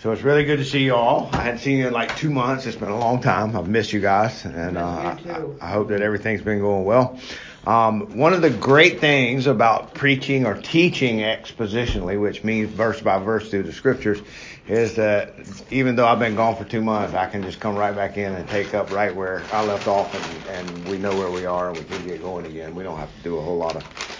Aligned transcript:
So 0.00 0.12
it's 0.12 0.22
really 0.22 0.44
good 0.44 0.56
to 0.56 0.64
see 0.64 0.82
you 0.82 0.94
all. 0.94 1.28
I 1.30 1.42
hadn't 1.42 1.58
seen 1.58 1.76
you 1.76 1.86
in 1.86 1.92
like 1.92 2.16
two 2.16 2.30
months. 2.30 2.64
It's 2.64 2.74
been 2.74 2.88
a 2.88 2.98
long 2.98 3.20
time. 3.20 3.54
I've 3.54 3.68
missed 3.68 3.92
you 3.92 4.00
guys, 4.00 4.46
and 4.46 4.78
uh, 4.78 4.82
I, 4.82 5.44
I 5.60 5.70
hope 5.70 5.88
that 5.88 6.00
everything's 6.00 6.40
been 6.40 6.60
going 6.60 6.86
well. 6.86 7.20
Um, 7.66 8.16
one 8.16 8.32
of 8.32 8.40
the 8.40 8.48
great 8.48 9.00
things 9.00 9.46
about 9.46 9.92
preaching 9.92 10.46
or 10.46 10.54
teaching 10.54 11.18
expositionally, 11.18 12.18
which 12.18 12.42
means 12.42 12.70
verse 12.70 12.98
by 13.02 13.18
verse 13.18 13.50
through 13.50 13.64
the 13.64 13.74
scriptures, 13.74 14.22
is 14.66 14.94
that 14.94 15.34
even 15.70 15.96
though 15.96 16.06
I've 16.06 16.18
been 16.18 16.34
gone 16.34 16.56
for 16.56 16.64
two 16.64 16.80
months, 16.80 17.12
I 17.12 17.28
can 17.28 17.42
just 17.42 17.60
come 17.60 17.76
right 17.76 17.94
back 17.94 18.16
in 18.16 18.32
and 18.32 18.48
take 18.48 18.72
up 18.72 18.90
right 18.90 19.14
where 19.14 19.42
I 19.52 19.66
left 19.66 19.86
off, 19.86 20.14
and, 20.14 20.70
and 20.70 20.88
we 20.88 20.96
know 20.96 21.14
where 21.14 21.30
we 21.30 21.44
are, 21.44 21.68
and 21.68 21.76
we 21.76 21.84
can 21.84 22.06
get 22.06 22.22
going 22.22 22.46
again. 22.46 22.74
We 22.74 22.84
don't 22.84 22.96
have 22.96 23.14
to 23.14 23.22
do 23.22 23.36
a 23.36 23.42
whole 23.42 23.58
lot 23.58 23.76
of 23.76 24.19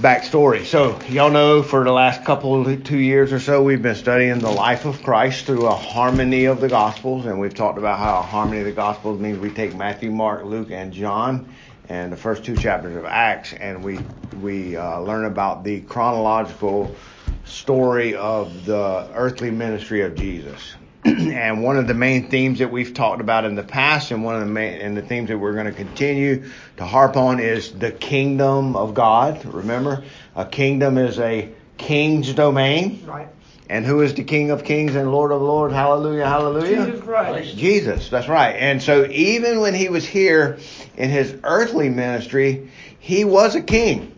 backstory. 0.00 0.64
So 0.64 0.98
y'all 1.10 1.30
know 1.30 1.62
for 1.62 1.84
the 1.84 1.92
last 1.92 2.24
couple 2.24 2.66
of 2.66 2.84
two 2.84 2.96
years 2.98 3.34
or 3.34 3.38
so, 3.38 3.62
we've 3.62 3.82
been 3.82 3.94
studying 3.94 4.38
the 4.38 4.50
life 4.50 4.86
of 4.86 5.02
Christ 5.02 5.44
through 5.44 5.66
a 5.66 5.74
harmony 5.74 6.46
of 6.46 6.62
the 6.62 6.68
Gospels, 6.68 7.26
and 7.26 7.38
we've 7.38 7.52
talked 7.52 7.76
about 7.76 7.98
how 7.98 8.20
a 8.20 8.22
harmony 8.22 8.60
of 8.60 8.64
the 8.64 8.72
Gospels 8.72 9.20
means 9.20 9.38
we 9.38 9.50
take 9.50 9.76
Matthew, 9.76 10.10
Mark, 10.10 10.44
Luke, 10.46 10.70
and 10.70 10.90
John, 10.90 11.52
and 11.90 12.10
the 12.10 12.16
first 12.16 12.44
two 12.44 12.56
chapters 12.56 12.96
of 12.96 13.04
Acts, 13.04 13.52
and 13.52 13.84
we 13.84 13.98
we 14.40 14.74
uh, 14.74 15.00
learn 15.00 15.26
about 15.26 15.64
the 15.64 15.82
chronological 15.82 16.96
story 17.44 18.14
of 18.14 18.64
the 18.64 19.06
earthly 19.14 19.50
ministry 19.50 20.00
of 20.00 20.14
Jesus. 20.14 20.76
and 21.04 21.62
one 21.62 21.78
of 21.78 21.86
the 21.86 21.94
main 21.94 22.28
themes 22.28 22.58
that 22.58 22.70
we've 22.70 22.92
talked 22.92 23.20
about 23.20 23.44
in 23.44 23.54
the 23.54 23.62
past, 23.62 24.10
and 24.10 24.22
one 24.22 24.34
of 24.34 24.40
the 24.40 24.46
main 24.46 24.80
and 24.80 24.96
the 24.96 25.02
themes 25.02 25.28
that 25.28 25.38
we're 25.38 25.54
going 25.54 25.66
to 25.66 25.72
continue 25.72 26.44
to 26.76 26.84
harp 26.84 27.16
on 27.16 27.40
is 27.40 27.72
the 27.72 27.90
kingdom 27.90 28.76
of 28.76 28.92
God. 28.94 29.44
Remember, 29.46 30.04
a 30.36 30.44
kingdom 30.44 30.98
is 30.98 31.18
a 31.18 31.50
king's 31.78 32.34
domain. 32.34 33.02
Right. 33.06 33.28
And 33.70 33.86
who 33.86 34.00
is 34.00 34.14
the 34.14 34.24
King 34.24 34.50
of 34.50 34.64
Kings 34.64 34.96
and 34.96 35.12
Lord 35.12 35.30
of 35.30 35.40
Lords? 35.42 35.72
Hallelujah, 35.72 36.26
hallelujah. 36.26 36.86
Jesus 36.86 37.00
Christ. 37.02 37.56
Jesus, 37.56 38.10
that's 38.10 38.26
right. 38.26 38.56
And 38.56 38.82
so 38.82 39.06
even 39.08 39.60
when 39.60 39.74
he 39.74 39.88
was 39.88 40.04
here 40.04 40.58
in 40.96 41.08
his 41.08 41.36
earthly 41.44 41.88
ministry, 41.88 42.68
he 42.98 43.24
was 43.24 43.54
a 43.54 43.62
king. 43.62 44.12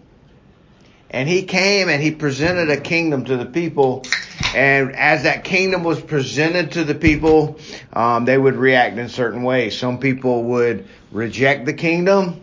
And 1.10 1.28
he 1.28 1.42
came 1.42 1.90
and 1.90 2.02
he 2.02 2.12
presented 2.12 2.70
a 2.70 2.80
kingdom 2.80 3.26
to 3.26 3.36
the 3.36 3.44
people. 3.44 4.06
And 4.54 4.94
as 4.94 5.22
that 5.22 5.44
kingdom 5.44 5.84
was 5.84 6.00
presented 6.00 6.72
to 6.72 6.84
the 6.84 6.94
people, 6.94 7.58
um, 7.92 8.24
they 8.24 8.36
would 8.36 8.56
react 8.56 8.98
in 8.98 9.08
certain 9.08 9.42
ways. 9.42 9.78
Some 9.78 9.98
people 9.98 10.44
would 10.44 10.88
reject 11.10 11.66
the 11.66 11.72
kingdom. 11.72 12.42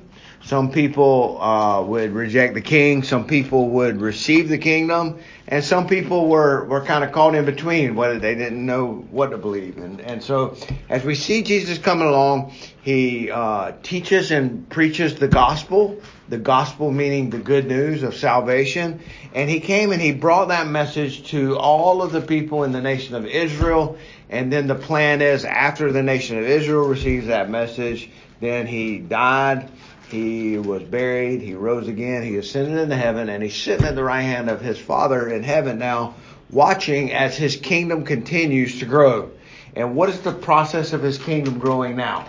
Some 0.49 0.71
people 0.71 1.39
uh, 1.41 1.83
would 1.83 2.11
reject 2.11 2.53
the 2.55 2.61
king. 2.61 3.03
Some 3.03 3.27
people 3.27 3.69
would 3.69 4.01
receive 4.01 4.49
the 4.49 4.57
kingdom, 4.57 5.19
and 5.47 5.63
some 5.63 5.85
people 5.85 6.27
were, 6.27 6.65
were 6.65 6.81
kind 6.81 7.03
of 7.03 7.11
caught 7.11 7.35
in 7.35 7.45
between, 7.45 7.93
whether 7.93 8.17
they 8.17 8.35
didn't 8.35 8.65
know 8.65 9.05
what 9.11 9.31
to 9.31 9.37
believe. 9.37 9.77
And 9.77 10.01
and 10.01 10.23
so, 10.23 10.55
as 10.89 11.03
we 11.03 11.13
see 11.13 11.43
Jesus 11.43 11.77
coming 11.77 12.07
along, 12.07 12.53
he 12.81 13.29
uh, 13.29 13.73
teaches 13.83 14.31
and 14.31 14.67
preaches 14.69 15.15
the 15.15 15.27
gospel. 15.27 16.01
The 16.29 16.37
gospel 16.37 16.91
meaning 16.91 17.29
the 17.29 17.39
good 17.39 17.67
news 17.67 18.03
of 18.03 18.15
salvation. 18.15 19.01
And 19.33 19.49
he 19.49 19.59
came 19.59 19.91
and 19.91 20.01
he 20.01 20.11
brought 20.11 20.49
that 20.49 20.67
message 20.67 21.29
to 21.31 21.57
all 21.57 22.01
of 22.01 22.11
the 22.11 22.21
people 22.21 22.63
in 22.63 22.71
the 22.71 22.81
nation 22.81 23.15
of 23.15 23.25
Israel. 23.25 23.97
And 24.29 24.53
then 24.53 24.67
the 24.67 24.75
plan 24.75 25.21
is 25.21 25.43
after 25.43 25.91
the 25.91 26.03
nation 26.03 26.37
of 26.37 26.45
Israel 26.45 26.87
receives 26.87 27.27
that 27.27 27.49
message, 27.49 28.09
then 28.39 28.67
he 28.67 28.99
died 28.99 29.69
he 30.09 30.57
was 30.57 30.81
buried. 30.83 31.41
He 31.41 31.53
rose 31.53 31.87
again. 31.87 32.23
He 32.23 32.35
ascended 32.37 32.77
into 32.77 32.95
heaven 32.95 33.29
and 33.29 33.43
he's 33.43 33.55
sitting 33.55 33.85
at 33.85 33.95
the 33.95 34.03
right 34.03 34.21
hand 34.21 34.49
of 34.49 34.59
his 34.59 34.79
father 34.79 35.29
in 35.29 35.43
heaven 35.43 35.77
now, 35.77 36.15
watching 36.49 37.13
as 37.13 37.37
his 37.37 37.55
kingdom 37.55 38.05
continues 38.05 38.79
to 38.79 38.85
grow. 38.85 39.29
And 39.75 39.95
what 39.95 40.09
is 40.09 40.21
the 40.21 40.33
process 40.33 40.93
of 40.93 41.03
his 41.03 41.19
kingdom 41.19 41.59
growing 41.59 41.95
now? 41.95 42.25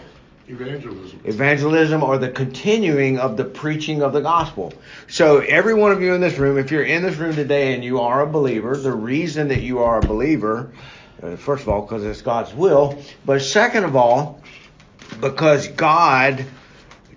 Evangelism. 0.51 1.21
Evangelism 1.25 2.03
or 2.03 2.19
the 2.19 2.29
continuing 2.29 3.19
of 3.19 3.37
the 3.37 3.45
preaching 3.45 4.03
of 4.03 4.13
the 4.13 4.21
gospel. 4.21 4.73
So 5.09 5.39
every 5.39 5.75
one 5.75 5.93
of 5.93 6.03
you 6.03 6.13
in 6.15 6.21
this 6.21 6.39
room, 6.39 6.59
if 6.59 6.73
you're 6.73 6.83
in 6.83 7.03
this 7.03 7.17
room 7.17 7.37
today 7.37 7.75
and 7.75 7.85
you 7.85 8.01
are 8.01 8.23
a 8.23 8.27
believer, 8.27 8.77
the 8.77 8.93
reason 8.93 9.49
that 9.49 9.63
you 9.63 9.79
are 9.79 9.99
a 9.99 10.03
believer, 10.03 10.73
uh, 11.23 11.37
first 11.37 11.63
of 11.63 11.69
all, 11.69 11.83
because 11.83 12.05
it's 12.05 12.23
God's 12.23 12.53
will, 12.53 13.01
but 13.25 13.41
second 13.43 13.85
of 13.85 13.95
all, 13.95 14.43
because 15.21 15.69
God 15.69 16.45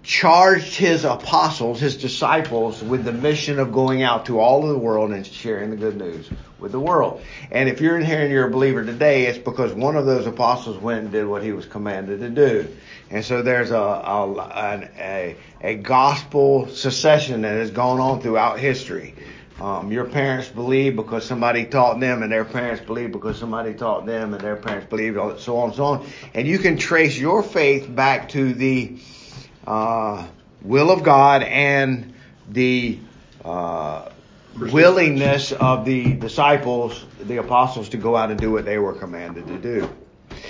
charged 0.03 0.75
his 0.75 1.03
apostles, 1.03 1.79
his 1.79 1.97
disciples, 1.97 2.83
with 2.83 3.03
the 3.03 3.13
mission 3.13 3.57
of 3.57 3.71
going 3.71 4.03
out 4.03 4.27
to 4.27 4.39
all 4.39 4.63
of 4.63 4.69
the 4.69 4.77
world 4.77 5.11
and 5.11 5.25
sharing 5.25 5.71
the 5.71 5.77
good 5.77 5.97
news 5.97 6.29
with 6.63 6.71
the 6.71 6.79
world. 6.79 7.21
And 7.51 7.69
if 7.69 7.81
you're 7.81 7.99
in 7.99 8.05
here 8.05 8.21
and 8.21 8.31
you're 8.31 8.47
a 8.47 8.51
believer 8.51 8.83
today, 8.83 9.27
it's 9.27 9.37
because 9.37 9.73
one 9.73 9.95
of 9.95 10.07
those 10.07 10.25
apostles 10.25 10.77
went 10.77 11.01
and 11.01 11.11
did 11.11 11.27
what 11.27 11.43
he 11.43 11.51
was 11.51 11.67
commanded 11.67 12.21
to 12.21 12.29
do. 12.29 12.75
And 13.11 13.23
so 13.23 13.43
there's 13.43 13.69
a 13.69 13.77
a, 13.77 14.89
a, 14.97 15.35
a 15.61 15.75
gospel 15.75 16.67
succession 16.69 17.41
that 17.41 17.53
has 17.53 17.69
gone 17.69 17.99
on 17.99 18.21
throughout 18.21 18.57
history. 18.57 19.13
Um, 19.61 19.91
your 19.91 20.05
parents 20.05 20.47
believe 20.47 20.95
because 20.95 21.25
somebody 21.25 21.65
taught 21.65 21.99
them, 21.99 22.23
and 22.23 22.31
their 22.31 22.43
parents 22.43 22.83
believe 22.83 23.11
because 23.11 23.37
somebody 23.37 23.75
taught 23.75 24.07
them, 24.07 24.33
and 24.33 24.41
their 24.41 24.55
parents 24.55 24.87
believe, 24.89 25.13
so 25.39 25.57
on 25.57 25.69
and 25.69 25.75
so 25.75 25.83
on. 25.83 26.07
And 26.33 26.47
you 26.47 26.57
can 26.57 26.77
trace 26.77 27.15
your 27.17 27.43
faith 27.43 27.93
back 27.93 28.29
to 28.29 28.53
the 28.53 28.97
uh, 29.67 30.25
will 30.63 30.89
of 30.89 31.03
God 31.03 31.43
and 31.43 32.13
the 32.49 32.97
uh, 33.45 34.09
willingness 34.57 35.51
of 35.51 35.85
the 35.85 36.13
disciples, 36.13 37.05
the 37.21 37.37
apostles, 37.37 37.89
to 37.89 37.97
go 37.97 38.15
out 38.15 38.31
and 38.31 38.39
do 38.39 38.51
what 38.51 38.65
they 38.65 38.77
were 38.77 38.93
commanded 38.93 39.47
to 39.47 39.57
do. 39.57 39.89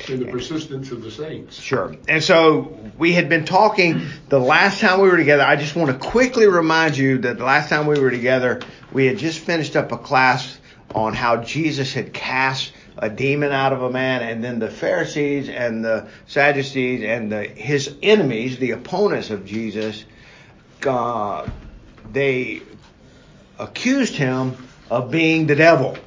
And 0.10 0.22
the 0.22 0.32
persistence 0.32 0.92
of 0.92 1.02
the 1.02 1.12
saints. 1.12 1.60
Sure. 1.60 1.96
And 2.08 2.24
so 2.24 2.78
we 2.98 3.14
had 3.14 3.30
been 3.30 3.46
talking 3.46 4.08
the 4.30 4.40
last 4.40 4.80
time 4.80 5.02
we 5.02 5.10
were 5.10 5.18
together. 5.18 5.44
I 5.44 5.56
just 5.56 5.76
want 5.76 5.92
to 5.92 6.10
quickly 6.10 6.48
remind 6.48 6.98
you 6.98 7.20
that 7.20 7.38
the 7.38 7.44
last 7.44 7.70
time 7.70 7.86
we 7.86 8.00
were 8.00 8.12
together, 8.12 8.62
we 8.92 9.06
had 9.06 9.18
just 9.18 9.40
finished 9.40 9.76
up 9.76 9.92
a 9.92 9.98
class 9.98 10.58
on 10.94 11.14
how 11.14 11.38
Jesus 11.38 11.94
had 11.94 12.14
cast 12.14 12.74
a 12.98 13.10
demon 13.10 13.52
out 13.52 13.74
of 13.74 13.82
a 13.82 13.90
man, 13.90 14.22
and 14.22 14.44
then 14.44 14.60
the 14.60 14.70
Pharisees 14.70 15.50
and 15.50 15.84
the 15.84 16.08
Sadducees 16.28 17.04
and 17.04 17.32
the, 17.32 17.44
his 17.44 17.96
enemies, 18.04 18.60
the 18.60 18.72
opponents 18.72 19.32
of 19.32 19.46
Jesus, 19.46 20.06
uh, 20.86 21.48
they 22.12 22.62
accused 23.60 24.16
him 24.16 24.56
of 24.90 25.12
being 25.12 25.48
the 25.48 25.56
devil. 25.56 25.98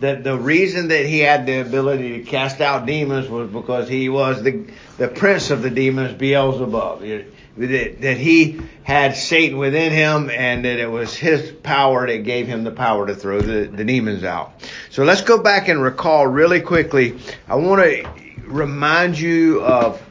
That 0.00 0.24
the 0.24 0.36
reason 0.36 0.88
that 0.88 1.06
he 1.06 1.20
had 1.20 1.46
the 1.46 1.60
ability 1.60 2.18
to 2.18 2.24
cast 2.24 2.60
out 2.60 2.86
demons 2.86 3.28
was 3.28 3.50
because 3.50 3.88
he 3.88 4.08
was 4.08 4.42
the 4.42 4.66
the 4.98 5.08
prince 5.08 5.50
of 5.50 5.62
the 5.62 5.70
demons, 5.70 6.12
Beelzebub 6.14 7.02
that, 7.56 8.00
that 8.00 8.16
he 8.16 8.60
had 8.82 9.16
Satan 9.16 9.58
within 9.58 9.92
him 9.92 10.30
and 10.30 10.64
that 10.64 10.78
it 10.78 10.90
was 10.90 11.14
his 11.14 11.50
power 11.50 12.06
that 12.06 12.24
gave 12.24 12.46
him 12.46 12.64
the 12.64 12.70
power 12.70 13.06
to 13.06 13.14
throw 13.14 13.40
the, 13.40 13.66
the 13.66 13.84
demons 13.84 14.24
out. 14.24 14.52
So 14.90 15.04
let's 15.04 15.22
go 15.22 15.42
back 15.42 15.68
and 15.68 15.82
recall 15.82 16.26
really 16.26 16.60
quickly. 16.60 17.18
I 17.48 17.56
want 17.56 17.82
to 17.82 18.08
remind 18.44 19.18
you 19.18 19.62
of 19.62 20.02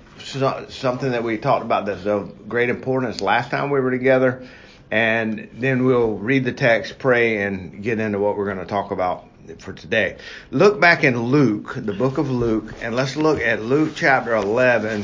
something 0.70 1.12
that 1.12 1.24
we 1.24 1.38
talked 1.38 1.66
about 1.66 1.86
that's 1.86 2.06
of 2.06 2.48
great 2.48 2.70
importance 2.70 3.22
last 3.22 3.50
time 3.50 3.70
we 3.70 3.80
were 3.80 3.92
together. 3.92 4.48
And 4.92 5.50
then 5.54 5.86
we'll 5.86 6.18
read 6.18 6.44
the 6.44 6.52
text, 6.52 7.00
pray, 7.00 7.44
and 7.44 7.82
get 7.82 8.00
into 8.00 8.20
what 8.20 8.38
we're 8.38 8.46
going 8.46 8.58
to 8.58 8.66
talk 8.66 8.92
about 8.92 9.26
for 9.60 9.72
today. 9.72 10.18
Look 10.52 10.82
back 10.82 11.06
in 11.06 11.18
Luke, 11.18 11.74
the 11.78 11.94
book 11.94 12.18
of 12.18 12.30
Luke, 12.30 12.74
and 12.82 12.94
let's 12.94 13.16
look 13.16 13.40
at 13.40 13.62
Luke 13.64 13.94
chapter 13.96 14.36
11 14.36 15.04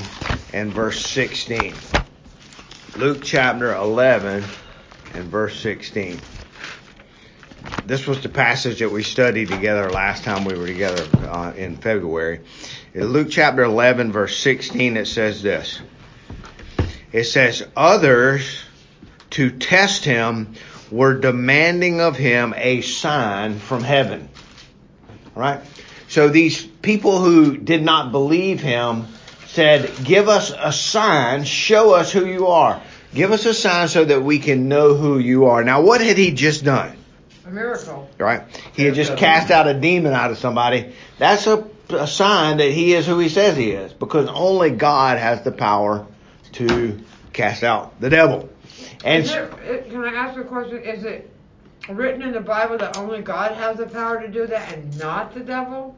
and 0.53 0.73
verse 0.73 1.05
16. 1.05 1.73
Luke 2.97 3.19
chapter 3.23 3.73
11 3.73 4.43
and 5.13 5.23
verse 5.25 5.57
16. 5.61 6.19
This 7.85 8.05
was 8.05 8.21
the 8.21 8.29
passage 8.29 8.79
that 8.79 8.91
we 8.91 9.03
studied 9.03 9.47
together 9.47 9.89
last 9.89 10.23
time 10.23 10.43
we 10.43 10.57
were 10.57 10.67
together 10.67 11.07
uh, 11.29 11.53
in 11.55 11.77
February. 11.77 12.41
In 12.93 13.05
Luke 13.05 13.27
chapter 13.29 13.63
11 13.63 14.11
verse 14.11 14.37
16 14.37 14.97
it 14.97 15.07
says 15.07 15.41
this. 15.41 15.79
It 17.13 17.23
says, 17.23 17.65
others 17.75 18.66
to 19.37 19.51
test 19.51 20.03
him 20.03 20.55
were 20.89 21.13
demanding 21.19 22.01
of 22.01 22.15
him 22.15 22.55
a 22.57 22.81
sign 22.81 23.59
from 23.59 23.83
heaven. 23.83 24.27
All 25.35 25.43
right? 25.43 25.61
So 26.07 26.29
these 26.29 26.65
people 26.65 27.19
who 27.19 27.55
did 27.55 27.83
not 27.83 28.11
believe 28.11 28.61
him 28.61 29.05
said, 29.45 29.91
give 30.03 30.27
us 30.27 30.51
a 30.57 30.71
sign, 30.71 31.43
show 31.43 31.93
us 31.93 32.11
who 32.11 32.25
you 32.25 32.47
are. 32.47 32.81
Give 33.13 33.31
us 33.31 33.45
a 33.45 33.53
sign 33.53 33.89
so 33.89 34.05
that 34.05 34.23
we 34.23 34.39
can 34.39 34.69
know 34.69 34.95
who 34.95 35.19
you 35.19 35.45
are. 35.45 35.63
Now, 35.63 35.81
what 35.81 36.01
had 36.01 36.17
he 36.17 36.31
just 36.31 36.63
done? 36.63 36.97
A 37.45 37.51
miracle. 37.51 38.09
Right? 38.17 38.41
He 38.73 38.85
had 38.85 38.95
just 38.95 39.17
cast 39.17 39.51
out 39.51 39.67
a 39.67 39.79
demon 39.79 40.13
out 40.13 40.31
of 40.31 40.39
somebody. 40.39 40.95
That's 41.19 41.45
a, 41.45 41.63
a 41.89 42.07
sign 42.07 42.57
that 42.57 42.71
he 42.71 42.95
is 42.95 43.05
who 43.05 43.19
he 43.19 43.29
says 43.29 43.55
he 43.55 43.69
is 43.69 43.93
because 43.93 44.27
only 44.29 44.71
God 44.71 45.19
has 45.19 45.43
the 45.43 45.51
power 45.51 46.07
to 46.53 46.99
cast 47.33 47.63
out 47.63 48.01
the 48.01 48.09
devil. 48.09 48.49
And 49.03 49.25
it, 49.25 49.89
can 49.89 50.03
I 50.03 50.13
ask 50.13 50.37
a 50.39 50.43
question? 50.43 50.77
Is 50.83 51.03
it 51.03 51.29
written 51.89 52.21
in 52.21 52.31
the 52.33 52.41
Bible 52.41 52.77
that 52.79 52.97
only 52.97 53.21
God 53.21 53.53
has 53.53 53.77
the 53.77 53.85
power 53.87 54.21
to 54.21 54.27
do 54.27 54.47
that 54.47 54.73
and 54.73 54.97
not 54.99 55.33
the 55.33 55.41
devil? 55.41 55.95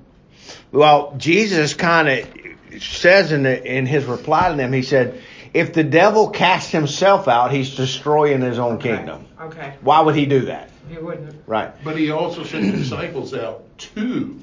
Well, 0.72 1.16
Jesus 1.18 1.74
kind 1.74 2.08
of 2.08 2.82
says 2.82 3.32
in 3.32 3.44
the, 3.44 3.78
in 3.78 3.86
his 3.86 4.06
reply 4.06 4.50
to 4.50 4.56
them, 4.56 4.74
he 4.74 4.82
said, 4.84 5.22
if 5.54 5.74
the 5.74 5.84
devil 5.84 6.30
casts 6.30 6.72
himself 6.72 7.28
out, 7.28 7.52
he's 7.52 7.76
destroying 7.76 8.42
his 8.42 8.60
own 8.60 8.78
kingdom. 8.80 9.26
Okay, 9.42 9.74
Why 9.82 10.02
would 10.02 10.16
he 10.16 10.26
do 10.26 10.42
that? 10.46 10.70
he 10.90 10.98
wouldn't. 10.98 11.44
Right. 11.48 11.72
But 11.84 11.98
he 11.98 12.12
also 12.12 12.44
sent 12.44 12.72
disciples 12.76 13.34
out 13.34 13.64
to 13.96 14.40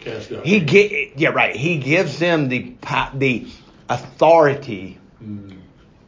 cast 0.00 0.32
out. 0.32 0.44
He 0.44 0.60
gi- 0.60 1.12
yeah 1.16 1.28
right. 1.30 1.54
He 1.54 1.78
gives 1.78 2.18
them 2.18 2.48
the 2.48 2.74
the 3.14 3.46
authority 3.88 4.98
Mm. 5.22 5.56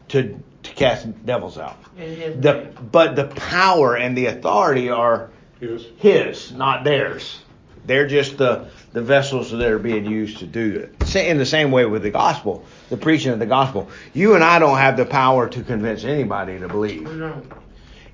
to 0.08 0.22
to 0.24 0.45
cast 0.76 1.26
devils 1.26 1.58
out. 1.58 1.76
The 1.96 2.68
but 2.92 3.16
the 3.16 3.24
power 3.24 3.96
and 3.96 4.16
the 4.16 4.26
authority 4.26 4.90
are 4.90 5.30
Yes. 5.60 5.82
his, 5.96 6.52
not 6.52 6.84
theirs. 6.84 7.40
They're 7.86 8.06
just 8.06 8.36
the 8.36 8.66
the 8.92 9.02
vessels 9.02 9.50
that 9.50 9.62
are 9.62 9.78
being 9.78 10.06
used 10.06 10.38
to 10.38 10.46
do 10.46 10.88
it. 11.00 11.16
In 11.16 11.38
the 11.38 11.46
same 11.46 11.70
way 11.70 11.86
with 11.86 12.02
the 12.02 12.10
gospel, 12.10 12.64
the 12.90 12.96
preaching 12.96 13.32
of 13.32 13.38
the 13.38 13.46
gospel. 13.46 13.88
You 14.12 14.34
and 14.34 14.44
I 14.44 14.58
don't 14.58 14.78
have 14.78 14.96
the 14.96 15.06
power 15.06 15.48
to 15.48 15.62
convince 15.62 16.04
anybody 16.04 16.58
to 16.58 16.68
believe. 16.68 17.08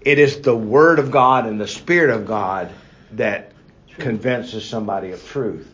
It 0.01 0.19
is 0.19 0.41
the 0.41 0.57
word 0.57 0.99
of 0.99 1.11
God 1.11 1.47
and 1.47 1.61
the 1.61 1.69
spirit 1.69 2.11
of 2.11 2.27
God 2.27 2.71
that 3.13 3.53
convinces 3.99 4.65
somebody 4.65 5.13
of 5.13 5.25
truth. 5.27 5.72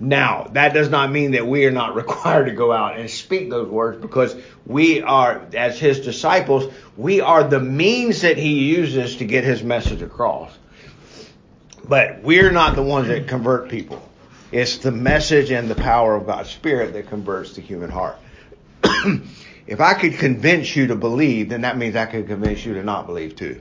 Now, 0.00 0.48
that 0.52 0.72
does 0.72 0.88
not 0.88 1.12
mean 1.12 1.32
that 1.32 1.46
we 1.46 1.66
are 1.66 1.70
not 1.70 1.94
required 1.94 2.46
to 2.46 2.52
go 2.52 2.72
out 2.72 2.98
and 2.98 3.10
speak 3.10 3.50
those 3.50 3.68
words 3.68 4.00
because 4.00 4.34
we 4.66 5.02
are, 5.02 5.42
as 5.54 5.78
his 5.78 6.00
disciples, 6.00 6.72
we 6.96 7.20
are 7.20 7.44
the 7.44 7.60
means 7.60 8.22
that 8.22 8.38
he 8.38 8.70
uses 8.70 9.16
to 9.16 9.26
get 9.26 9.44
his 9.44 9.62
message 9.62 10.00
across. 10.00 10.56
But 11.86 12.22
we're 12.22 12.50
not 12.50 12.76
the 12.76 12.82
ones 12.82 13.08
that 13.08 13.28
convert 13.28 13.68
people. 13.68 14.00
It's 14.52 14.78
the 14.78 14.90
message 14.90 15.50
and 15.50 15.68
the 15.68 15.74
power 15.74 16.16
of 16.16 16.26
God's 16.26 16.50
Spirit 16.50 16.92
that 16.94 17.08
converts 17.08 17.54
the 17.54 17.60
human 17.60 17.90
heart. 17.90 18.16
if 19.66 19.80
I 19.80 19.94
could 19.94 20.14
convince 20.14 20.74
you 20.74 20.88
to 20.88 20.96
believe, 20.96 21.50
then 21.50 21.60
that 21.60 21.76
means 21.76 21.94
I 21.94 22.06
could 22.06 22.26
convince 22.26 22.64
you 22.64 22.74
to 22.74 22.82
not 22.82 23.06
believe 23.06 23.36
too. 23.36 23.60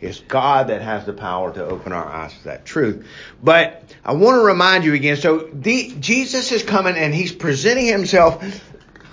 It's 0.00 0.20
God 0.20 0.68
that 0.68 0.80
has 0.80 1.04
the 1.06 1.12
power 1.12 1.52
to 1.52 1.64
open 1.64 1.92
our 1.92 2.06
eyes 2.06 2.36
to 2.38 2.44
that 2.44 2.64
truth. 2.64 3.06
But 3.42 3.82
I 4.04 4.12
want 4.12 4.36
to 4.36 4.44
remind 4.44 4.84
you 4.84 4.94
again. 4.94 5.16
So 5.16 5.48
the, 5.52 5.94
Jesus 5.98 6.52
is 6.52 6.62
coming 6.62 6.94
and 6.96 7.12
he's 7.12 7.32
presenting 7.32 7.86
himself 7.86 8.42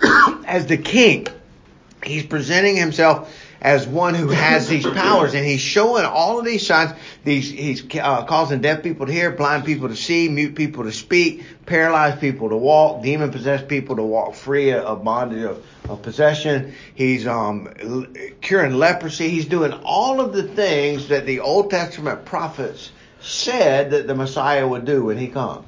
as 0.45 0.67
the 0.67 0.77
king. 0.77 1.27
He's 2.03 2.25
presenting 2.25 2.75
himself 2.75 3.33
as 3.65 3.88
one 3.88 4.13
who 4.13 4.27
has 4.27 4.67
these 4.67 4.85
powers 4.85 5.33
and 5.33 5.44
he's 5.44 5.59
showing 5.59 6.06
all 6.06 6.38
of 6.38 6.45
these 6.45 6.67
signs. 6.67 6.91
These, 7.23 7.50
he's 7.50 7.83
uh, 7.95 8.23
causing 8.25 8.62
deaf 8.62 8.83
people 8.83 9.07
to 9.07 9.12
hear, 9.12 9.31
blind 9.31 9.65
people 9.65 9.88
to 9.88 9.95
see, 9.95 10.29
mute 10.29 10.53
people 10.53 10.83
to 10.83 10.91
speak, 10.91 11.44
paralyzed 11.65 12.21
people 12.21 12.50
to 12.50 12.57
walk, 12.57 13.01
demon 13.01 13.31
possessed 13.31 13.67
people 13.67 13.95
to 13.95 14.03
walk 14.03 14.35
free 14.35 14.71
of 14.71 15.03
bondage 15.03 15.45
of, 15.45 15.65
of 15.89 16.03
possession. 16.03 16.75
He's 16.94 17.25
um, 17.25 17.73
curing 18.39 18.75
leprosy. 18.75 19.29
He's 19.29 19.47
doing 19.47 19.73
all 19.73 20.21
of 20.21 20.31
the 20.31 20.44
things 20.44 21.07
that 21.07 21.25
the 21.25 21.39
Old 21.39 21.71
Testament 21.71 22.23
prophets 22.23 22.91
said 23.19 23.89
that 23.91 24.06
the 24.06 24.13
Messiah 24.13 24.68
would 24.68 24.85
do 24.85 25.06
when 25.06 25.18
he 25.18 25.27
comes. 25.27 25.68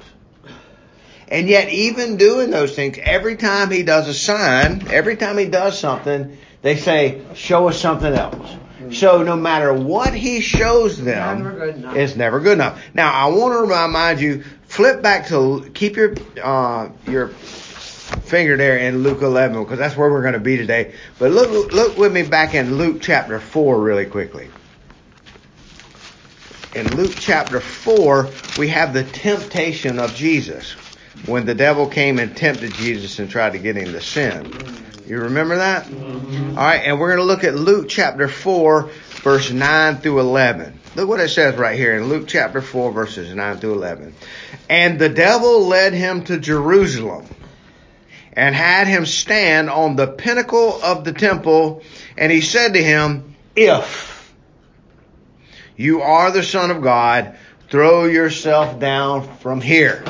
And 1.26 1.48
yet, 1.48 1.68
even 1.70 2.16
doing 2.16 2.50
those 2.50 2.76
things, 2.76 2.96
every 3.02 3.36
time 3.36 3.72
he 3.72 3.82
does 3.82 4.06
a 4.06 4.14
sign, 4.14 4.86
every 4.88 5.16
time 5.16 5.36
he 5.36 5.46
does 5.46 5.76
something, 5.76 6.38
they 6.62 6.76
say, 6.76 7.22
show 7.34 7.68
us 7.68 7.80
something 7.80 8.12
else. 8.12 8.56
So 8.92 9.22
no 9.22 9.36
matter 9.36 9.72
what 9.72 10.14
he 10.14 10.40
shows 10.40 11.02
them, 11.02 11.42
Never 11.42 11.96
it's 11.96 12.16
never 12.16 12.40
good 12.40 12.54
enough. 12.54 12.80
Now, 12.94 13.12
I 13.12 13.26
want 13.26 13.54
to 13.54 13.74
remind 13.74 14.20
you, 14.20 14.44
flip 14.66 15.02
back 15.02 15.28
to, 15.28 15.70
keep 15.74 15.96
your, 15.96 16.14
uh, 16.42 16.90
your 17.06 17.28
finger 17.28 18.56
there 18.56 18.78
in 18.78 19.02
Luke 19.02 19.22
11, 19.22 19.62
because 19.62 19.78
that's 19.78 19.96
where 19.96 20.10
we're 20.10 20.22
going 20.22 20.34
to 20.34 20.40
be 20.40 20.56
today. 20.56 20.94
But 21.18 21.32
look, 21.32 21.72
look 21.72 21.98
with 21.98 22.12
me 22.12 22.22
back 22.22 22.54
in 22.54 22.76
Luke 22.76 22.98
chapter 23.00 23.40
4 23.40 23.80
really 23.80 24.06
quickly. 24.06 24.48
In 26.74 26.96
Luke 26.96 27.14
chapter 27.18 27.60
4, 27.60 28.28
we 28.58 28.68
have 28.68 28.92
the 28.92 29.02
temptation 29.02 29.98
of 29.98 30.14
Jesus 30.14 30.72
when 31.26 31.46
the 31.46 31.54
devil 31.54 31.88
came 31.88 32.18
and 32.18 32.36
tempted 32.36 32.72
Jesus 32.74 33.18
and 33.18 33.28
tried 33.28 33.52
to 33.54 33.58
get 33.58 33.76
him 33.76 33.92
to 33.92 34.00
sin. 34.00 34.52
You 35.08 35.20
remember 35.20 35.56
that? 35.56 35.86
All 35.86 36.54
right, 36.54 36.82
and 36.84 37.00
we're 37.00 37.08
going 37.08 37.20
to 37.20 37.24
look 37.24 37.42
at 37.42 37.54
Luke 37.54 37.88
chapter 37.88 38.28
4, 38.28 38.90
verse 39.22 39.50
9 39.50 39.96
through 39.96 40.20
11. 40.20 40.78
Look 40.96 41.08
what 41.08 41.20
it 41.20 41.30
says 41.30 41.56
right 41.56 41.78
here 41.78 41.96
in 41.96 42.10
Luke 42.10 42.28
chapter 42.28 42.60
4, 42.60 42.92
verses 42.92 43.34
9 43.34 43.56
through 43.56 43.72
11. 43.72 44.14
And 44.68 44.98
the 44.98 45.08
devil 45.08 45.66
led 45.66 45.94
him 45.94 46.24
to 46.24 46.38
Jerusalem 46.38 47.24
and 48.34 48.54
had 48.54 48.86
him 48.86 49.06
stand 49.06 49.70
on 49.70 49.96
the 49.96 50.08
pinnacle 50.08 50.78
of 50.82 51.04
the 51.04 51.14
temple, 51.14 51.82
and 52.18 52.30
he 52.30 52.42
said 52.42 52.74
to 52.74 52.82
him, 52.82 53.34
If 53.56 54.34
you 55.74 56.02
are 56.02 56.30
the 56.30 56.42
Son 56.42 56.70
of 56.70 56.82
God, 56.82 57.34
throw 57.70 58.04
yourself 58.04 58.78
down 58.78 59.38
from 59.38 59.62
here. 59.62 60.04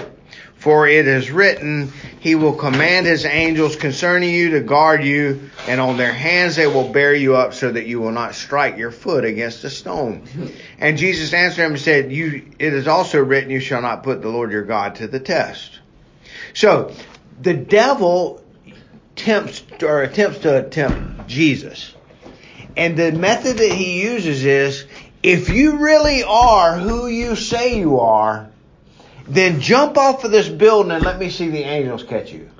For 0.58 0.88
it 0.88 1.06
is 1.06 1.30
written, 1.30 1.92
He 2.18 2.34
will 2.34 2.52
command 2.52 3.06
His 3.06 3.24
angels 3.24 3.76
concerning 3.76 4.34
you 4.34 4.50
to 4.50 4.60
guard 4.60 5.04
you, 5.04 5.50
and 5.68 5.80
on 5.80 5.96
their 5.96 6.12
hands 6.12 6.56
they 6.56 6.66
will 6.66 6.88
bear 6.88 7.14
you 7.14 7.36
up 7.36 7.54
so 7.54 7.70
that 7.70 7.86
you 7.86 8.00
will 8.00 8.10
not 8.10 8.34
strike 8.34 8.76
your 8.76 8.90
foot 8.90 9.24
against 9.24 9.64
a 9.64 9.70
stone. 9.70 10.22
And 10.80 10.96
Jesus 10.96 11.32
answered 11.32 11.64
him 11.64 11.72
and 11.72 11.80
said, 11.80 12.12
you, 12.12 12.52
It 12.58 12.72
is 12.72 12.86
also 12.86 13.18
written, 13.18 13.50
You 13.50 13.58
shall 13.58 13.82
not 13.82 14.04
put 14.04 14.22
the 14.22 14.28
Lord 14.28 14.52
your 14.52 14.62
God 14.62 14.96
to 14.96 15.08
the 15.08 15.18
test. 15.18 15.80
So, 16.54 16.92
the 17.40 17.54
devil 17.54 18.42
tempts, 19.16 19.64
or 19.82 20.02
attempts 20.02 20.38
to 20.40 20.68
tempt 20.68 21.26
Jesus. 21.28 21.94
And 22.76 22.96
the 22.96 23.10
method 23.12 23.58
that 23.58 23.72
he 23.72 24.02
uses 24.02 24.44
is, 24.44 24.86
if 25.22 25.48
you 25.48 25.78
really 25.78 26.22
are 26.22 26.78
who 26.78 27.08
you 27.08 27.34
say 27.34 27.78
you 27.78 27.98
are, 27.98 28.47
then 29.28 29.60
jump 29.60 29.96
off 29.96 30.24
of 30.24 30.30
this 30.30 30.48
building 30.48 30.92
and 30.92 31.04
let 31.04 31.18
me 31.18 31.30
see 31.30 31.48
the 31.48 31.62
angels 31.62 32.02
catch 32.02 32.32
you. 32.32 32.50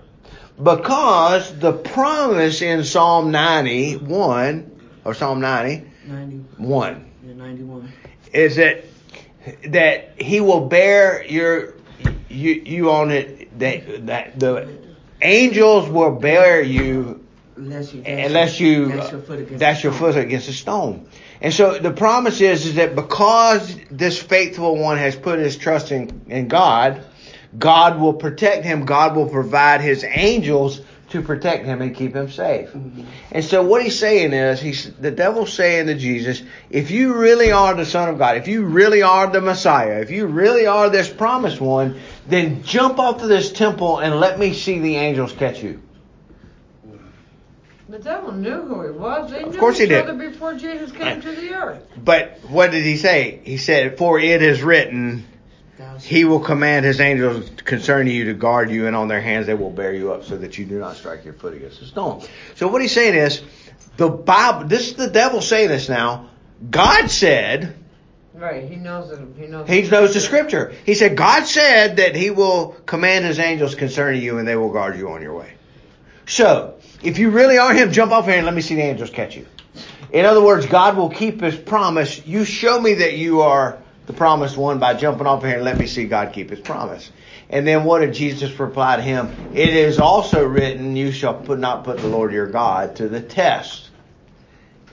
Because 0.63 1.57
the 1.59 1.73
promise 1.73 2.63
in 2.63 2.85
Psalm 2.85 3.31
91, 3.31 4.71
or 5.05 5.15
Psalm 5.15 5.41
90, 5.41 5.89
91. 6.07 7.11
Yeah, 7.25 7.33
91. 7.35 7.93
is 8.33 8.57
that, 8.57 8.85
that 9.69 10.21
he 10.21 10.41
will 10.41 10.67
bear 10.67 11.25
your, 11.25 11.75
you, 12.29 12.53
you 12.53 12.91
on 12.91 13.13
it, 13.13 13.59
that, 13.59 14.07
that 14.07 14.39
the 14.39 14.69
angels 15.23 15.89
will 15.89 16.17
bear 16.17 16.61
you 16.61 17.25
Unless 17.59 17.93
you. 17.93 18.03
dash 18.03 18.27
unless 18.27 18.61
your- 18.61 18.71
you 18.71 18.89
dash 18.89 19.13
your 19.13 19.21
foot 19.21 19.39
against. 19.41 19.85
your 19.85 19.93
foot 19.93 20.17
against 20.17 20.49
a 20.49 20.53
stone. 20.53 21.07
And 21.41 21.53
so 21.53 21.79
the 21.79 21.91
promise 21.91 22.41
is, 22.41 22.67
is 22.67 22.75
that 22.77 22.95
because 22.95 23.77
this 23.91 24.19
faithful 24.19 24.77
one 24.77 24.99
has 24.99 25.17
put 25.17 25.39
his 25.39 25.57
trust 25.57 25.93
in, 25.93 26.23
in 26.29 26.49
God, 26.49 27.01
God 27.59 28.01
will 28.01 28.15
protect 28.15 28.65
him. 28.65 28.85
God 28.85 29.17
will 29.17 29.29
provide 29.29 29.81
his 29.81 30.05
angels 30.05 30.81
to 31.11 31.23
protect 31.23 31.65
him 31.65 31.81
and 31.81 31.97
keep 31.97 32.15
him 32.15 32.31
safe. 32.31 32.69
Mhm. 32.69 33.05
And 33.33 33.43
so 33.45 33.63
what 33.63 33.83
he's 33.83 33.99
saying 33.99 34.35
is, 34.35 34.61
he's, 34.61 34.91
the 35.01 35.11
devil's 35.11 35.53
saying 35.53 35.87
to 35.87 35.95
Jesus, 35.95 36.43
if 36.71 36.91
you 36.91 37.15
really 37.15 37.51
are 37.51 37.73
the 37.75 37.87
son 37.87 38.11
of 38.11 38.19
God, 38.19 38.37
if 38.37 38.47
you 38.47 38.65
really 38.65 39.01
are 39.03 39.27
the 39.27 39.41
Messiah, 39.41 40.01
if 40.01 40.11
you 40.11 40.27
really 40.27 40.67
are 40.67 40.91
this 40.91 41.09
promised 41.09 41.61
one, 41.63 41.97
then 42.29 42.63
jump 42.63 42.99
off 42.99 43.23
of 43.23 43.29
this 43.29 43.51
temple 43.51 43.99
and 43.99 44.21
let 44.21 44.39
me 44.39 44.53
see 44.53 44.81
the 44.81 44.97
angels 44.97 45.33
catch 45.33 45.63
you. 45.63 45.81
The 47.89 47.99
devil 47.99 48.33
knew 48.33 48.63
who 48.63 48.83
he 48.85 48.91
was. 48.91 49.31
They 49.31 49.43
Of 49.43 49.53
knew 49.55 49.59
course 49.59 49.79
he 49.79 49.87
did. 49.87 50.05
other 50.07 50.31
before 50.31 50.55
Jesus 50.55 50.93
came 50.93 51.23
to 51.23 51.31
the 51.35 51.55
earth. 51.55 51.83
But 51.97 52.39
what 52.49 52.71
did 52.71 52.85
he 52.85 52.99
say? 52.99 53.41
He 53.45 53.57
said, 53.57 53.97
For 53.97 54.21
it 54.21 54.43
is 54.43 54.63
written, 54.63 55.25
He 56.03 56.25
will 56.27 56.41
command 56.41 56.85
His 56.85 57.01
angels 57.01 57.51
concerning 57.65 58.15
you 58.15 58.27
to 58.27 58.35
guard 58.35 58.71
you, 58.71 58.87
and 58.87 58.95
on 58.95 59.09
their 59.09 59.23
hands 59.23 59.47
they 59.47 59.55
will 59.55 59.71
bear 59.71 59.95
you 59.95 60.13
up 60.13 60.25
so 60.25 60.37
that 60.37 60.59
you 60.59 60.67
do 60.67 60.79
not 60.79 60.97
strike 60.97 61.25
your 61.25 61.35
foot 61.35 61.55
against 61.55 61.81
a 61.81 61.87
stone. 61.87 62.23
So 62.57 62.69
what 62.69 62.83
he's 62.83 62.93
saying 62.93 63.15
is, 63.15 63.43
the 63.97 64.09
Bible, 64.11 64.69
this 64.69 64.89
is 64.89 64.95
the 64.95 65.09
devil 65.09 65.41
saying 65.41 65.69
this 65.69 65.89
now. 65.89 66.29
God 66.71 67.11
said, 67.11 67.75
Right. 68.35 68.69
He 68.69 68.77
knows 68.77 69.11
it. 69.11 69.19
He 69.37 69.47
knows. 69.47 69.69
he 69.69 69.83
knows 69.89 70.15
the 70.15 70.21
scripture. 70.21 70.73
He 70.87 70.95
said, 70.95 71.17
God 71.17 71.47
said 71.47 71.97
that 71.97 72.15
He 72.15 72.31
will 72.31 72.77
command 72.87 73.25
His 73.25 73.39
angels 73.41 73.75
concerning 73.75 74.23
you, 74.23 74.39
and 74.39 74.47
they 74.47 74.55
will 74.57 74.73
guard 74.73 74.97
you 74.97 75.11
on 75.11 75.23
your 75.23 75.35
way. 75.35 75.55
So, 76.27 76.78
if 77.03 77.19
you 77.19 77.31
really 77.31 77.59
are 77.59 77.73
Him, 77.73 77.93
jump 77.93 78.13
off 78.13 78.27
here 78.27 78.37
and 78.37 78.47
let 78.47 78.55
me 78.55 78.61
see 78.61 78.75
the 78.75 78.83
angels 78.83 79.11
catch 79.11 79.37
you. 79.37 79.47
In 80.13 80.25
other 80.25 80.43
words, 80.43 80.67
God 80.67 80.97
will 80.97 81.11
keep 81.11 81.41
His 81.41 81.57
promise. 81.57 82.27
You 82.27 82.45
show 82.45 82.81
me 82.81 82.95
that 82.95 83.17
you 83.17 83.43
are 83.43 83.79
the 84.07 84.13
promised 84.13 84.57
one 84.57 84.79
by 84.79 84.95
jumping 84.95 85.27
off 85.27 85.43
here 85.43 85.57
and 85.57 85.65
let 85.65 85.79
me 85.79 85.87
see 85.87 86.07
God 86.07 86.33
keep 86.33 86.51
His 86.51 86.61
promise. 86.61 87.11
And 87.51 87.67
then 87.67 87.85
what 87.85 88.01
did 88.01 88.15
Jesus 88.15 88.59
reply 88.59 88.97
to 88.97 89.03
him? 89.03 89.31
It 89.55 89.71
is 89.71 89.99
also 89.99 90.45
written, 90.45 90.97
you 90.97 91.13
shall 91.13 91.33
put, 91.33 91.59
not 91.59 91.85
put 91.85 91.97
the 91.97 92.07
Lord 92.07 92.31
your 92.31 92.47
God 92.47 92.97
to 92.97 93.09
the 93.09 93.23
test. 93.23 93.89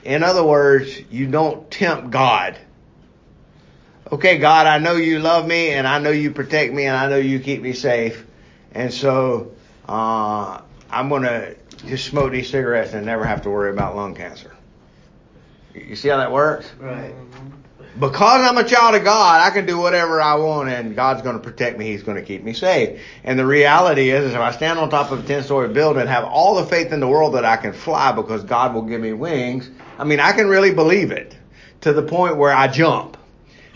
In 0.04 0.22
other 0.22 0.42
words, 0.42 0.98
you 1.10 1.26
don't 1.26 1.70
tempt 1.70 2.10
God 2.10 2.56
okay, 4.10 4.38
God, 4.38 4.66
I 4.66 4.78
know 4.78 4.94
you 4.94 5.18
love 5.18 5.46
me 5.46 5.70
and 5.70 5.86
I 5.86 5.98
know 5.98 6.10
you 6.10 6.30
protect 6.30 6.72
me 6.72 6.84
and 6.84 6.96
I 6.96 7.08
know 7.08 7.16
you 7.16 7.40
keep 7.40 7.62
me 7.62 7.72
safe. 7.72 8.24
And 8.72 8.92
so, 8.92 9.52
uh, 9.88 10.60
I'm 10.90 11.08
going 11.08 11.22
to 11.22 11.56
just 11.84 12.06
smoke 12.06 12.32
these 12.32 12.48
cigarettes 12.48 12.92
and 12.92 13.06
never 13.06 13.24
have 13.24 13.42
to 13.42 13.50
worry 13.50 13.70
about 13.70 13.96
lung 13.96 14.14
cancer. 14.14 14.52
You 15.74 15.96
see 15.96 16.08
how 16.08 16.16
that 16.16 16.32
works? 16.32 16.70
Right. 16.78 17.14
Because 17.98 18.46
I'm 18.46 18.58
a 18.58 18.64
child 18.64 18.94
of 18.94 19.04
God, 19.04 19.40
I 19.40 19.50
can 19.50 19.64
do 19.64 19.78
whatever 19.78 20.20
I 20.20 20.34
want 20.34 20.68
and 20.68 20.94
God's 20.94 21.22
going 21.22 21.36
to 21.36 21.42
protect 21.42 21.78
me. 21.78 21.86
He's 21.86 22.02
going 22.02 22.18
to 22.18 22.22
keep 22.22 22.42
me 22.42 22.52
safe. 22.52 23.00
And 23.24 23.38
the 23.38 23.46
reality 23.46 24.10
is, 24.10 24.26
is 24.26 24.32
if 24.34 24.38
I 24.38 24.50
stand 24.50 24.78
on 24.78 24.90
top 24.90 25.12
of 25.12 25.24
a 25.24 25.26
10 25.26 25.44
story 25.44 25.68
building 25.68 26.02
and 26.02 26.10
have 26.10 26.24
all 26.24 26.56
the 26.56 26.66
faith 26.66 26.92
in 26.92 27.00
the 27.00 27.08
world 27.08 27.34
that 27.34 27.46
I 27.46 27.56
can 27.56 27.72
fly 27.72 28.12
because 28.12 28.44
God 28.44 28.74
will 28.74 28.82
give 28.82 29.00
me 29.00 29.14
wings, 29.14 29.70
I 29.98 30.04
mean, 30.04 30.20
I 30.20 30.32
can 30.32 30.46
really 30.46 30.74
believe 30.74 31.10
it 31.10 31.36
to 31.82 31.94
the 31.94 32.02
point 32.02 32.36
where 32.36 32.52
I 32.52 32.68
jump. 32.68 33.16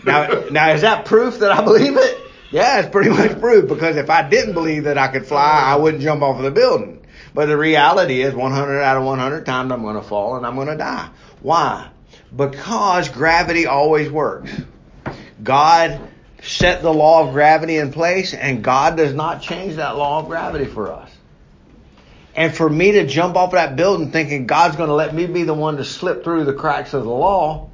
Now, 0.05 0.43
now 0.51 0.69
is 0.69 0.81
that 0.81 1.05
proof 1.05 1.39
that 1.39 1.51
I 1.51 1.63
believe 1.63 1.97
it? 1.97 2.17
Yeah, 2.51 2.81
it's 2.81 2.89
pretty 2.89 3.09
much 3.09 3.39
proof 3.39 3.67
because 3.67 3.95
if 3.95 4.09
I 4.09 4.29
didn't 4.29 4.53
believe 4.53 4.83
that 4.83 4.99
I 4.99 5.07
could 5.07 5.25
fly, 5.25 5.63
I 5.65 5.77
wouldn't 5.77 6.03
jump 6.03 6.21
off 6.21 6.37
of 6.37 6.43
the 6.43 6.51
building. 6.51 7.00
But 7.33 7.45
the 7.45 7.57
reality 7.57 8.21
is 8.21 8.33
100 8.33 8.81
out 8.81 8.97
of 8.97 9.03
100 9.03 9.45
times 9.45 9.71
I'm 9.71 9.81
going 9.81 9.95
to 9.95 10.01
fall 10.01 10.35
and 10.35 10.45
I'm 10.45 10.55
going 10.55 10.67
to 10.67 10.77
die. 10.77 11.09
Why? 11.41 11.89
Because 12.35 13.09
gravity 13.09 13.65
always 13.65 14.09
works. 14.09 14.51
God 15.41 15.99
set 16.43 16.81
the 16.81 16.93
law 16.93 17.27
of 17.27 17.33
gravity 17.33 17.77
in 17.77 17.91
place 17.91 18.33
and 18.33 18.63
God 18.63 18.97
does 18.97 19.13
not 19.13 19.41
change 19.41 19.75
that 19.75 19.97
law 19.97 20.19
of 20.19 20.27
gravity 20.27 20.65
for 20.65 20.91
us. 20.91 21.09
And 22.35 22.53
for 22.55 22.69
me 22.69 22.93
to 22.93 23.05
jump 23.05 23.35
off 23.35 23.51
that 23.51 23.75
building 23.75 24.11
thinking 24.11 24.47
God's 24.47 24.75
going 24.75 24.89
to 24.89 24.95
let 24.95 25.13
me 25.13 25.25
be 25.25 25.43
the 25.43 25.53
one 25.53 25.77
to 25.77 25.85
slip 25.85 26.23
through 26.23 26.45
the 26.45 26.53
cracks 26.53 26.93
of 26.93 27.03
the 27.03 27.09
law 27.09 27.69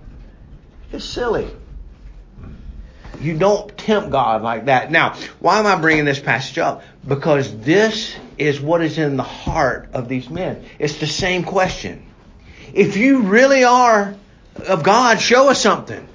is 0.91 1.03
silly. 1.03 1.47
You 3.19 3.37
don't 3.37 3.75
tempt 3.77 4.11
God 4.11 4.41
like 4.41 4.65
that. 4.65 4.91
Now, 4.91 5.15
why 5.39 5.59
am 5.59 5.65
I 5.65 5.75
bringing 5.79 6.05
this 6.05 6.19
passage 6.19 6.57
up? 6.57 6.83
Because 7.07 7.57
this 7.59 8.15
is 8.37 8.59
what 8.59 8.81
is 8.81 8.97
in 8.97 9.17
the 9.17 9.23
heart 9.23 9.89
of 9.93 10.07
these 10.07 10.29
men. 10.29 10.65
It's 10.79 10.97
the 10.97 11.07
same 11.07 11.43
question. 11.43 12.05
If 12.73 12.97
you 12.97 13.21
really 13.21 13.63
are 13.63 14.15
of 14.67 14.83
God, 14.83 15.19
show 15.19 15.49
us 15.49 15.61
something. 15.61 16.07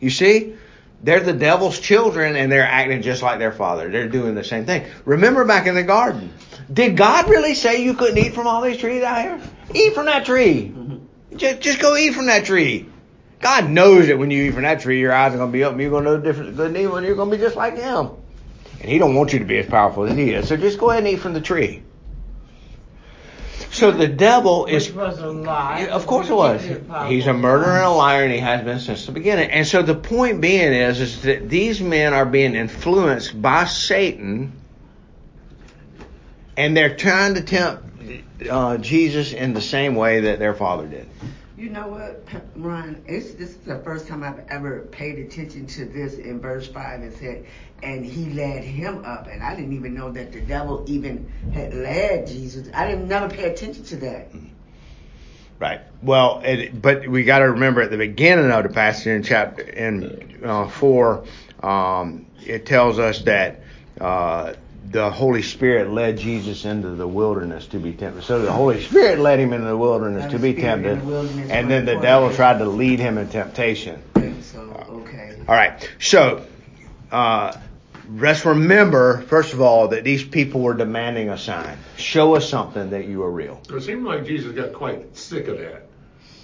You 0.00 0.10
see? 0.10 0.56
They're 1.02 1.20
the 1.20 1.32
devil's 1.32 1.80
children 1.80 2.36
and 2.36 2.50
they're 2.50 2.66
acting 2.66 3.02
just 3.02 3.22
like 3.22 3.38
their 3.40 3.50
father. 3.50 3.90
They're 3.90 4.08
doing 4.08 4.34
the 4.34 4.44
same 4.44 4.66
thing. 4.66 4.86
Remember 5.04 5.44
back 5.44 5.66
in 5.66 5.74
the 5.74 5.82
garden. 5.82 6.32
Did 6.72 6.96
God 6.96 7.28
really 7.28 7.54
say 7.54 7.82
you 7.82 7.94
couldn't 7.94 8.18
eat 8.18 8.34
from 8.34 8.46
all 8.46 8.62
these 8.62 8.78
trees 8.78 9.02
out 9.02 9.20
here? 9.20 9.40
Eat 9.74 9.94
from 9.94 10.06
that 10.06 10.24
tree. 10.24 10.72
Mm-hmm. 10.74 11.36
Just, 11.36 11.60
just 11.60 11.80
go 11.80 11.96
eat 11.96 12.14
from 12.14 12.26
that 12.26 12.44
tree. 12.44 12.88
God 13.42 13.68
knows 13.68 14.06
that 14.06 14.18
when 14.18 14.30
you 14.30 14.44
eat 14.44 14.54
from 14.54 14.62
that 14.62 14.80
tree, 14.80 15.00
your 15.00 15.12
eyes 15.12 15.34
are 15.34 15.36
going 15.36 15.50
to 15.50 15.52
be 15.52 15.64
open. 15.64 15.80
You're 15.80 15.90
going 15.90 16.04
to 16.04 16.10
know 16.10 16.16
the 16.16 16.22
difference 16.22 16.56
good 16.56 16.68
and 16.68 16.76
evil, 16.76 16.96
and 16.96 17.06
you're 17.06 17.16
going 17.16 17.28
to 17.30 17.36
be 17.36 17.42
just 17.42 17.56
like 17.56 17.76
Him. 17.76 18.10
And 18.80 18.88
He 18.88 18.98
don't 18.98 19.16
want 19.16 19.32
you 19.32 19.40
to 19.40 19.44
be 19.44 19.58
as 19.58 19.66
powerful 19.66 20.04
as 20.04 20.16
He 20.16 20.30
is. 20.30 20.48
So 20.48 20.56
just 20.56 20.78
go 20.78 20.90
ahead 20.90 21.02
and 21.02 21.12
eat 21.12 21.20
from 21.20 21.34
the 21.34 21.40
tree. 21.40 21.82
So 23.72 23.90
the 23.90 24.06
devil 24.06 24.66
is. 24.66 24.92
Was 24.92 25.18
a 25.18 25.30
lie. 25.30 25.86
Of 25.86 26.06
course 26.06 26.28
it 26.28 26.34
was. 26.34 26.62
He's 27.08 27.26
a 27.26 27.32
murderer 27.32 27.76
and 27.76 27.84
a 27.86 27.90
liar, 27.90 28.22
and 28.22 28.32
he 28.32 28.38
has 28.38 28.62
been 28.62 28.78
since 28.78 29.06
the 29.06 29.12
beginning. 29.12 29.50
And 29.50 29.66
so 29.66 29.82
the 29.82 29.94
point 29.94 30.40
being 30.40 30.72
is, 30.72 31.00
is 31.00 31.22
that 31.22 31.48
these 31.48 31.80
men 31.80 32.12
are 32.12 32.26
being 32.26 32.54
influenced 32.54 33.40
by 33.40 33.64
Satan, 33.64 34.52
and 36.56 36.76
they're 36.76 36.96
trying 36.96 37.34
to 37.34 37.42
tempt 37.42 38.48
uh, 38.48 38.76
Jesus 38.76 39.32
in 39.32 39.54
the 39.54 39.62
same 39.62 39.96
way 39.96 40.20
that 40.20 40.38
their 40.38 40.54
father 40.54 40.86
did. 40.86 41.08
You 41.62 41.70
know 41.70 41.86
what, 41.86 42.26
Ron? 42.56 43.04
It's, 43.06 43.34
this 43.34 43.50
is 43.50 43.56
the 43.58 43.78
first 43.78 44.08
time 44.08 44.24
I've 44.24 44.48
ever 44.48 44.80
paid 44.90 45.20
attention 45.20 45.64
to 45.68 45.84
this 45.84 46.14
in 46.14 46.40
verse 46.40 46.66
5 46.66 47.02
and 47.02 47.12
said, 47.14 47.46
and 47.84 48.04
he 48.04 48.30
led 48.30 48.64
him 48.64 49.04
up. 49.04 49.28
And 49.28 49.44
I 49.44 49.54
didn't 49.54 49.72
even 49.74 49.94
know 49.94 50.10
that 50.10 50.32
the 50.32 50.40
devil 50.40 50.84
even 50.88 51.30
had 51.54 51.72
led 51.72 52.26
Jesus. 52.26 52.68
I 52.74 52.88
didn't 52.88 53.06
never 53.06 53.32
pay 53.32 53.44
attention 53.44 53.84
to 53.84 53.96
that. 53.98 54.32
Right. 55.60 55.82
Well, 56.02 56.42
it, 56.44 56.82
but 56.82 57.06
we 57.06 57.22
got 57.22 57.38
to 57.38 57.52
remember 57.52 57.82
at 57.82 57.92
the 57.92 57.96
beginning 57.96 58.50
of 58.50 58.64
the 58.64 58.68
passage 58.68 59.06
in 59.06 59.22
chapter 59.22 59.62
in 59.62 60.40
uh, 60.44 60.68
four, 60.68 61.24
um, 61.62 62.26
it 62.44 62.66
tells 62.66 62.98
us 62.98 63.22
that 63.22 63.62
uh, 64.00 64.54
the 64.92 65.10
Holy 65.10 65.42
Spirit 65.42 65.90
led 65.90 66.18
Jesus 66.18 66.64
into 66.64 66.90
the 66.90 67.06
wilderness 67.08 67.66
to 67.68 67.78
be 67.78 67.92
tempted. 67.92 68.22
So 68.24 68.42
the 68.42 68.52
Holy 68.52 68.82
Spirit 68.82 69.18
led 69.18 69.38
him 69.40 69.52
into 69.52 69.66
the 69.66 69.76
wilderness 69.76 70.24
By 70.24 70.30
to 70.32 70.38
the 70.38 70.52
be 70.54 70.60
tempted, 70.60 71.00
the 71.06 71.48
and 71.50 71.70
then 71.70 71.84
the 71.86 71.96
devil 71.98 72.28
days. 72.28 72.36
tried 72.36 72.58
to 72.58 72.66
lead 72.66 72.98
him 73.00 73.18
in 73.18 73.28
temptation. 73.28 74.02
So, 74.42 74.60
okay. 75.06 75.36
All 75.48 75.54
right. 75.54 75.88
So, 75.98 76.44
uh, 77.10 77.56
let's 78.10 78.44
remember, 78.44 79.22
first 79.22 79.52
of 79.54 79.60
all, 79.60 79.88
that 79.88 80.04
these 80.04 80.22
people 80.22 80.60
were 80.60 80.74
demanding 80.74 81.30
a 81.30 81.38
sign. 81.38 81.78
Show 81.96 82.34
us 82.36 82.48
something 82.48 82.90
that 82.90 83.06
you 83.06 83.22
are 83.22 83.30
real. 83.30 83.60
It 83.70 83.80
seemed 83.82 84.04
like 84.04 84.26
Jesus 84.26 84.52
got 84.52 84.72
quite 84.74 85.16
sick 85.16 85.48
of 85.48 85.58
that. 85.58 85.86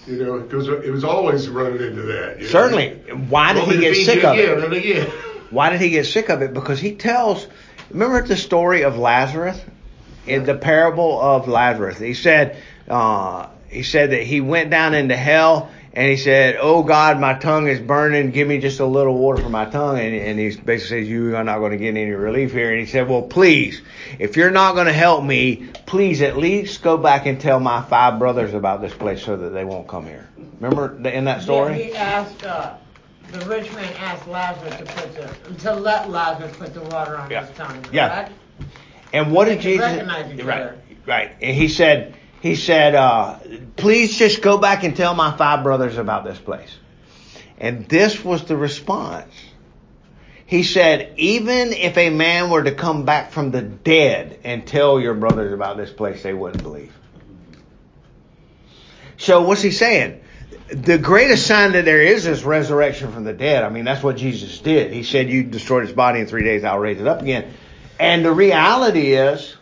You 0.06 0.24
know, 0.24 0.40
because 0.40 0.68
it 0.68 0.90
was 0.90 1.04
always 1.04 1.50
running 1.50 1.82
into 1.82 2.02
that. 2.02 2.36
you 2.38 2.44
know. 2.44 2.48
Certainly. 2.50 2.94
Why 3.28 3.52
did 3.52 3.64
Want 3.64 3.72
he 3.72 3.80
get 3.80 3.94
sick 3.94 4.24
of 4.24 4.38
it? 4.38 4.72
again. 4.72 5.10
Why 5.50 5.68
did 5.70 5.80
he 5.82 5.90
get 5.90 6.06
sick 6.06 6.30
of 6.30 6.40
it? 6.42 6.54
Because 6.54 6.78
he 6.80 6.94
tells, 6.94 7.46
remember 7.90 8.26
the 8.26 8.36
story 8.36 8.82
of 8.82 8.98
Lazarus? 8.98 9.60
In 10.26 10.44
the 10.44 10.54
parable 10.54 11.18
of 11.20 11.48
Lazarus. 11.48 11.98
He 11.98 12.12
said, 12.12 12.56
uh, 12.86 13.48
he 13.70 13.82
said 13.82 14.10
that 14.10 14.22
he 14.22 14.40
went 14.42 14.68
down 14.70 14.92
into 14.94 15.16
hell 15.16 15.70
and 15.94 16.06
he 16.10 16.18
said, 16.18 16.58
Oh 16.60 16.82
God, 16.82 17.18
my 17.18 17.34
tongue 17.34 17.66
is 17.66 17.80
burning. 17.80 18.30
Give 18.30 18.46
me 18.46 18.58
just 18.58 18.78
a 18.80 18.84
little 18.86 19.14
water 19.16 19.42
for 19.42 19.48
my 19.48 19.64
tongue. 19.64 19.98
And, 19.98 20.14
and 20.14 20.38
he 20.38 20.48
basically 20.50 20.78
says, 21.02 21.08
You 21.08 21.34
are 21.34 21.44
not 21.44 21.60
going 21.60 21.72
to 21.72 21.78
get 21.78 21.96
any 21.96 22.10
relief 22.10 22.52
here. 22.52 22.70
And 22.70 22.78
he 22.80 22.86
said, 22.86 23.08
Well, 23.08 23.22
please, 23.22 23.80
if 24.18 24.36
you're 24.36 24.50
not 24.50 24.74
going 24.74 24.86
to 24.86 24.92
help 24.92 25.24
me, 25.24 25.68
please 25.86 26.20
at 26.20 26.36
least 26.36 26.82
go 26.82 26.98
back 26.98 27.24
and 27.24 27.40
tell 27.40 27.58
my 27.58 27.82
five 27.82 28.18
brothers 28.18 28.52
about 28.52 28.82
this 28.82 28.92
place 28.92 29.22
so 29.22 29.34
that 29.36 29.50
they 29.50 29.64
won't 29.64 29.88
come 29.88 30.04
here. 30.04 30.28
Remember 30.60 30.94
in 31.08 31.24
that 31.24 31.38
Yeah, 31.38 31.44
story? 31.44 31.82
he 31.84 31.94
asked, 31.94 32.44
uh, 32.44 32.74
the 33.32 33.44
rich 33.46 33.72
man 33.74 33.92
asked 33.98 34.26
Lazarus 34.26 34.76
to 34.76 34.84
put 34.84 35.14
the, 35.14 35.54
to 35.60 35.74
let 35.74 36.10
Lazarus 36.10 36.56
put 36.56 36.74
the 36.74 36.80
water 36.82 37.16
on 37.16 37.30
Yeah. 37.30 37.44
his 37.46 37.56
tongue, 37.56 37.84
Yeah. 37.92 38.08
correct? 38.08 38.32
And 39.12 39.32
what 39.32 39.46
They 39.46 39.54
did 39.54 39.62
Jesus? 39.62 39.86
recognize 39.86 40.32
each 40.32 40.44
right, 40.44 40.60
other. 40.60 40.78
right. 41.06 41.30
And 41.40 41.56
he 41.56 41.68
said, 41.68 42.14
he 42.40 42.54
said, 42.54 42.94
uh, 42.94 43.36
please 43.76 44.16
just 44.18 44.42
go 44.42 44.58
back 44.58 44.84
and 44.84 44.96
tell 44.96 45.14
my 45.14 45.36
five 45.36 45.62
brothers 45.62 45.98
about 45.98 46.24
this 46.24 46.38
place. 46.38 46.74
And 47.58 47.88
this 47.88 48.24
was 48.24 48.44
the 48.44 48.56
response. 48.56 49.32
He 50.46 50.62
said, 50.62 51.12
even 51.16 51.72
if 51.72 51.98
a 51.98 52.08
man 52.10 52.48
were 52.48 52.62
to 52.62 52.72
come 52.72 53.04
back 53.04 53.32
from 53.32 53.50
the 53.50 53.60
dead 53.60 54.38
and 54.44 54.66
tell 54.66 54.98
your 55.00 55.14
brothers 55.14 55.52
about 55.52 55.76
this 55.76 55.90
place, 55.90 56.22
they 56.22 56.32
wouldn't 56.32 56.62
believe. 56.62 56.92
So 59.18 59.42
what's 59.42 59.62
he 59.62 59.72
saying? 59.72 60.20
The 60.70 60.98
greatest 60.98 61.46
sign 61.46 61.72
that 61.72 61.86
there 61.86 62.02
is 62.02 62.26
is 62.26 62.44
resurrection 62.44 63.12
from 63.12 63.24
the 63.24 63.32
dead. 63.32 63.64
I 63.64 63.70
mean, 63.70 63.84
that's 63.84 64.02
what 64.02 64.16
Jesus 64.16 64.58
did. 64.58 64.92
He 64.92 65.02
said, 65.02 65.30
you 65.30 65.42
destroyed 65.42 65.86
his 65.86 65.94
body 65.94 66.20
in 66.20 66.26
three 66.26 66.44
days, 66.44 66.62
I'll 66.62 66.78
raise 66.78 67.00
it 67.00 67.06
up 67.06 67.22
again. 67.22 67.54
And 67.98 68.24
the 68.24 68.32
reality 68.32 69.14
is 69.14 69.56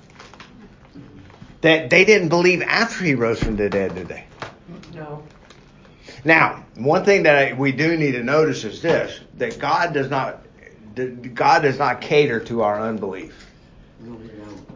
that 1.60 1.90
they 1.90 2.04
didn't 2.04 2.28
believe 2.28 2.60
after 2.62 3.04
he 3.04 3.14
rose 3.14 3.40
from 3.40 3.56
the 3.56 3.70
dead, 3.70 3.94
did 3.94 4.08
they? 4.08 4.24
No. 4.94 5.22
Now, 6.24 6.64
one 6.74 7.04
thing 7.04 7.22
that 7.22 7.36
I, 7.36 7.52
we 7.52 7.70
do 7.70 7.96
need 7.96 8.12
to 8.12 8.22
notice 8.24 8.64
is 8.64 8.82
this: 8.82 9.20
that 9.38 9.60
God 9.60 9.94
does 9.94 10.10
not, 10.10 10.44
God 11.34 11.62
does 11.62 11.78
not 11.78 12.00
cater 12.00 12.40
to 12.40 12.62
our 12.62 12.80
unbelief. 12.80 13.46
No, 14.00 14.12
we 14.14 14.28
don't. 14.28 14.66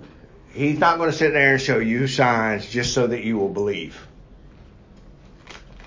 He's 0.52 0.78
not 0.78 0.98
going 0.98 1.10
to 1.10 1.16
sit 1.16 1.32
there 1.32 1.54
and 1.54 1.60
show 1.60 1.78
you 1.78 2.06
signs 2.06 2.70
just 2.70 2.94
so 2.94 3.08
that 3.08 3.24
you 3.24 3.36
will 3.36 3.48
believe. 3.48 4.06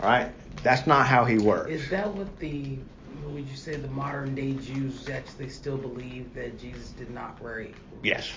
All 0.03 0.09
right, 0.09 0.29
that's 0.63 0.85
not 0.85 1.07
how 1.07 1.23
He 1.23 1.37
works. 1.37 1.71
Is 1.71 1.89
that 1.89 2.13
what 2.13 2.37
the 2.39 2.77
would 3.25 3.47
you 3.47 3.55
say 3.55 3.75
the 3.75 3.87
modern 3.87 4.35
day 4.35 4.53
Jews 4.53 5.09
actually 5.09 5.49
still 5.49 5.77
believe 5.77 6.33
that 6.35 6.59
Jesus 6.59 6.89
did 6.89 7.09
not 7.09 7.37
raise? 7.41 7.73
Yes, 8.03 8.31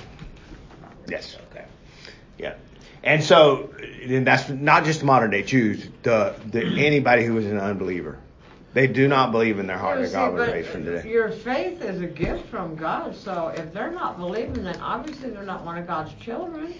Not 0.80 0.92
raise? 1.02 1.10
Yes. 1.10 1.36
Okay. 1.50 1.64
yeah. 2.38 2.54
And 3.02 3.22
so, 3.22 3.70
and 4.02 4.26
that's 4.26 4.48
not 4.48 4.84
just 4.84 5.02
modern 5.02 5.30
day 5.30 5.42
Jews. 5.42 5.88
The, 6.02 6.34
the 6.50 6.62
anybody 6.62 7.24
who 7.24 7.36
is 7.38 7.46
an 7.46 7.58
unbeliever, 7.58 8.18
they 8.74 8.86
do 8.86 9.08
not 9.08 9.32
believe 9.32 9.58
in 9.58 9.66
their 9.66 9.78
heart 9.78 9.98
You 9.98 10.04
that 10.04 10.10
see, 10.10 10.14
God 10.14 10.34
was 10.34 10.46
but 10.46 10.54
raised 10.54 10.68
from 10.68 10.84
the 10.84 10.92
dead. 10.92 11.04
Your 11.04 11.30
faith 11.30 11.82
is 11.82 12.00
a 12.00 12.06
gift 12.06 12.48
from 12.48 12.76
God, 12.76 13.14
so 13.14 13.48
if 13.48 13.72
they're 13.72 13.90
not 13.90 14.18
believing, 14.18 14.64
then 14.64 14.76
obviously 14.80 15.30
they're 15.30 15.42
not 15.42 15.64
one 15.64 15.78
of 15.78 15.86
God's 15.86 16.12
children. 16.14 16.74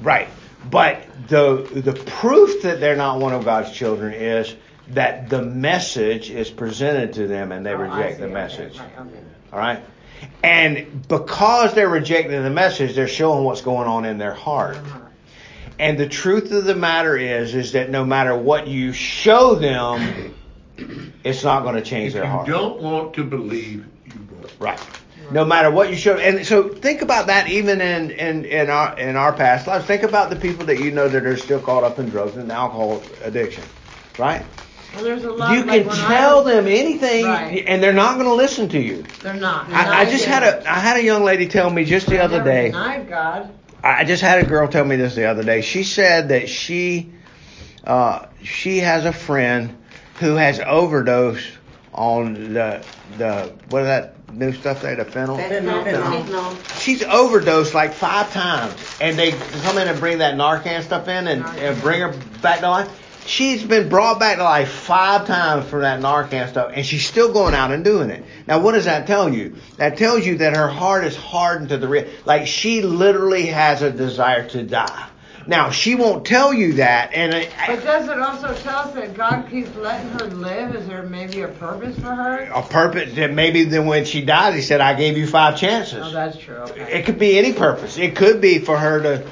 Right. 0.00 0.28
But 0.70 1.02
the 1.28 1.68
the 1.74 1.92
proof 1.92 2.62
that 2.62 2.80
they're 2.80 2.96
not 2.96 3.20
one 3.20 3.32
of 3.32 3.44
God's 3.44 3.70
children 3.72 4.12
is 4.14 4.54
that 4.88 5.28
the 5.28 5.42
message 5.42 6.30
is 6.30 6.50
presented 6.50 7.14
to 7.14 7.26
them 7.26 7.52
and 7.52 7.64
they 7.64 7.72
Oh, 7.72 7.76
reject 7.78 8.20
the 8.20 8.28
message. 8.28 8.78
right, 8.78 8.88
okay. 9.00 9.20
All 9.52 9.58
right? 9.58 9.80
And 10.42 11.06
because 11.06 11.74
they're 11.74 11.88
rejecting 11.88 12.42
the 12.42 12.50
message, 12.50 12.94
they're 12.96 13.06
showing 13.08 13.44
what's 13.44 13.60
going 13.60 13.86
on 13.88 14.04
in 14.04 14.18
their 14.18 14.34
heart. 14.34 14.76
Uh-huh. 14.76 14.98
And 15.78 15.96
the 15.96 16.08
truth 16.08 16.50
of 16.50 16.64
the 16.64 16.74
matter 16.74 17.16
is 17.16 17.54
is 17.54 17.72
that 17.72 17.88
no 17.90 18.04
matter 18.04 18.36
what 18.36 18.66
you 18.66 18.92
show 18.92 19.54
them, 19.54 20.34
it's 21.24 21.44
not 21.44 21.62
going 21.62 21.76
to 21.76 21.82
change 21.82 22.08
If 22.08 22.14
their 22.14 22.24
you 22.24 22.30
heart. 22.30 22.46
don't 22.48 22.80
want 22.82 23.14
to 23.14 23.24
believe, 23.24 23.86
you 24.06 24.28
won't. 24.32 24.52
Right. 24.58 24.80
No 25.30 25.44
matter 25.44 25.70
what 25.70 25.90
you 25.90 25.96
show, 25.96 26.16
and 26.16 26.46
so 26.46 26.68
think 26.68 27.02
about 27.02 27.26
that 27.26 27.48
even 27.50 27.80
in, 27.80 28.10
in, 28.12 28.44
in 28.46 28.70
our 28.70 28.98
in 28.98 29.14
our 29.16 29.32
past 29.32 29.66
lives. 29.66 29.84
Think 29.84 30.02
about 30.02 30.30
the 30.30 30.36
people 30.36 30.66
that 30.66 30.78
you 30.80 30.90
know 30.90 31.08
that 31.08 31.26
are 31.26 31.36
still 31.36 31.60
caught 31.60 31.84
up 31.84 31.98
in 31.98 32.08
drugs 32.08 32.36
and 32.36 32.50
alcohol 32.50 33.02
addiction, 33.22 33.64
right? 34.18 34.44
Well, 34.94 35.04
there's 35.04 35.24
a 35.24 35.30
lot. 35.30 35.54
You 35.54 35.64
like 35.64 35.84
can 35.86 35.94
tell 36.08 36.44
was- 36.44 36.52
them 36.54 36.66
anything, 36.66 37.26
Right. 37.26 37.62
and 37.66 37.82
they're 37.82 37.92
not 37.92 38.14
going 38.14 38.26
to 38.26 38.34
listen 38.34 38.70
to 38.70 38.80
you. 38.80 39.04
They're 39.22 39.34
not. 39.34 39.68
I, 39.70 40.00
I 40.00 40.04
just 40.06 40.24
had 40.24 40.42
a 40.42 40.66
I 40.70 40.78
had 40.78 40.96
a 40.96 41.02
young 41.04 41.24
lady 41.24 41.46
tell 41.46 41.68
me 41.68 41.84
just 41.84 42.06
the 42.06 42.20
I 42.20 42.24
other 42.24 42.42
day. 42.42 42.66
Denied 42.70 43.08
God. 43.08 43.50
I 43.84 44.04
just 44.04 44.22
had 44.22 44.42
a 44.42 44.46
girl 44.48 44.66
tell 44.66 44.84
me 44.84 44.96
this 44.96 45.14
the 45.14 45.26
other 45.26 45.42
day. 45.44 45.60
She 45.60 45.84
said 45.84 46.30
that 46.30 46.48
she 46.48 47.12
uh, 47.84 48.26
she 48.42 48.78
has 48.78 49.04
a 49.04 49.12
friend 49.12 49.76
who 50.20 50.36
has 50.36 50.58
overdosed 50.58 51.46
on 51.92 52.54
the 52.54 52.82
the 53.16 53.52
what 53.70 53.82
is 53.82 53.86
that 53.86 54.14
new 54.32 54.52
stuff 54.52 54.82
there, 54.82 54.96
the 54.96 55.04
fentanyl. 55.04 55.38
Fentanyl, 55.38 55.84
fentanyl. 55.84 56.24
Fentanyl. 56.24 56.80
She's 56.80 57.02
overdosed 57.02 57.74
like 57.74 57.92
five 57.92 58.32
times, 58.32 58.74
and 59.00 59.18
they 59.18 59.32
come 59.32 59.78
in 59.78 59.88
and 59.88 59.98
bring 59.98 60.18
that 60.18 60.34
Narcan 60.34 60.82
stuff 60.82 61.08
in 61.08 61.28
and, 61.28 61.44
and 61.44 61.80
bring 61.80 62.00
her 62.00 62.14
back 62.42 62.60
to 62.60 62.70
life. 62.70 63.04
She's 63.26 63.62
been 63.62 63.90
brought 63.90 64.18
back 64.18 64.38
to 64.38 64.44
life 64.44 64.70
five 64.70 65.26
times 65.26 65.68
for 65.68 65.80
that 65.80 66.00
Narcan 66.00 66.48
stuff, 66.48 66.72
and 66.74 66.84
she's 66.84 67.06
still 67.06 67.30
going 67.32 67.54
out 67.54 67.72
and 67.72 67.84
doing 67.84 68.08
it. 68.08 68.24
Now, 68.46 68.60
what 68.60 68.72
does 68.72 68.86
that 68.86 69.06
tell 69.06 69.28
you? 69.28 69.56
That 69.76 69.98
tells 69.98 70.24
you 70.24 70.38
that 70.38 70.56
her 70.56 70.68
heart 70.68 71.04
is 71.04 71.14
hardened 71.14 71.68
to 71.68 71.76
the 71.76 71.88
real. 71.88 72.06
Like 72.24 72.46
she 72.46 72.80
literally 72.80 73.46
has 73.46 73.82
a 73.82 73.90
desire 73.90 74.48
to 74.50 74.62
die. 74.62 75.08
Now, 75.48 75.70
she 75.70 75.94
won't 75.94 76.26
tell 76.26 76.52
you 76.52 76.74
that, 76.74 77.14
and 77.14 77.32
it, 77.32 77.50
But 77.66 77.82
does 77.82 78.06
it 78.06 78.20
also 78.20 78.54
tell 78.56 78.80
us 78.80 78.92
that 78.92 79.14
God 79.14 79.48
keeps 79.48 79.74
letting 79.76 80.10
her 80.10 80.26
live? 80.26 80.76
Is 80.76 80.86
there 80.86 81.04
maybe 81.04 81.40
a 81.40 81.48
purpose 81.48 81.98
for 81.98 82.14
her? 82.14 82.50
a 82.54 82.60
purpose 82.60 83.14
that 83.14 83.32
maybe 83.32 83.64
then 83.64 83.86
when 83.86 84.04
she 84.04 84.20
dies, 84.20 84.54
he 84.54 84.60
said, 84.60 84.82
"I 84.82 84.92
gave 84.92 85.16
you 85.16 85.26
five 85.26 85.56
chances." 85.56 86.00
Oh, 86.04 86.10
that's 86.10 86.36
true. 86.36 86.56
Okay. 86.56 86.98
It 86.98 87.06
could 87.06 87.18
be 87.18 87.38
any 87.38 87.54
purpose. 87.54 87.96
It 87.96 88.14
could 88.14 88.42
be 88.42 88.58
for 88.58 88.76
her 88.76 89.00
to 89.00 89.22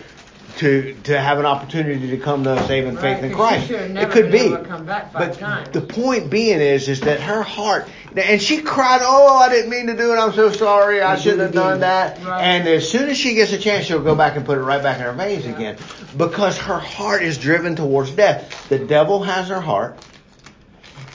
to 0.56 0.94
to 1.04 1.20
have 1.20 1.38
an 1.38 1.46
opportunity 1.46 2.10
to 2.10 2.16
come 2.18 2.44
to 2.44 2.66
saving 2.66 2.94
Right, 2.96 3.16
faith 3.16 3.24
in 3.24 3.34
Christ. 3.34 3.66
should 3.68 3.96
have 3.96 4.08
It 4.08 4.10
could 4.12 4.32
be. 4.32 4.56
come 4.66 4.84
back 4.86 5.12
five 5.12 5.30
but 5.32 5.38
times. 5.38 5.68
the 5.70 5.80
point 5.80 6.30
being 6.30 6.60
is 6.60 6.88
is 6.88 7.00
that 7.02 7.20
her 7.20 7.42
heart 7.42 7.88
and 8.16 8.40
she 8.40 8.62
cried, 8.62 9.00
"Oh, 9.02 9.36
I 9.36 9.50
didn't 9.50 9.68
mean 9.70 9.88
to 9.88 9.96
do 9.96 10.12
it. 10.14 10.16
I'm 10.16 10.32
so 10.32 10.50
sorry. 10.50 11.02
I 11.02 11.16
shouldn't 11.16 11.42
have 11.42 11.52
done 11.52 11.80
that." 11.80 12.24
Right. 12.24 12.40
And 12.42 12.66
as 12.66 12.88
soon 12.88 13.10
as 13.10 13.18
she 13.18 13.34
gets 13.34 13.52
a 13.52 13.58
chance, 13.58 13.84
she'll 13.86 14.00
go 14.00 14.14
back 14.14 14.36
and 14.36 14.46
put 14.46 14.56
it 14.56 14.62
right 14.62 14.82
back 14.82 14.96
in 14.96 15.02
her 15.04 15.12
veins 15.12 15.44
again 15.44 15.76
because 16.16 16.56
her 16.58 16.78
heart 16.78 17.22
is 17.22 17.36
driven 17.36 17.76
towards 17.76 18.10
death. 18.12 18.68
The 18.70 18.78
devil 18.78 19.22
has 19.22 19.48
her 19.48 19.60
heart. 19.60 19.98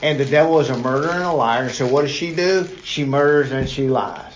And 0.00 0.18
the 0.18 0.24
devil 0.24 0.58
is 0.58 0.68
a 0.68 0.76
murderer 0.76 1.10
and 1.12 1.22
a 1.22 1.32
liar. 1.32 1.68
So 1.70 1.86
what 1.86 2.02
does 2.02 2.10
she 2.10 2.34
do? 2.34 2.68
She 2.82 3.04
murders 3.04 3.52
and 3.52 3.68
she 3.68 3.86
lies. 3.88 4.31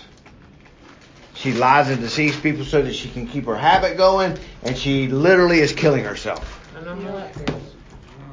She 1.37 1.53
lies 1.53 1.89
and 1.89 2.01
deceives 2.01 2.39
people 2.39 2.65
so 2.65 2.81
that 2.81 2.95
she 2.95 3.09
can 3.09 3.27
keep 3.27 3.45
her 3.45 3.55
habit 3.55 3.95
going, 3.95 4.37
and 4.63 4.75
she 4.75 5.07
literally 5.07 5.59
is 5.59 5.71
killing 5.71 6.03
herself. 6.03 6.59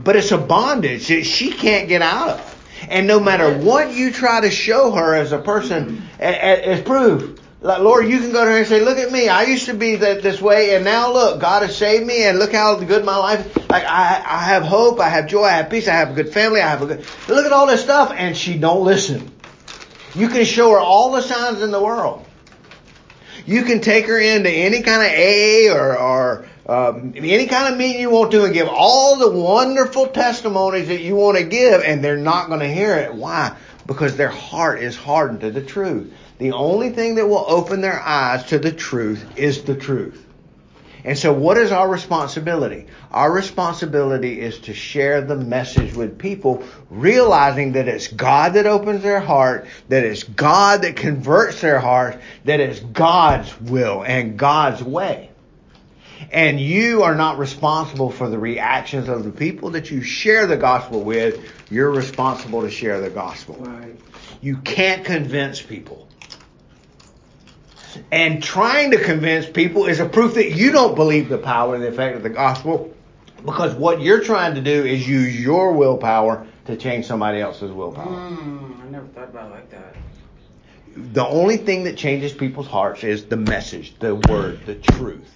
But 0.03 0.17
it's 0.17 0.33
a 0.33 0.39
bondage 0.39 1.09
that 1.09 1.25
she 1.25 1.53
can't 1.53 1.87
get 1.87 2.01
out 2.01 2.31
of. 2.31 2.51
And 2.89 3.07
no 3.07 3.21
matter 3.21 3.59
what 3.59 3.93
you 3.93 4.11
try 4.11 4.41
to 4.41 4.51
show 4.51 4.93
her 4.93 5.15
as 5.15 5.33
a 5.33 5.39
person, 5.39 6.03
as 6.19 6.81
proof, 6.81 7.39
like 7.61 7.81
Lord, 7.81 8.09
you 8.09 8.21
can 8.21 8.33
go 8.33 8.45
to 8.45 8.51
her 8.51 8.59
and 8.59 8.67
say, 8.67 8.81
"Look 8.81 8.99
at 8.99 9.13
me. 9.13 9.29
I 9.29 9.45
used 9.45 9.67
to 9.67 9.75
be 9.75 9.97
that 9.97 10.23
this 10.23 10.41
way, 10.41 10.75
and 10.75 10.85
now 10.85 11.13
look, 11.13 11.41
God 11.41 11.63
has 11.63 11.77
saved 11.77 12.07
me, 12.07 12.25
and 12.25 12.39
look 12.39 12.53
how 12.53 12.77
good 12.77 13.05
my 13.05 13.17
life. 13.17 13.57
Like 13.71 13.85
I, 13.85 14.23
I 14.27 14.45
have 14.45 14.65
hope, 14.65 15.01
I 15.01 15.09
have 15.09 15.27
joy, 15.27 15.45
I 15.45 15.53
have 15.53 15.71
peace, 15.71 15.89
I 15.89 15.95
have 15.95 16.11
a 16.11 16.15
good 16.15 16.33
family, 16.33 16.61
I 16.61 16.69
have 16.69 16.83
a 16.83 16.87
good. 16.87 17.07
Look 17.29 17.47
at 17.47 17.53
all 17.53 17.67
this 17.67 17.83
stuff, 17.83 18.13
and 18.15 18.37
she 18.37 18.59
don't 18.59 18.85
listen. 18.85 19.31
You 20.15 20.29
can 20.29 20.45
show 20.45 20.71
her 20.71 20.79
all 20.79 21.13
the 21.13 21.23
signs 21.23 21.63
in 21.63 21.71
the 21.71 21.83
world. 21.83 22.24
You 23.47 23.65
can 23.65 23.81
take 23.81 24.07
her 24.07 24.19
into 24.19 24.51
any 24.51 24.83
kind 24.83 25.03
of 25.03 25.11
AA 25.11 25.75
or, 25.75 25.99
or 25.99 26.47
um, 26.67 27.13
any 27.17 27.47
kind 27.47 27.73
of 27.73 27.79
meeting 27.79 28.01
you 28.01 28.11
want 28.11 28.31
to 28.33 28.45
and 28.45 28.55
give 28.55 28.69
all 28.69 29.17
the 29.17 29.31
wonderful 29.31 30.07
testimonies 30.07 30.89
that 30.89 31.01
you 31.01 31.15
want 31.17 31.39
to 31.39 31.45
give, 31.45 31.83
and 31.83 32.03
they're 32.03 32.17
not 32.17 32.49
going 32.49 32.61
to 32.61 32.73
hear 32.73 32.95
it. 32.97 33.15
Why? 33.15 33.57
Because 33.87 34.17
their 34.17 34.29
heart 34.29 34.81
is 34.81 34.97
hardened 34.97 35.41
to 35.41 35.51
the 35.51 35.63
truth. 35.63 36.13
The 36.39 36.53
only 36.53 36.91
thing 36.91 37.17
that 37.17 37.27
will 37.27 37.45
open 37.47 37.81
their 37.81 38.01
eyes 38.01 38.45
to 38.47 38.59
the 38.59 38.73
truth 38.73 39.25
is 39.37 39.63
the 39.63 39.77
truth. 39.77 40.24
And 41.05 41.19
so, 41.19 41.35
what 41.35 41.59
is 41.59 41.71
our 41.71 41.89
responsibility? 41.89 42.87
Our 43.11 43.31
responsibility 43.31 44.41
is 44.41 44.59
to 44.61 44.75
share 44.75 45.21
the 45.21 45.37
message 45.37 45.95
with 45.95 46.19
people, 46.19 46.65
realizing 46.89 47.73
that 47.73 47.89
it's 47.89 48.09
God 48.09 48.55
that 48.55 48.67
opens 48.67 49.03
their 49.03 49.21
heart, 49.21 49.67
that 49.91 50.03
it's 50.03 50.23
God 50.23 50.81
that 50.83 50.97
converts 50.97 51.61
their 51.61 51.79
heart, 51.79 52.21
that 52.47 52.59
it's 52.59 52.81
God's 52.81 53.61
will 53.61 54.03
and 54.03 54.39
God's 54.39 54.83
way. 54.83 55.31
And 56.33 56.59
you 56.59 57.03
are 57.03 57.15
not 57.15 57.39
responsible 57.39 58.11
for 58.11 58.31
the 58.31 58.39
reactions 58.39 59.11
of 59.11 59.25
the 59.25 59.31
people 59.31 59.71
that 59.71 59.91
you 59.91 60.01
share 60.01 60.47
the 60.47 60.57
gospel 60.57 61.03
with. 61.03 61.47
You're 61.71 61.91
responsible 61.91 62.63
to 62.63 62.71
share 62.71 63.01
the 63.01 63.11
gospel. 63.11 63.57
Right. 63.57 63.95
You 64.41 64.57
can't 64.57 65.05
convince 65.05 65.61
people. 65.61 66.09
And 68.11 68.43
trying 68.43 68.91
to 68.93 69.03
convince 69.03 69.47
people 69.47 69.87
is 69.87 70.01
a 70.01 70.09
proof 70.09 70.35
that 70.35 70.53
you 70.53 70.73
don't 70.73 70.95
believe 70.95 71.29
the 71.29 71.39
power 71.39 71.75
and 71.75 71.83
the 71.83 71.89
effect 71.89 72.17
of 72.17 72.23
the 72.23 72.31
gospel 72.31 72.95
because 73.45 73.75
what 73.75 74.01
you're 74.01 74.21
trying 74.21 74.55
to 74.55 74.61
do 74.61 74.85
is 74.85 75.07
use 75.07 75.39
your 75.39 75.73
willpower 75.73 76.47
to 76.67 76.77
change 76.77 77.07
somebody 77.07 77.41
else's 77.41 77.71
willpower. 77.71 78.07
Mm, 78.07 78.81
I 78.81 78.89
never 78.89 79.07
thought 79.09 79.29
about 79.29 79.51
it 79.51 79.55
like 79.55 79.71
that. 79.71 79.97
The 80.97 81.27
only 81.27 81.57
thing 81.57 81.85
that 81.85 81.97
changes 81.97 82.33
people's 82.33 82.69
hearts 82.69 83.05
is 83.05 83.27
the 83.27 83.37
message, 83.37 83.99
the 83.99 84.15
word, 84.15 84.65
the 84.65 84.77
truth. 84.77 85.31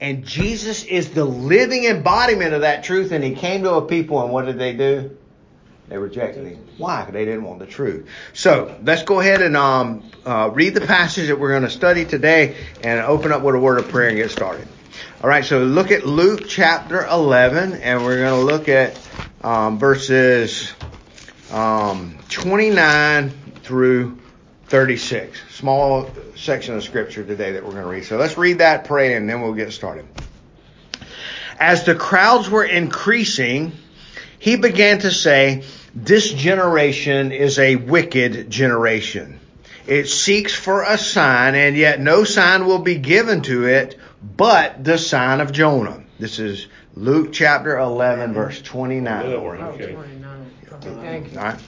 And 0.00 0.24
Jesus 0.24 0.84
is 0.84 1.10
the 1.10 1.24
living 1.24 1.84
embodiment 1.84 2.54
of 2.54 2.62
that 2.62 2.84
truth 2.84 3.12
and 3.12 3.22
he 3.22 3.34
came 3.34 3.62
to 3.62 3.74
a 3.74 3.86
people 3.86 4.22
and 4.22 4.32
what 4.32 4.46
did 4.46 4.58
they 4.58 4.72
do? 4.72 5.16
They 5.90 5.98
rejected 5.98 6.46
him. 6.46 6.64
Why? 6.78 7.10
they 7.10 7.24
didn't 7.24 7.42
want 7.42 7.58
the 7.58 7.66
truth. 7.66 8.08
So 8.32 8.78
let's 8.84 9.02
go 9.02 9.18
ahead 9.18 9.42
and 9.42 9.56
um, 9.56 10.08
uh, 10.24 10.48
read 10.54 10.74
the 10.74 10.82
passage 10.82 11.26
that 11.26 11.40
we're 11.40 11.50
going 11.50 11.64
to 11.64 11.70
study 11.70 12.04
today 12.04 12.54
and 12.80 13.00
open 13.00 13.32
up 13.32 13.42
with 13.42 13.56
a 13.56 13.58
word 13.58 13.78
of 13.78 13.88
prayer 13.88 14.08
and 14.08 14.16
get 14.16 14.30
started. 14.30 14.68
All 15.20 15.28
right, 15.28 15.44
so 15.44 15.64
look 15.64 15.90
at 15.90 16.06
Luke 16.06 16.46
chapter 16.46 17.04
11, 17.04 17.72
and 17.72 18.04
we're 18.04 18.18
going 18.18 18.40
to 18.40 18.52
look 18.52 18.68
at 18.68 18.96
um, 19.42 19.80
verses 19.80 20.72
um, 21.50 22.16
29 22.28 23.30
through 23.64 24.16
36. 24.68 25.42
Small 25.50 26.08
section 26.36 26.76
of 26.76 26.84
scripture 26.84 27.24
today 27.24 27.50
that 27.52 27.64
we're 27.64 27.72
going 27.72 27.82
to 27.82 27.88
read. 27.88 28.04
So 28.04 28.16
let's 28.16 28.38
read 28.38 28.58
that, 28.58 28.84
pray, 28.84 29.14
and 29.14 29.28
then 29.28 29.42
we'll 29.42 29.54
get 29.54 29.72
started. 29.72 30.06
As 31.58 31.82
the 31.82 31.96
crowds 31.96 32.48
were 32.48 32.64
increasing, 32.64 33.72
he 34.38 34.56
began 34.56 35.00
to 35.00 35.10
say, 35.10 35.64
This 35.94 36.30
generation 36.32 37.32
is 37.32 37.58
a 37.58 37.76
wicked 37.76 38.50
generation. 38.50 39.40
It 39.86 40.08
seeks 40.08 40.54
for 40.54 40.82
a 40.82 40.96
sign, 40.96 41.54
and 41.54 41.76
yet 41.76 42.00
no 42.00 42.22
sign 42.24 42.66
will 42.66 42.78
be 42.78 42.96
given 42.96 43.42
to 43.42 43.66
it 43.66 43.98
but 44.36 44.84
the 44.84 44.98
sign 44.98 45.40
of 45.40 45.52
Jonah. 45.52 46.02
This 46.18 46.38
is 46.38 46.66
Luke 46.94 47.32
chapter 47.32 47.78
11, 47.78 48.34
verse 48.34 48.60
29. 48.62 49.26
Oh, 49.26 49.52
Eleven. 49.52 49.62
Okay. 49.62 49.92
29. 49.94 50.50
Okay, 50.72 50.94
thank 51.00 51.32
you. 51.32 51.38
All 51.38 51.44
right. 51.44 51.60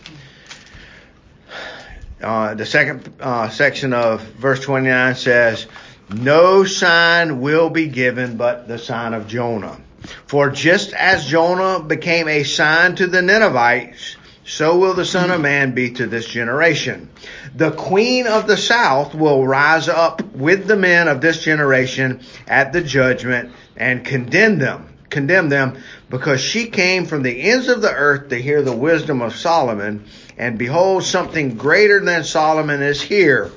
Uh, 2.23 2.55
the 2.55 2.67
second 2.67 3.13
uh, 3.21 3.49
section 3.49 3.93
of 3.93 4.23
verse 4.23 4.61
29 4.61 5.17
says, 5.17 5.67
No 6.11 6.65
sign 6.65 7.41
will 7.41 7.71
be 7.71 7.89
given 7.89 8.37
but 8.37 8.69
the 8.69 8.79
sign 8.79 9.15
of 9.15 9.27
Jonah. 9.27 9.81
For 10.27 10.51
just 10.51 10.93
as 10.93 11.27
Jonah 11.27 11.83
became 11.83 12.29
a 12.29 12.45
sign 12.45 12.95
to 12.97 13.07
the 13.07 13.23
Ninevites, 13.23 14.17
so 14.45 14.77
will 14.77 14.95
the 14.95 15.05
Son 15.05 15.31
of 15.31 15.41
Man 15.41 15.73
be 15.73 15.91
to 15.91 16.07
this 16.07 16.27
generation. 16.27 17.09
The 17.55 17.71
Queen 17.71 18.27
of 18.27 18.47
the 18.47 18.57
South 18.57 19.15
will 19.15 19.47
rise 19.47 19.89
up 19.89 20.23
with 20.35 20.67
the 20.67 20.77
men 20.77 21.09
of 21.09 21.21
this 21.21 21.43
generation 21.45 22.21
at 22.49 22.73
the 22.73 22.81
judgment 22.81 23.53
and 23.77 24.05
condemn 24.05 24.59
them, 24.59 24.89
condemn 25.11 25.49
them, 25.49 25.79
because 26.11 26.41
she 26.41 26.67
came 26.67 27.07
from 27.07 27.23
the 27.23 27.43
ends 27.43 27.69
of 27.69 27.81
the 27.83 27.93
earth 27.93 28.31
to 28.31 28.37
hear 28.37 28.63
the 28.63 28.77
wisdom 28.77 29.23
of 29.23 29.37
Solomon, 29.37 30.05
and 30.37 30.59
behold, 30.59 31.05
something 31.05 31.57
greater 31.57 32.05
than 32.05 32.25
Solomon 32.25 32.83
is 32.83 33.01
here. 33.01 33.51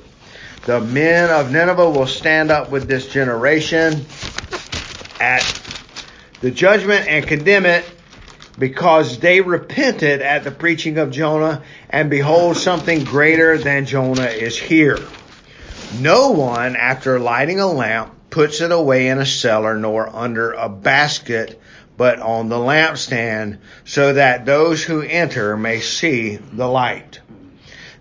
The 0.66 0.80
men 0.80 1.30
of 1.30 1.50
Nineveh 1.50 1.90
will 1.90 2.06
stand 2.06 2.50
up 2.50 2.70
with 2.70 2.88
this 2.88 3.08
generation 3.08 4.04
at 5.20 5.42
the 6.40 6.50
judgment 6.50 7.08
and 7.08 7.26
condemn 7.26 7.66
it 7.66 7.84
because 8.58 9.18
they 9.18 9.40
repented 9.40 10.22
at 10.22 10.44
the 10.44 10.50
preaching 10.50 10.98
of 10.98 11.10
Jonah, 11.10 11.62
and 11.90 12.08
behold, 12.08 12.56
something 12.56 13.04
greater 13.04 13.58
than 13.58 13.86
Jonah 13.86 14.24
is 14.24 14.58
here. 14.58 14.98
No 16.00 16.30
one, 16.30 16.76
after 16.76 17.18
lighting 17.18 17.60
a 17.60 17.66
lamp, 17.66 18.12
puts 18.30 18.60
it 18.60 18.72
away 18.72 19.08
in 19.08 19.18
a 19.18 19.26
cellar 19.26 19.76
nor 19.76 20.08
under 20.08 20.52
a 20.52 20.68
basket, 20.68 21.60
but 21.96 22.18
on 22.18 22.48
the 22.48 22.56
lampstand, 22.56 23.58
so 23.84 24.14
that 24.14 24.44
those 24.44 24.82
who 24.82 25.00
enter 25.02 25.56
may 25.56 25.80
see 25.80 26.36
the 26.36 26.68
light. 26.68 27.20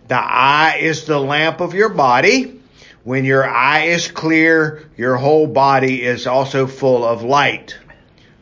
The 0.08 0.16
eye 0.16 0.80
is 0.82 1.06
the 1.06 1.20
lamp 1.20 1.62
of 1.62 1.74
your 1.74 1.90
body. 1.90 2.62
When 3.04 3.24
your 3.24 3.48
eye 3.48 3.86
is 3.86 4.10
clear, 4.10 4.90
your 4.98 5.16
whole 5.16 5.48
body 5.48 6.04
is 6.04 6.28
also 6.28 6.66
full 6.66 7.06
of 7.06 7.24
light. 7.24 7.78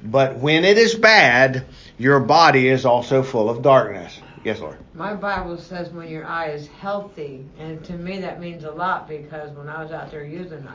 But 0.04 0.38
when 0.38 0.66
it 0.66 0.78
is 0.78 0.96
bad, 0.96 1.66
your 1.98 2.20
body 2.20 2.68
is 2.68 2.86
also 2.86 3.24
full 3.24 3.50
of 3.50 3.62
darkness. 3.62 4.20
Yes, 4.44 4.60
Lord. 4.60 4.78
My 4.94 5.14
Bible 5.14 5.58
says 5.58 5.90
when 5.92 6.10
your 6.10 6.26
eye 6.26 6.50
is 6.50 6.68
healthy, 6.68 7.46
and 7.58 7.84
to 7.86 7.94
me 7.94 8.20
that 8.20 8.42
means 8.42 8.66
a 8.66 8.72
lot 8.72 9.08
because 9.08 9.56
when 9.56 9.70
I 9.70 9.82
was 9.82 9.92
out 9.92 10.12
there 10.12 10.26
using 10.26 10.68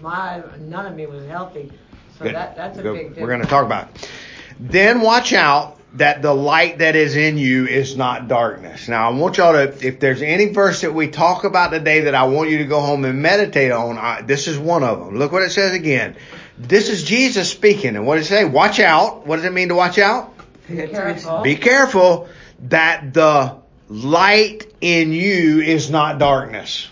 my 0.00 0.42
none 0.58 0.86
of 0.86 0.96
me 0.96 1.06
was 1.06 1.24
healthy, 1.26 1.70
so 2.18 2.24
Good. 2.24 2.34
that 2.34 2.56
that's 2.56 2.78
a 2.78 2.82
Good. 2.82 2.94
big 2.94 3.02
difference. 3.08 3.22
We're 3.22 3.28
going 3.28 3.42
to 3.42 3.46
talk 3.46 3.64
about 3.64 3.88
it. 3.94 4.10
Then 4.58 5.00
watch 5.00 5.32
out 5.32 5.78
that 5.94 6.22
the 6.22 6.34
light 6.34 6.78
that 6.78 6.96
is 6.96 7.16
in 7.16 7.36
you 7.36 7.66
is 7.66 7.96
not 7.96 8.26
darkness. 8.26 8.88
Now 8.88 9.10
I 9.10 9.14
want 9.14 9.36
y'all 9.36 9.52
to, 9.52 9.86
if 9.86 10.00
there's 10.00 10.22
any 10.22 10.48
verse 10.48 10.80
that 10.80 10.92
we 10.92 11.08
talk 11.08 11.44
about 11.44 11.70
today 11.70 12.00
that 12.02 12.14
I 12.14 12.24
want 12.24 12.50
you 12.50 12.58
to 12.58 12.64
go 12.64 12.80
home 12.80 13.04
and 13.04 13.20
meditate 13.22 13.70
on, 13.70 13.98
I, 13.98 14.22
this 14.22 14.48
is 14.48 14.58
one 14.58 14.82
of 14.82 14.98
them. 14.98 15.18
Look 15.18 15.32
what 15.32 15.42
it 15.42 15.50
says 15.50 15.74
again. 15.74 16.16
This 16.58 16.88
is 16.88 17.02
Jesus 17.02 17.50
speaking, 17.50 17.96
and 17.96 18.06
what 18.06 18.16
does 18.16 18.26
it 18.26 18.28
say? 18.28 18.44
Watch 18.44 18.78
out. 18.78 19.26
What 19.26 19.36
does 19.36 19.44
it 19.44 19.52
mean 19.52 19.68
to 19.68 19.74
watch 19.74 19.98
out? 19.98 20.34
Be 20.68 20.86
careful. 20.86 21.40
Be 21.42 21.56
careful 21.56 22.28
that 22.68 23.12
the 23.14 23.56
light 23.88 24.72
in 24.80 25.12
you 25.12 25.60
is 25.60 25.90
not 25.90 26.18
darkness. 26.18 26.88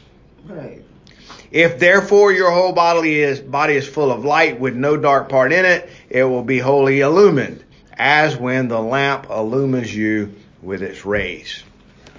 Right. 0.46 0.82
If 1.50 1.78
therefore 1.78 2.32
your 2.32 2.50
whole 2.50 2.72
body 2.72 3.20
is 3.20 3.40
body 3.40 3.74
is 3.74 3.88
full 3.88 4.12
of 4.12 4.24
light 4.24 4.60
with 4.60 4.76
no 4.76 4.96
dark 4.96 5.28
part 5.28 5.52
in 5.52 5.64
it, 5.64 5.88
it 6.08 6.24
will 6.24 6.44
be 6.44 6.58
wholly 6.58 7.00
illumined, 7.00 7.64
as 7.92 8.36
when 8.36 8.68
the 8.68 8.80
lamp 8.80 9.28
illumines 9.30 9.94
you 9.94 10.34
with 10.62 10.82
its 10.82 11.04
rays. 11.04 11.62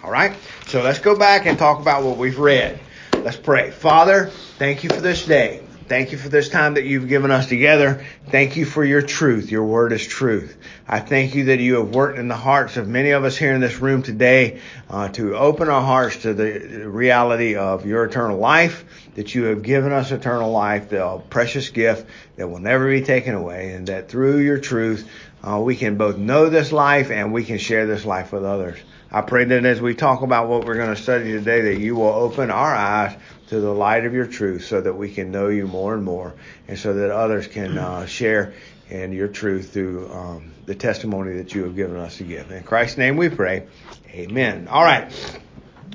All 0.03 0.11
right? 0.11 0.35
So 0.67 0.81
let's 0.81 0.99
go 0.99 1.17
back 1.17 1.45
and 1.45 1.57
talk 1.57 1.79
about 1.79 2.03
what 2.03 2.17
we've 2.17 2.39
read. 2.39 2.79
Let's 3.13 3.37
pray. 3.37 3.71
Father, 3.71 4.27
thank 4.57 4.83
you 4.83 4.89
for 4.89 5.01
this 5.01 5.25
day. 5.25 5.61
Thank 5.87 6.11
you 6.11 6.17
for 6.17 6.29
this 6.29 6.47
time 6.47 6.75
that 6.75 6.85
you've 6.85 7.09
given 7.09 7.31
us 7.31 7.47
together. 7.47 8.05
Thank 8.27 8.55
you 8.55 8.65
for 8.65 8.83
your 8.83 9.01
truth. 9.01 9.51
Your 9.51 9.65
word 9.65 9.91
is 9.91 10.05
truth. 10.05 10.57
I 10.87 10.99
thank 10.99 11.35
you 11.35 11.45
that 11.45 11.59
you 11.59 11.75
have 11.75 11.93
worked 11.93 12.17
in 12.17 12.27
the 12.27 12.35
hearts 12.35 12.77
of 12.77 12.87
many 12.87 13.11
of 13.11 13.23
us 13.23 13.35
here 13.35 13.53
in 13.53 13.61
this 13.61 13.79
room 13.79 14.01
today 14.01 14.61
uh, 14.89 15.09
to 15.09 15.35
open 15.35 15.69
our 15.69 15.81
hearts 15.81 16.17
to 16.21 16.33
the 16.33 16.87
reality 16.87 17.55
of 17.55 17.85
your 17.85 18.05
eternal 18.05 18.37
life, 18.37 18.85
that 19.15 19.35
you 19.35 19.45
have 19.45 19.63
given 19.63 19.91
us 19.91 20.11
eternal 20.11 20.51
life, 20.51 20.89
the 20.89 21.21
precious 21.29 21.69
gift 21.69 22.07
that 22.37 22.47
will 22.47 22.59
never 22.59 22.89
be 22.89 23.01
taken 23.01 23.35
away, 23.35 23.73
and 23.73 23.87
that 23.87 24.07
through 24.07 24.39
your 24.39 24.59
truth, 24.59 25.09
uh, 25.43 25.59
we 25.59 25.75
can 25.75 25.97
both 25.97 26.17
know 26.17 26.49
this 26.49 26.71
life 26.71 27.11
and 27.11 27.33
we 27.33 27.43
can 27.43 27.57
share 27.57 27.85
this 27.85 28.05
life 28.05 28.31
with 28.31 28.45
others. 28.45 28.77
I 29.11 29.21
pray 29.21 29.43
that 29.43 29.65
as 29.65 29.81
we 29.81 29.93
talk 29.93 30.21
about 30.21 30.47
what 30.47 30.63
we're 30.63 30.75
going 30.75 30.95
to 30.95 31.01
study 31.01 31.33
today, 31.33 31.73
that 31.73 31.79
you 31.79 31.95
will 31.95 32.13
open 32.13 32.49
our 32.49 32.73
eyes 32.73 33.17
to 33.51 33.59
the 33.59 33.73
light 33.73 34.05
of 34.05 34.13
your 34.13 34.25
truth 34.25 34.63
so 34.63 34.79
that 34.79 34.93
we 34.93 35.13
can 35.13 35.29
know 35.29 35.49
you 35.49 35.67
more 35.67 35.93
and 35.93 36.05
more 36.05 36.33
and 36.69 36.79
so 36.79 36.93
that 36.93 37.11
others 37.11 37.47
can 37.47 37.77
uh, 37.77 38.05
share 38.07 38.53
in 38.89 39.11
your 39.11 39.27
truth 39.27 39.73
through 39.73 40.09
um, 40.09 40.53
the 40.65 40.73
testimony 40.73 41.33
that 41.33 41.53
you 41.53 41.63
have 41.63 41.75
given 41.75 41.97
us 41.97 42.19
to 42.19 42.23
give. 42.23 42.49
In 42.49 42.63
Christ's 42.63 42.97
name 42.97 43.17
we 43.17 43.27
pray. 43.27 43.67
Amen. 44.09 44.69
All 44.69 44.81
right. 44.81 45.11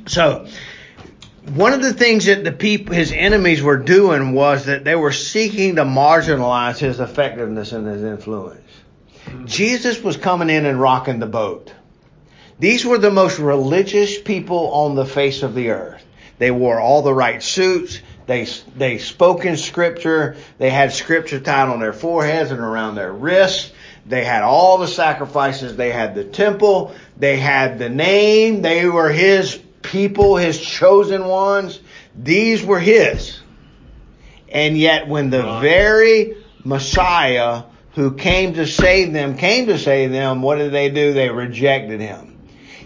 So, 0.06 0.46
one 1.54 1.72
of 1.72 1.80
the 1.80 1.94
things 1.94 2.26
that 2.26 2.44
the 2.44 2.52
people, 2.52 2.94
his 2.94 3.10
enemies 3.10 3.62
were 3.62 3.78
doing 3.78 4.34
was 4.34 4.66
that 4.66 4.84
they 4.84 4.94
were 4.94 5.12
seeking 5.12 5.76
to 5.76 5.84
marginalize 5.84 6.76
his 6.76 7.00
effectiveness 7.00 7.72
and 7.72 7.86
his 7.86 8.02
influence. 8.02 8.70
Jesus 9.46 10.02
was 10.02 10.18
coming 10.18 10.50
in 10.50 10.66
and 10.66 10.78
rocking 10.78 11.20
the 11.20 11.26
boat. 11.26 11.72
These 12.58 12.84
were 12.84 12.98
the 12.98 13.10
most 13.10 13.38
religious 13.38 14.20
people 14.20 14.72
on 14.72 14.94
the 14.94 15.06
face 15.06 15.42
of 15.42 15.54
the 15.54 15.70
earth. 15.70 16.05
They 16.38 16.50
wore 16.50 16.80
all 16.80 17.02
the 17.02 17.14
right 17.14 17.42
suits. 17.42 18.00
They, 18.26 18.46
they 18.76 18.98
spoke 18.98 19.44
in 19.44 19.56
scripture. 19.56 20.36
They 20.58 20.70
had 20.70 20.92
scripture 20.92 21.40
tied 21.40 21.68
on 21.68 21.80
their 21.80 21.92
foreheads 21.92 22.50
and 22.50 22.60
around 22.60 22.96
their 22.96 23.12
wrists. 23.12 23.72
They 24.04 24.24
had 24.24 24.42
all 24.42 24.78
the 24.78 24.88
sacrifices. 24.88 25.76
They 25.76 25.90
had 25.90 26.14
the 26.14 26.24
temple. 26.24 26.94
They 27.16 27.36
had 27.36 27.78
the 27.78 27.88
name. 27.88 28.62
They 28.62 28.86
were 28.86 29.10
his 29.10 29.60
people, 29.82 30.36
his 30.36 30.60
chosen 30.60 31.26
ones. 31.26 31.80
These 32.14 32.64
were 32.64 32.80
his. 32.80 33.40
And 34.48 34.76
yet 34.78 35.08
when 35.08 35.30
the 35.30 35.60
very 35.60 36.36
Messiah 36.64 37.64
who 37.94 38.14
came 38.14 38.54
to 38.54 38.66
save 38.66 39.12
them 39.12 39.36
came 39.36 39.66
to 39.66 39.78
save 39.78 40.10
them, 40.12 40.42
what 40.42 40.56
did 40.56 40.72
they 40.72 40.90
do? 40.90 41.12
They 41.12 41.30
rejected 41.30 42.00
him. 42.00 42.35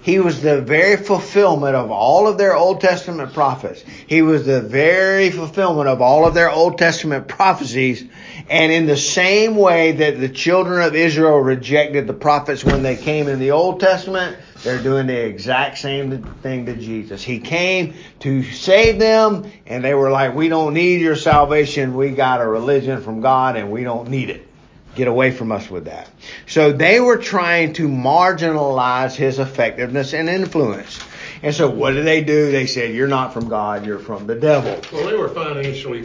He 0.03 0.19
was 0.19 0.41
the 0.41 0.63
very 0.63 0.97
fulfillment 0.97 1.77
of 1.77 1.91
all 1.91 2.27
of 2.27 2.39
their 2.39 2.57
Old 2.57 2.81
Testament 2.81 3.35
prophets. 3.35 3.85
He 4.07 4.23
was 4.23 4.47
the 4.47 4.63
very 4.63 5.31
fulfillment 5.31 5.89
of 5.89 6.01
all 6.01 6.27
of 6.27 6.33
their 6.33 6.51
Old 6.51 6.79
Testament 6.79 7.29
prophecies. 7.29 8.05
And 8.49 8.73
in 8.73 8.87
the 8.87 8.97
same 8.97 9.57
way 9.57 9.93
that 9.93 10.19
the 10.19 10.31
children 10.31 10.83
of 10.83 10.95
Israel 10.95 11.39
rejected 11.39 12.07
the 12.07 12.15
prophets 12.15 12.65
when 12.65 12.83
they 12.83 12.97
came 12.97 13.29
in 13.29 13.39
the 13.39 13.51
Old 13.51 13.81
Testament, 13.81 14.39
they're 14.63 14.83
doing 14.83 15.07
the 15.07 15.19
exact 15.19 15.79
same 15.79 16.23
thing 16.43 16.67
to 16.67 16.77
Jesus. 16.77 17.23
He 17.23 17.39
came 17.39 17.95
to 18.21 18.43
save 18.43 18.99
them 18.99 19.51
and 19.67 19.85
they 19.85 19.95
were 19.95 20.11
like, 20.11 20.35
we 20.35 20.49
don't 20.49 20.73
need 20.73 21.03
your 21.03 21.17
salvation. 21.17 21.95
We 21.95 22.11
got 22.11 22.41
a 22.41 22.47
religion 22.47 23.03
from 23.03 23.21
God 23.21 23.57
and 23.57 23.71
we 23.71 23.85
don't 23.85 24.09
need 24.09 24.31
it. 24.31 24.50
Get 24.97 25.09
away 25.09 25.31
from 25.31 25.53
us 25.53 25.71
with 25.71 25.85
that. 25.85 26.11
So 26.47 26.73
they 26.73 27.01
were 27.01 27.17
trying 27.17 27.75
to 27.75 27.89
marginalize 27.89 29.15
his 29.15 29.39
effectiveness 29.39 30.13
and 30.15 30.29
influence. 30.29 30.99
And 31.43 31.55
so 31.55 31.71
what 31.71 31.93
did 31.93 32.05
they 32.05 32.23
do? 32.23 32.51
They 32.51 32.67
said, 32.67 32.95
you're 32.95 33.09
not 33.09 33.33
from 33.33 33.49
God, 33.49 33.87
you're 33.87 33.99
from 33.99 34.27
the 34.27 34.35
devil. 34.35 34.81
Well, 34.93 35.09
they 35.09 35.17
were 35.17 35.29
financially 35.29 36.03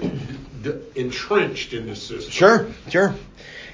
d- 0.61 0.73
entrenched 0.95 1.73
in 1.73 1.87
the 1.87 1.95
system. 1.95 2.31
Sure, 2.31 2.67
sure. 2.89 3.15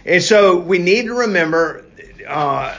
And 0.05 0.23
so 0.23 0.57
we 0.57 0.79
need 0.79 1.05
to 1.05 1.13
remember 1.13 1.85
uh, 2.27 2.75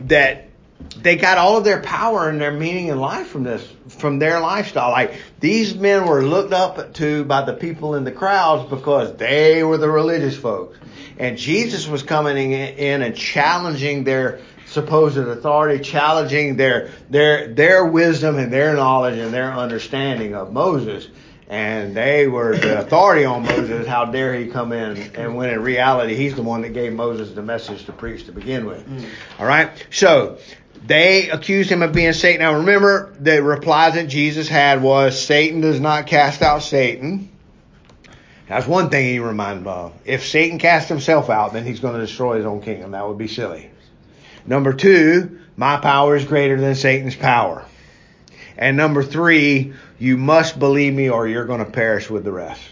that 0.00 0.48
they 0.96 1.16
got 1.16 1.38
all 1.38 1.56
of 1.56 1.64
their 1.64 1.80
power 1.80 2.28
and 2.28 2.40
their 2.40 2.52
meaning 2.52 2.88
in 2.88 2.98
life 2.98 3.28
from 3.28 3.44
this, 3.44 3.66
from 3.88 4.18
their 4.18 4.40
lifestyle. 4.40 4.90
Like 4.90 5.14
these 5.40 5.74
men 5.74 6.06
were 6.06 6.22
looked 6.22 6.52
up 6.52 6.94
to 6.94 7.24
by 7.24 7.44
the 7.44 7.54
people 7.54 7.94
in 7.94 8.04
the 8.04 8.12
crowds 8.12 8.68
because 8.68 9.16
they 9.16 9.62
were 9.64 9.78
the 9.78 9.88
religious 9.88 10.36
folks. 10.36 10.78
And 11.18 11.36
Jesus 11.36 11.88
was 11.88 12.02
coming 12.02 12.52
in 12.52 13.02
and 13.02 13.14
challenging 13.14 14.04
their 14.04 14.40
supposed 14.66 15.18
authority, 15.18 15.82
challenging 15.82 16.56
their 16.56 16.90
their 17.10 17.48
their 17.48 17.84
wisdom 17.84 18.38
and 18.38 18.52
their 18.52 18.74
knowledge 18.74 19.18
and 19.18 19.34
their 19.34 19.52
understanding 19.52 20.34
of 20.34 20.52
Moses. 20.52 21.08
And 21.48 21.96
they 21.96 22.28
were 22.28 22.56
the 22.56 22.78
authority 22.78 23.24
on 23.24 23.42
Moses. 23.42 23.86
How 23.86 24.04
dare 24.04 24.34
he 24.34 24.48
come 24.48 24.72
in? 24.72 25.16
And 25.16 25.34
when 25.34 25.48
in 25.48 25.62
reality, 25.62 26.14
he's 26.14 26.34
the 26.34 26.42
one 26.42 26.60
that 26.60 26.74
gave 26.74 26.92
Moses 26.92 27.34
the 27.34 27.42
message 27.42 27.86
to 27.86 27.92
preach 27.92 28.26
to 28.26 28.32
begin 28.32 28.66
with. 28.66 28.86
Mm. 28.86 29.06
All 29.38 29.46
right. 29.46 29.70
So 29.90 30.38
they 30.86 31.30
accused 31.30 31.70
him 31.70 31.82
of 31.82 31.92
being 31.94 32.12
Satan. 32.12 32.42
Now 32.42 32.58
remember, 32.58 33.14
the 33.18 33.42
replies 33.42 33.94
that 33.94 34.08
Jesus 34.08 34.46
had 34.46 34.82
was, 34.82 35.18
Satan 35.18 35.62
does 35.62 35.80
not 35.80 36.06
cast 36.06 36.42
out 36.42 36.62
Satan. 36.62 37.30
That's 38.48 38.66
one 38.66 38.88
thing 38.88 39.06
he 39.06 39.18
reminded 39.18 39.66
of. 39.66 39.92
If 40.04 40.26
Satan 40.26 40.58
cast 40.58 40.88
himself 40.88 41.28
out, 41.28 41.52
then 41.52 41.64
he's 41.66 41.80
going 41.80 41.94
to 41.94 42.00
destroy 42.00 42.36
his 42.36 42.46
own 42.46 42.62
kingdom. 42.62 42.92
That 42.92 43.06
would 43.06 43.18
be 43.18 43.28
silly. 43.28 43.70
Number 44.46 44.72
two, 44.72 45.40
my 45.56 45.76
power 45.76 46.16
is 46.16 46.24
greater 46.24 46.58
than 46.58 46.74
Satan's 46.74 47.14
power. 47.14 47.64
And 48.56 48.76
number 48.76 49.02
three, 49.02 49.74
you 49.98 50.16
must 50.16 50.58
believe 50.58 50.94
me 50.94 51.10
or 51.10 51.28
you're 51.28 51.44
going 51.44 51.64
to 51.64 51.70
perish 51.70 52.08
with 52.08 52.24
the 52.24 52.32
rest. 52.32 52.62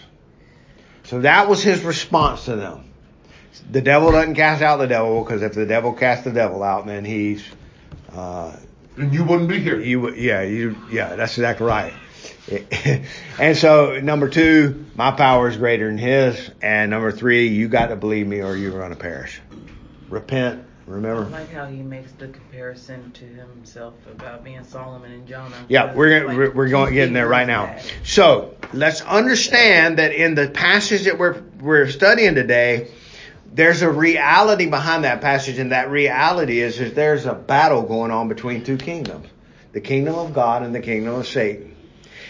So 1.05 1.21
that 1.21 1.49
was 1.49 1.63
his 1.63 1.85
response 1.85 2.47
to 2.47 2.57
them. 2.57 2.85
The 3.71 3.81
devil 3.81 4.13
doesn't 4.13 4.35
cast 4.35 4.63
out 4.63 4.79
the 4.79 4.87
devil 4.89 5.23
because 5.23 5.43
if 5.43 5.53
the 5.53 5.67
devil 5.67 5.93
casts 5.93 6.25
the 6.25 6.33
devil 6.33 6.63
out, 6.63 6.87
then 6.87 7.05
he's, 7.05 7.45
uh, 8.13 8.57
And 8.97 9.13
you 9.13 9.25
wouldn't 9.25 9.49
be 9.49 9.61
here. 9.61 9.79
you, 9.79 10.13
yeah, 10.15 10.43
you, 10.43 10.77
yeah, 10.91 11.15
that's 11.17 11.37
exactly 11.39 11.67
right. 11.67 11.93
and 13.39 13.57
so 13.57 13.99
number 14.01 14.29
two, 14.29 14.85
my 14.95 15.11
power 15.11 15.49
is 15.49 15.57
greater 15.57 15.89
than 15.89 15.99
his. 15.99 16.51
And 16.63 16.91
number 16.91 17.11
three, 17.11 17.49
you 17.49 17.69
got 17.69 17.89
to 17.89 17.97
believe 17.97 18.27
me 18.27 18.43
or 18.43 18.57
you're 18.57 18.73
going 18.73 18.91
to 18.91 18.97
perish. 18.97 19.41
Repent. 20.09 20.65
Remember. 20.87 21.25
I 21.25 21.41
like 21.41 21.51
how 21.51 21.67
he 21.67 21.83
makes 21.83 22.13
the 22.13 22.29
comparison 22.29 23.11
to 23.11 23.25
himself 23.25 23.95
about 24.07 24.45
being 24.45 24.63
Solomon 24.63 25.11
and 25.11 25.27
Jonah. 25.27 25.57
Yeah, 25.69 25.93
we're 25.93 26.21
gonna, 26.21 26.29
like, 26.29 26.37
we're, 26.37 26.51
we're 26.53 26.69
going 26.69 26.95
getting 26.95 27.13
there 27.13 27.27
right 27.27 27.47
now. 27.47 27.79
So 28.05 28.57
let's 28.73 29.01
understand 29.01 29.99
that 29.99 30.13
in 30.13 30.37
the 30.37 30.49
passage 30.49 31.03
that 31.07 31.19
we're 31.19 31.43
we're 31.59 31.89
studying 31.89 32.37
today, 32.37 32.89
there's 33.53 33.83
a 33.83 33.91
reality 33.91 34.67
behind 34.67 35.03
that 35.03 35.21
passage, 35.21 35.59
and 35.59 35.73
that 35.73 35.91
reality 35.91 36.61
is 36.61 36.79
is 36.79 36.95
there's 36.95 37.27
a 37.27 37.35
battle 37.35 37.83
going 37.83 38.13
on 38.13 38.29
between 38.29 38.63
two 38.63 38.77
kingdoms, 38.77 39.27
the 39.73 39.81
kingdom 39.81 40.15
of 40.15 40.35
God 40.35 40.63
and 40.63 40.73
the 40.73 40.81
kingdom 40.81 41.17
of 41.17 41.27
Satan. 41.27 41.76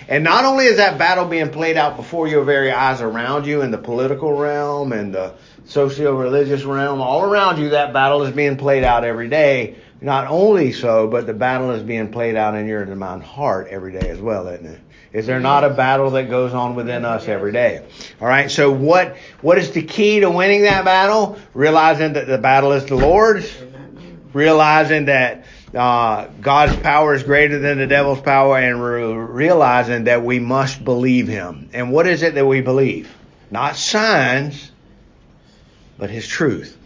And 0.09 0.23
not 0.23 0.45
only 0.45 0.67
is 0.67 0.77
that 0.77 0.99
battle 0.99 1.25
being 1.25 1.51
played 1.51 1.77
out 1.77 1.97
before 1.97 2.29
your 2.29 2.45
very 2.45 2.71
eyes 2.71 3.01
around 3.01 3.47
you 3.47 3.63
in 3.63 3.71
the 3.71 3.79
political 3.79 4.33
realm 4.33 4.93
and 4.93 5.13
the 5.13 5.35
socio-religious 5.65 6.63
realm, 6.63 7.01
all 7.01 7.23
around 7.23 7.59
you, 7.59 7.71
that 7.71 7.93
battle 7.93 8.23
is 8.23 8.33
being 8.33 8.57
played 8.57 8.85
out 8.85 9.05
every 9.05 9.29
day. 9.29 9.77
Not 10.01 10.29
only 10.29 10.73
so, 10.73 11.09
but 11.09 11.27
the 11.27 11.35
battle 11.35 11.71
is 11.73 11.83
being 11.83 12.13
played 12.13 12.37
out 12.37 12.55
in 12.55 12.67
your 12.67 12.85
my 12.95 13.19
heart 13.19 13.69
every 13.71 13.93
day 13.93 14.09
as 14.09 14.21
well, 14.21 14.47
isn't 14.49 14.67
it? 14.67 14.81
Is 15.13 15.27
there 15.27 15.41
not 15.41 15.65
a 15.65 15.71
battle 15.71 16.11
that 16.11 16.29
goes 16.29 16.53
on 16.53 16.75
within 16.75 17.05
us 17.07 17.27
every 17.27 17.51
day? 17.51 17.83
All 18.21 18.29
right. 18.29 18.51
So 18.51 18.71
what 18.71 19.17
what 19.41 19.57
is 19.57 19.71
the 19.71 19.83
key 19.83 20.21
to 20.21 20.31
winning 20.31 20.63
that 20.63 20.85
battle? 20.85 21.39
Realizing 21.55 22.13
that 22.13 22.27
the 22.27 22.37
battle 22.39 22.73
is 22.73 22.85
the 22.85 22.97
Lord's. 22.97 23.51
Realizing 24.35 25.07
that 25.07 25.47
uh, 25.77 26.29
God's 26.41 26.77
power 26.77 27.15
is 27.15 27.23
greater 27.23 27.59
than 27.59 27.79
the 27.79 27.87
devil's 27.87 28.21
power, 28.21 28.59
and 28.59 28.83
re- 28.83 29.13
realizing 29.13 30.05
that 30.05 30.25
we 30.25 30.39
must 30.39 30.85
believe 30.85 31.29
Him. 31.29 31.71
And 31.73 31.93
what 31.93 32.07
is 32.07 32.23
it 32.23 32.35
that 32.35 32.47
we 32.47 32.61
believe? 32.61 33.15
Not 33.51 33.77
signs, 33.77 34.71
but 35.99 36.11
His 36.11 36.27
truth. 36.27 36.77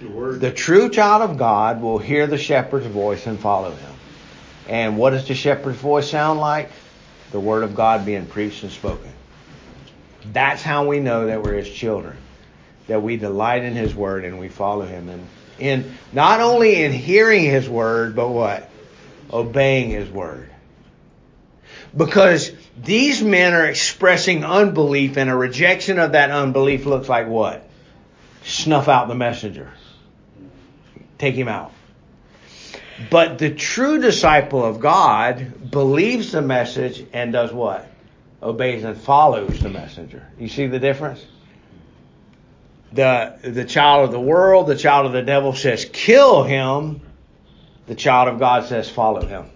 The 0.00 0.52
true 0.54 0.90
child 0.90 1.28
of 1.28 1.38
God 1.38 1.82
will 1.82 1.98
hear 1.98 2.28
the 2.28 2.38
shepherd's 2.38 2.86
voice 2.86 3.26
and 3.26 3.38
follow 3.38 3.72
him. 3.72 3.92
And 4.68 4.96
what 4.96 5.10
does 5.10 5.26
the 5.26 5.34
shepherd's 5.34 5.78
voice 5.78 6.08
sound 6.08 6.38
like? 6.38 6.70
The 7.32 7.40
word 7.40 7.64
of 7.64 7.74
God 7.74 8.06
being 8.06 8.26
preached 8.26 8.62
and 8.62 8.70
spoken. 8.70 9.10
That's 10.32 10.62
how 10.62 10.86
we 10.86 11.00
know 11.00 11.26
that 11.26 11.42
we're 11.42 11.54
his 11.54 11.70
children. 11.70 12.16
That 12.86 13.02
we 13.02 13.16
delight 13.16 13.64
in 13.64 13.74
his 13.74 13.92
word 13.92 14.24
and 14.24 14.38
we 14.38 14.48
follow 14.48 14.86
him. 14.86 15.08
And 15.08 15.26
in 15.58 15.96
not 16.12 16.40
only 16.40 16.82
in 16.82 16.92
hearing 16.92 17.44
his 17.44 17.68
word, 17.68 18.14
but 18.16 18.28
what? 18.28 18.68
Obeying 19.32 19.90
his 19.90 20.08
word. 20.08 20.50
Because 21.96 22.52
these 22.82 23.22
men 23.22 23.54
are 23.54 23.66
expressing 23.66 24.44
unbelief 24.44 25.16
and 25.16 25.30
a 25.30 25.36
rejection 25.36 25.98
of 25.98 26.12
that 26.12 26.30
unbelief 26.30 26.86
looks 26.86 27.08
like 27.08 27.26
what? 27.26 27.68
Snuff 28.44 28.88
out 28.88 29.08
the 29.08 29.14
messenger 29.14 29.72
take 31.18 31.34
him 31.34 31.48
out. 31.48 31.72
But 33.10 33.38
the 33.38 33.50
true 33.50 34.00
disciple 34.00 34.64
of 34.64 34.80
God 34.80 35.70
believes 35.70 36.32
the 36.32 36.42
message 36.42 37.04
and 37.12 37.32
does 37.32 37.52
what? 37.52 37.88
Obeys 38.42 38.84
and 38.84 38.96
follows 38.96 39.60
the 39.60 39.68
messenger. 39.68 40.26
You 40.38 40.48
see 40.48 40.66
the 40.66 40.78
difference? 40.78 41.24
The 42.92 43.38
the 43.42 43.64
child 43.64 44.06
of 44.06 44.12
the 44.12 44.20
world, 44.20 44.66
the 44.66 44.76
child 44.76 45.06
of 45.06 45.12
the 45.12 45.22
devil 45.22 45.52
says 45.52 45.84
kill 45.92 46.42
him. 46.42 47.02
The 47.86 47.94
child 47.94 48.28
of 48.28 48.38
God 48.38 48.64
says 48.64 48.88
follow 48.88 49.24
him. 49.24 49.50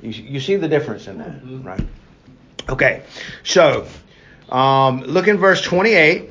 You, 0.00 0.10
you 0.10 0.40
see 0.40 0.56
the 0.56 0.68
difference 0.68 1.06
in 1.06 1.18
that, 1.18 1.40
right? 1.64 1.84
Okay, 2.68 3.02
so 3.44 3.86
um, 4.48 5.02
look 5.02 5.28
in 5.28 5.38
verse 5.38 5.62
28. 5.62 6.30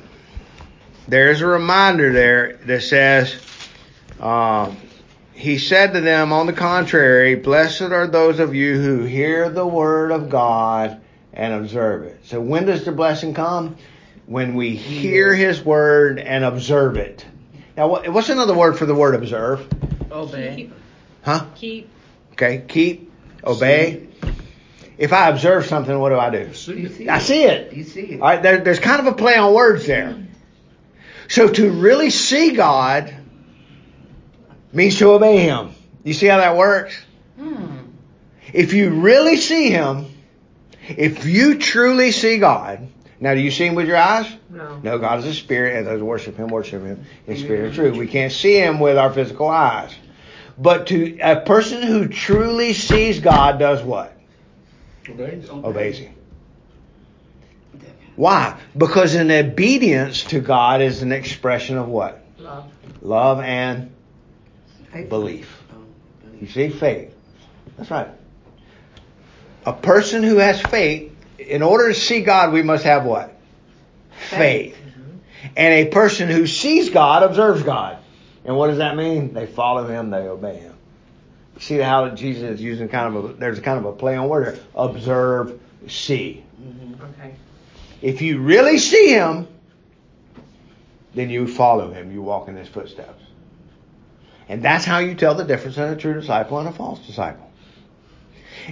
There's 1.08 1.40
a 1.40 1.46
reminder 1.46 2.12
there 2.12 2.58
that 2.66 2.82
says, 2.82 3.34
um, 4.20 4.76
he 5.34 5.58
said 5.58 5.94
to 5.94 6.00
them, 6.00 6.32
on 6.32 6.46
the 6.46 6.52
contrary, 6.52 7.34
blessed 7.34 7.82
are 7.82 8.06
those 8.06 8.38
of 8.38 8.54
you 8.54 8.80
who 8.80 9.04
hear 9.04 9.50
the 9.50 9.66
word 9.66 10.12
of 10.12 10.28
God 10.30 11.00
and 11.32 11.52
observe 11.54 12.04
it. 12.04 12.20
So 12.24 12.40
when 12.40 12.66
does 12.66 12.84
the 12.84 12.92
blessing 12.92 13.34
come? 13.34 13.76
When 14.32 14.54
we 14.54 14.74
hear 14.74 15.34
his 15.34 15.62
word 15.62 16.18
and 16.18 16.42
observe 16.42 16.96
it. 16.96 17.22
Now, 17.76 17.88
what's 18.10 18.30
another 18.30 18.54
word 18.54 18.78
for 18.78 18.86
the 18.86 18.94
word 18.94 19.14
observe? 19.14 19.68
Obey. 20.10 20.70
Huh? 21.22 21.44
Keep. 21.54 21.90
Okay, 22.32 22.64
keep, 22.66 23.12
obey. 23.44 24.08
If 24.96 25.12
I 25.12 25.28
observe 25.28 25.66
something, 25.66 25.98
what 25.98 26.08
do 26.08 26.18
I 26.18 26.30
do? 26.30 26.54
See 26.54 26.80
You 26.80 26.88
see 26.88 27.08
I 27.10 27.18
see 27.18 27.44
it. 27.44 27.74
You 27.74 27.84
see 27.84 28.00
it. 28.00 28.22
All 28.22 28.28
right, 28.28 28.42
there, 28.42 28.56
there's 28.64 28.80
kind 28.80 29.06
of 29.06 29.12
a 29.12 29.14
play 29.14 29.36
on 29.36 29.52
words 29.52 29.86
there. 29.86 30.26
So 31.28 31.48
to 31.48 31.70
really 31.70 32.08
see 32.08 32.52
God 32.52 33.14
means 34.72 34.96
to 35.00 35.10
obey 35.10 35.40
Him. 35.40 35.74
You 36.04 36.14
see 36.14 36.28
how 36.28 36.38
that 36.38 36.56
works? 36.56 36.98
Hmm. 37.36 37.80
If 38.50 38.72
you 38.72 38.94
really 38.94 39.36
see 39.36 39.68
Him, 39.68 40.06
if 40.88 41.26
you 41.26 41.58
truly 41.58 42.12
see 42.12 42.38
God, 42.38 42.88
now 43.22 43.34
do 43.34 43.40
you 43.40 43.52
see 43.52 43.66
Him 43.66 43.76
with 43.76 43.86
your 43.86 43.98
eyes? 43.98 44.26
No. 44.50 44.80
No, 44.82 44.98
God 44.98 45.20
is 45.20 45.26
a 45.26 45.34
spirit, 45.34 45.76
and 45.76 45.86
those 45.86 46.00
who 46.00 46.04
worship 46.04 46.36
Him 46.36 46.48
worship 46.48 46.82
Him 46.82 47.04
in 47.28 47.36
spirit 47.36 47.66
and 47.66 47.74
truth. 47.74 47.96
We 47.96 48.08
can't 48.08 48.32
see 48.32 48.56
Him 48.56 48.80
with 48.80 48.98
our 48.98 49.12
physical 49.12 49.46
eyes. 49.46 49.94
But 50.58 50.88
to 50.88 51.20
a 51.20 51.40
person 51.40 51.82
who 51.82 52.08
truly 52.08 52.72
sees 52.72 53.20
God 53.20 53.60
does 53.60 53.80
what? 53.80 54.12
Obeys. 55.08 55.48
Obeys 55.48 55.98
Him. 55.98 56.14
Why? 58.16 58.58
Because 58.76 59.14
an 59.14 59.30
obedience 59.30 60.24
to 60.24 60.40
God 60.40 60.82
is 60.82 61.02
an 61.02 61.12
expression 61.12 61.78
of 61.78 61.86
what? 61.86 62.24
Love. 62.38 62.72
Love 63.02 63.40
and 63.40 63.92
Faith. 64.92 65.08
belief. 65.08 65.62
You 66.40 66.48
see, 66.48 66.70
faith. 66.70 67.14
That's 67.76 67.88
right. 67.88 68.08
A 69.64 69.72
person 69.72 70.24
who 70.24 70.38
has 70.38 70.60
faith, 70.60 71.11
in 71.48 71.62
order 71.62 71.88
to 71.88 71.94
see 71.94 72.22
God, 72.22 72.52
we 72.52 72.62
must 72.62 72.84
have 72.84 73.04
what? 73.04 73.36
Faith. 74.10 74.76
And 75.56 75.86
a 75.86 75.90
person 75.90 76.28
who 76.28 76.46
sees 76.46 76.90
God 76.90 77.22
observes 77.22 77.62
God. 77.62 77.98
And 78.44 78.56
what 78.56 78.68
does 78.68 78.78
that 78.78 78.96
mean? 78.96 79.34
They 79.34 79.46
follow 79.46 79.86
Him, 79.86 80.10
they 80.10 80.28
obey 80.28 80.58
Him. 80.58 80.74
See 81.58 81.78
how 81.78 82.08
Jesus 82.10 82.42
is 82.42 82.60
using 82.60 82.88
kind 82.88 83.14
of 83.14 83.24
a, 83.24 83.32
there's 83.34 83.60
kind 83.60 83.78
of 83.78 83.84
a 83.84 83.92
play 83.92 84.16
on 84.16 84.28
word 84.28 84.54
here. 84.54 84.64
Observe, 84.74 85.60
see. 85.86 86.44
Mm-hmm. 86.60 87.04
Okay. 87.04 87.34
If 88.00 88.22
you 88.22 88.40
really 88.40 88.78
see 88.78 89.10
Him, 89.10 89.46
then 91.14 91.30
you 91.30 91.46
follow 91.46 91.92
Him. 91.92 92.12
You 92.12 92.22
walk 92.22 92.48
in 92.48 92.56
His 92.56 92.68
footsteps. 92.68 93.22
And 94.48 94.62
that's 94.62 94.84
how 94.84 94.98
you 94.98 95.14
tell 95.14 95.34
the 95.34 95.44
difference 95.44 95.76
in 95.76 95.84
a 95.84 95.96
true 95.96 96.14
disciple 96.14 96.58
and 96.58 96.68
a 96.68 96.72
false 96.72 97.06
disciple. 97.06 97.50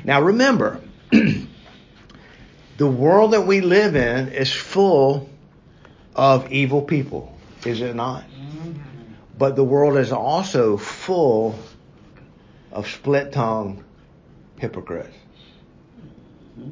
Now 0.04 0.20
remember, 0.22 0.80
the 2.80 2.86
world 2.86 3.34
that 3.34 3.42
we 3.42 3.60
live 3.60 3.94
in 3.94 4.28
is 4.32 4.50
full 4.50 5.28
of 6.16 6.50
evil 6.50 6.80
people, 6.80 7.38
is 7.66 7.82
it 7.82 7.94
not? 7.94 8.22
Mm-hmm. 8.22 8.72
But 9.36 9.54
the 9.54 9.62
world 9.62 9.98
is 9.98 10.12
also 10.12 10.78
full 10.78 11.58
of 12.72 12.88
split 12.88 13.32
tongued 13.32 13.84
hypocrites. 14.58 15.14
Mm-hmm. 16.58 16.70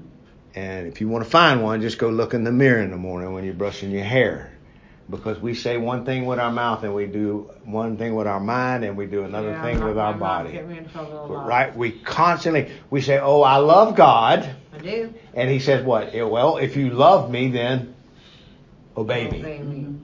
And 0.55 0.87
if 0.87 1.03
you 1.03 1.11
want 1.11 1.25
to 1.25 1.31
find 1.31 1.63
one, 1.63 1.83
just 1.83 1.99
go 1.99 2.09
look 2.09 2.33
in 2.33 2.43
the 2.43 2.53
mirror 2.53 2.81
in 2.81 2.91
the 2.91 2.97
morning 2.97 3.35
when 3.35 3.45
you're 3.45 3.53
brushing 3.53 3.91
your 3.91 4.05
hair. 4.05 4.51
Because 5.11 5.39
we 5.39 5.53
say 5.53 5.77
one 5.77 6.07
thing 6.07 6.25
with 6.25 6.39
our 6.39 6.51
mouth 6.51 6.85
and 6.85 6.95
we 6.95 7.05
do 7.05 7.51
one 7.65 7.99
thing 7.99 8.15
with 8.15 8.27
our 8.27 8.41
mind 8.41 8.83
and 8.83 8.97
we 8.97 9.05
do 9.05 9.25
another 9.25 9.51
Yeah, 9.51 9.63
thing 9.63 9.85
with 9.85 9.99
our 9.99 10.15
body. 10.15 10.53
Get 10.53 10.67
me 10.67 10.79
in 10.79 10.89
trouble 10.89 11.27
a 11.27 11.33
lot. 11.33 11.47
Right? 11.47 11.77
We 11.77 11.93
constantly, 11.93 12.73
we 12.89 13.03
say, 13.03 13.19
oh, 13.19 13.43
I 13.43 13.59
love 13.59 13.95
God. 13.95 14.55
I 14.79 14.83
do. 14.83 15.15
And 15.35 15.51
he 15.51 15.59
says 15.59 15.85
what? 15.85 16.13
Well, 16.15 16.57
if 16.59 16.77
you 16.77 16.91
love 16.91 17.31
me, 17.31 17.49
then 17.51 17.95
obey 18.97 19.29
me. 19.29 19.41
Obey 19.41 19.59
me. 19.59 19.95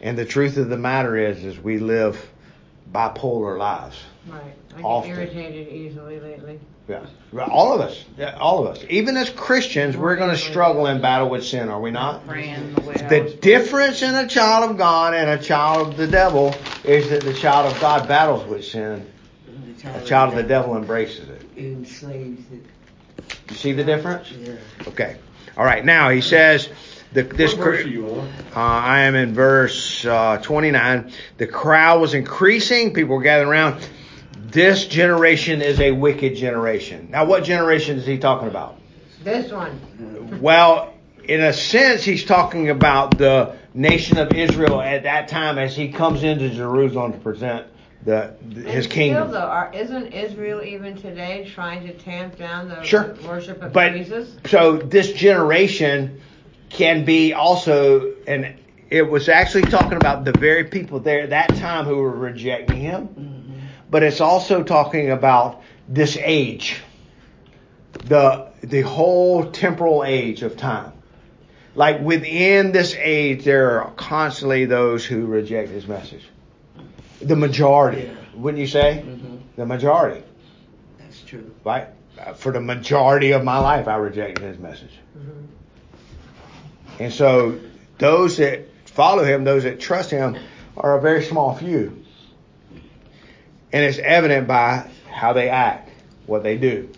And 0.00 0.18
the 0.18 0.24
truth 0.24 0.56
of 0.58 0.68
the 0.68 0.76
matter 0.76 1.16
is, 1.16 1.42
is 1.44 1.58
we 1.58 1.78
live 1.78 2.24
bipolar 2.92 3.58
lives. 3.58 3.96
Right. 4.28 4.42
I 4.72 4.76
get 4.76 4.84
Often. 4.84 5.10
irritated 5.10 5.68
easily 5.68 6.20
lately. 6.20 6.60
Yeah. 6.88 7.06
All 7.50 7.72
of 7.72 7.80
us. 7.80 8.04
Yeah, 8.18 8.36
all 8.38 8.66
of 8.66 8.76
us. 8.76 8.84
Even 8.90 9.16
as 9.16 9.30
Christians, 9.30 9.96
we're 9.96 10.16
going 10.16 10.30
to 10.30 10.36
struggle 10.36 10.86
and 10.86 11.00
battle 11.00 11.30
with 11.30 11.42
sin, 11.44 11.70
are 11.70 11.80
we 11.80 11.90
not? 11.90 12.26
The 12.26 12.32
way 12.32 12.94
I 12.94 13.08
The 13.08 13.22
was 13.22 13.34
difference 13.36 14.02
in 14.02 14.14
a 14.14 14.28
child 14.28 14.70
of 14.70 14.76
God 14.76 15.14
and 15.14 15.30
a 15.30 15.42
child 15.42 15.88
of 15.88 15.96
the 15.96 16.06
devil 16.06 16.54
is 16.84 17.08
that 17.08 17.22
the 17.22 17.32
child 17.32 17.72
of 17.72 17.80
God 17.80 18.06
battles 18.06 18.46
with 18.46 18.64
sin. 18.66 19.10
The 19.82 20.02
A 20.02 20.04
child 20.04 20.30
of 20.30 20.36
the 20.36 20.42
devil 20.42 20.76
embraces 20.76 21.26
it. 21.30 21.42
enslaves 21.56 22.42
it. 22.52 22.64
You 23.50 23.56
see 23.56 23.72
the 23.72 23.84
difference? 23.84 24.30
Yeah. 24.32 24.56
Okay. 24.88 25.16
All 25.56 25.64
right. 25.64 25.84
Now 25.84 26.10
he 26.10 26.20
says, 26.20 26.68
the, 27.12 27.22
this 27.22 27.54
What 27.54 27.64
verse 27.64 27.86
you 27.86 28.08
on? 28.08 28.28
Uh, 28.54 28.60
I 28.60 29.00
am 29.02 29.14
in 29.14 29.34
verse 29.34 30.04
uh, 30.04 30.38
29. 30.42 31.12
The 31.38 31.46
crowd 31.46 32.00
was 32.00 32.14
increasing. 32.14 32.92
People 32.92 33.16
were 33.16 33.22
gathering 33.22 33.48
around. 33.48 33.88
This 34.36 34.86
generation 34.86 35.62
is 35.62 35.80
a 35.80 35.92
wicked 35.92 36.36
generation. 36.36 37.08
Now, 37.10 37.24
what 37.24 37.44
generation 37.44 37.98
is 37.98 38.06
he 38.06 38.18
talking 38.18 38.48
about? 38.48 38.78
This 39.22 39.52
one. 39.52 40.40
Well, 40.40 40.94
in 41.22 41.40
a 41.40 41.52
sense, 41.52 42.02
he's 42.02 42.24
talking 42.24 42.70
about 42.70 43.16
the 43.16 43.56
nation 43.72 44.18
of 44.18 44.32
Israel 44.32 44.80
at 44.80 45.04
that 45.04 45.28
time 45.28 45.58
as 45.58 45.76
he 45.76 45.90
comes 45.90 46.22
into 46.22 46.50
Jerusalem 46.50 47.12
to 47.12 47.18
present 47.18 47.66
the 48.04 48.34
his 48.66 48.84
and 48.86 48.94
kingdom. 48.94 49.30
Though, 49.30 49.38
are, 49.38 49.72
isn't 49.74 50.12
Israel 50.12 50.62
even 50.62 50.96
today 50.96 51.50
trying 51.54 51.86
to 51.86 51.92
tamp 51.94 52.36
down 52.38 52.68
the 52.68 52.82
Sure. 52.82 53.14
worship 53.26 53.62
of 53.62 53.72
But 53.72 53.92
Jesus? 53.94 54.36
so 54.46 54.76
this 54.76 55.12
generation 55.12 56.20
can 56.70 57.04
be 57.04 57.32
also, 57.32 58.14
and 58.26 58.54
it 58.90 59.02
was 59.02 59.28
actually 59.28 59.62
talking 59.62 59.94
about 59.96 60.24
the 60.24 60.32
very 60.32 60.64
people 60.64 61.00
there 61.00 61.20
at 61.22 61.30
that 61.30 61.54
time 61.56 61.84
who 61.86 61.96
were 61.96 62.10
rejecting 62.10 62.76
him. 62.78 63.08
Mm-hmm. 63.08 63.58
But 63.90 64.02
it's 64.02 64.20
also 64.20 64.62
talking 64.62 65.10
about 65.10 65.62
this 65.88 66.16
age. 66.16 66.80
the 68.06 68.48
the 68.62 68.80
whole 68.80 69.50
temporal 69.50 70.04
age 70.04 70.42
of 70.42 70.56
time. 70.56 70.92
Like 71.76 72.00
within 72.00 72.72
this 72.72 72.94
age, 72.96 73.44
there 73.44 73.80
are 73.82 73.90
constantly 73.92 74.64
those 74.64 75.04
who 75.04 75.26
reject 75.26 75.70
his 75.70 75.86
message. 75.86 76.24
The 77.20 77.36
majority, 77.36 78.10
wouldn't 78.34 78.60
you 78.60 78.66
say? 78.66 79.02
Mhm. 79.06 79.38
The 79.56 79.66
majority, 79.66 80.22
That's 80.98 81.20
true. 81.22 81.50
right? 81.64 81.86
Uh, 82.18 82.32
For 82.34 82.52
the 82.52 82.60
majority 82.60 83.32
of 83.32 83.44
my 83.44 83.58
life, 83.58 83.88
I 83.88 83.96
rejected 83.96 84.44
his 84.44 84.58
message. 84.58 84.92
Mhm. 85.16 85.46
And 87.00 87.12
so 87.12 87.56
those 87.98 88.36
that 88.38 88.68
follow 88.86 89.24
him, 89.24 89.44
those 89.44 89.64
that 89.64 89.80
trust 89.80 90.10
him, 90.10 90.36
are 90.76 90.96
a 90.96 91.00
very 91.00 91.22
small 91.22 91.54
few. 91.54 91.98
And 93.72 93.84
it's 93.84 93.98
evident 93.98 94.46
by 94.46 94.84
how 95.10 95.32
they 95.32 95.48
act, 95.48 95.90
what 96.26 96.42
they 96.42 96.56
do. 96.56 96.88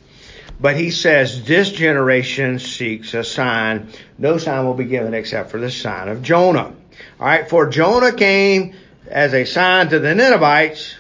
But 0.60 0.76
he 0.76 0.90
says, 0.90 1.44
this 1.44 1.70
generation 1.70 2.58
seeks 2.58 3.12
a 3.14 3.22
sign. 3.24 3.88
No 4.18 4.38
sign 4.38 4.64
will 4.64 4.74
be 4.74 4.84
given 4.84 5.12
except 5.14 5.50
for 5.50 5.58
the 5.58 5.70
sign 5.70 6.08
of 6.08 6.22
Jonah. 6.22 6.72
Alright, 7.20 7.48
for 7.50 7.66
Jonah 7.68 8.12
came 8.12 8.74
as 9.08 9.34
a 9.34 9.44
sign 9.44 9.88
to 9.90 9.98
the 9.98 10.14
Ninevites, 10.14 10.94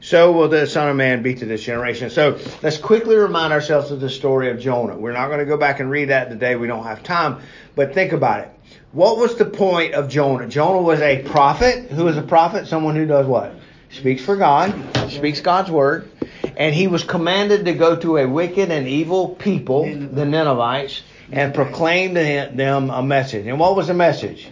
so 0.00 0.32
will 0.32 0.48
the 0.48 0.66
Son 0.66 0.88
of 0.88 0.96
Man 0.96 1.22
be 1.22 1.34
to 1.34 1.46
this 1.46 1.62
generation. 1.62 2.10
So 2.10 2.38
let's 2.62 2.78
quickly 2.78 3.16
remind 3.16 3.52
ourselves 3.52 3.90
of 3.90 4.00
the 4.00 4.10
story 4.10 4.50
of 4.50 4.60
Jonah. 4.60 4.96
We're 4.96 5.12
not 5.12 5.28
going 5.28 5.40
to 5.40 5.46
go 5.46 5.56
back 5.56 5.80
and 5.80 5.90
read 5.90 6.10
that 6.10 6.30
today. 6.30 6.54
We 6.56 6.66
don't 6.66 6.84
have 6.84 7.02
time. 7.02 7.40
But 7.74 7.94
think 7.94 8.12
about 8.12 8.40
it. 8.40 8.50
What 8.92 9.18
was 9.18 9.36
the 9.36 9.44
point 9.44 9.94
of 9.94 10.08
Jonah? 10.08 10.46
Jonah 10.46 10.82
was 10.82 11.00
a 11.00 11.22
prophet. 11.22 11.90
Who 11.90 12.08
is 12.08 12.16
a 12.16 12.22
prophet? 12.22 12.66
Someone 12.66 12.94
who 12.94 13.06
does 13.06 13.26
what? 13.26 13.54
Speaks 13.90 14.24
for 14.24 14.36
God, 14.36 14.74
speaks 15.10 15.40
God's 15.40 15.70
word. 15.70 16.10
And 16.56 16.74
he 16.74 16.86
was 16.86 17.04
commanded 17.04 17.66
to 17.66 17.72
go 17.72 17.96
to 17.96 18.18
a 18.18 18.28
wicked 18.28 18.70
and 18.70 18.86
evil 18.88 19.28
people, 19.28 19.84
the 19.84 20.24
Ninevites, 20.24 21.02
and 21.30 21.54
proclaim 21.54 22.14
to 22.14 22.50
them 22.54 22.90
a 22.90 23.02
message. 23.02 23.46
And 23.46 23.58
what 23.58 23.76
was 23.76 23.88
the 23.88 23.94
message? 23.94 24.48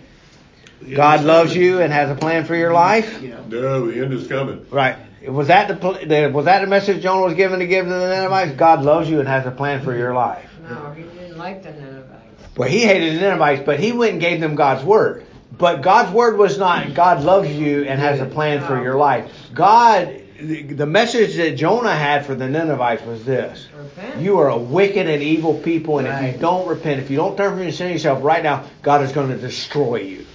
God 0.90 1.24
loves 1.24 1.54
you 1.54 1.80
and 1.80 1.92
has 1.92 2.10
a 2.10 2.14
plan 2.14 2.44
for 2.44 2.54
your 2.54 2.72
life. 2.72 3.22
Yeah. 3.22 3.40
No, 3.48 3.90
the 3.90 4.02
end 4.02 4.12
is 4.12 4.26
coming. 4.26 4.66
Right. 4.70 4.96
Was 5.26 5.48
that 5.48 5.68
the, 5.68 5.74
the 5.74 6.30
was 6.32 6.44
that 6.44 6.60
the 6.60 6.66
message 6.66 7.02
Jonah 7.02 7.24
was 7.24 7.34
given 7.34 7.60
to 7.60 7.66
give 7.66 7.86
to 7.86 7.90
the 7.90 8.08
Ninevites? 8.08 8.56
God 8.56 8.82
loves 8.82 9.08
you 9.08 9.20
and 9.20 9.28
has 9.28 9.46
a 9.46 9.50
plan 9.50 9.82
for 9.82 9.96
your 9.96 10.14
life. 10.14 10.50
No, 10.62 10.92
he 10.92 11.02
didn't 11.02 11.38
like 11.38 11.62
the 11.62 11.72
Ninevites. 11.72 12.56
Well, 12.56 12.68
he 12.68 12.80
hated 12.80 13.16
the 13.16 13.20
Ninevites, 13.20 13.62
but 13.64 13.80
he 13.80 13.92
went 13.92 14.12
and 14.12 14.20
gave 14.20 14.40
them 14.40 14.54
God's 14.54 14.84
word. 14.84 15.26
But 15.56 15.82
God's 15.82 16.12
word 16.12 16.36
was 16.36 16.58
not 16.58 16.94
God 16.94 17.22
loves 17.22 17.50
you 17.50 17.84
and 17.84 18.00
has 18.00 18.20
a 18.20 18.26
plan 18.26 18.66
for 18.66 18.82
your 18.82 18.96
life. 18.96 19.32
God, 19.54 20.20
the 20.38 20.62
the 20.62 20.86
message 20.86 21.36
that 21.36 21.52
Jonah 21.56 21.94
had 21.94 22.26
for 22.26 22.34
the 22.34 22.48
Ninevites 22.48 23.04
was 23.04 23.24
this: 23.24 23.68
Repent. 23.76 24.20
You 24.20 24.38
are 24.40 24.50
a 24.50 24.58
wicked 24.58 25.08
and 25.08 25.22
evil 25.22 25.54
people, 25.54 26.00
and 26.00 26.08
if 26.08 26.34
you 26.34 26.40
don't 26.40 26.68
repent, 26.68 27.00
if 27.00 27.10
you 27.10 27.16
don't 27.16 27.36
turn 27.36 27.52
from 27.52 27.62
your 27.62 27.72
sin 27.72 27.92
yourself 27.92 28.22
right 28.22 28.42
now, 28.42 28.66
God 28.82 29.02
is 29.02 29.12
going 29.12 29.30
to 29.30 29.38
destroy 29.38 29.96
you. 29.96 30.26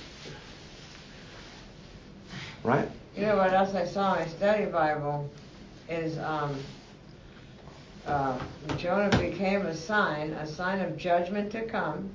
Right? 2.70 2.90
You 3.16 3.26
know 3.26 3.38
what 3.38 3.52
else 3.52 3.74
I 3.74 3.86
saw 3.86 4.14
in 4.14 4.22
my 4.22 4.28
study 4.28 4.66
Bible 4.66 5.30
is 5.90 6.18
um, 6.20 6.56
uh, 8.06 8.40
Jonah 8.78 9.10
became 9.18 9.66
a 9.66 9.76
sign, 9.76 10.32
a 10.32 10.46
sign 10.46 10.80
of 10.80 10.96
judgment 10.96 11.52
to 11.54 11.66
come. 11.66 12.12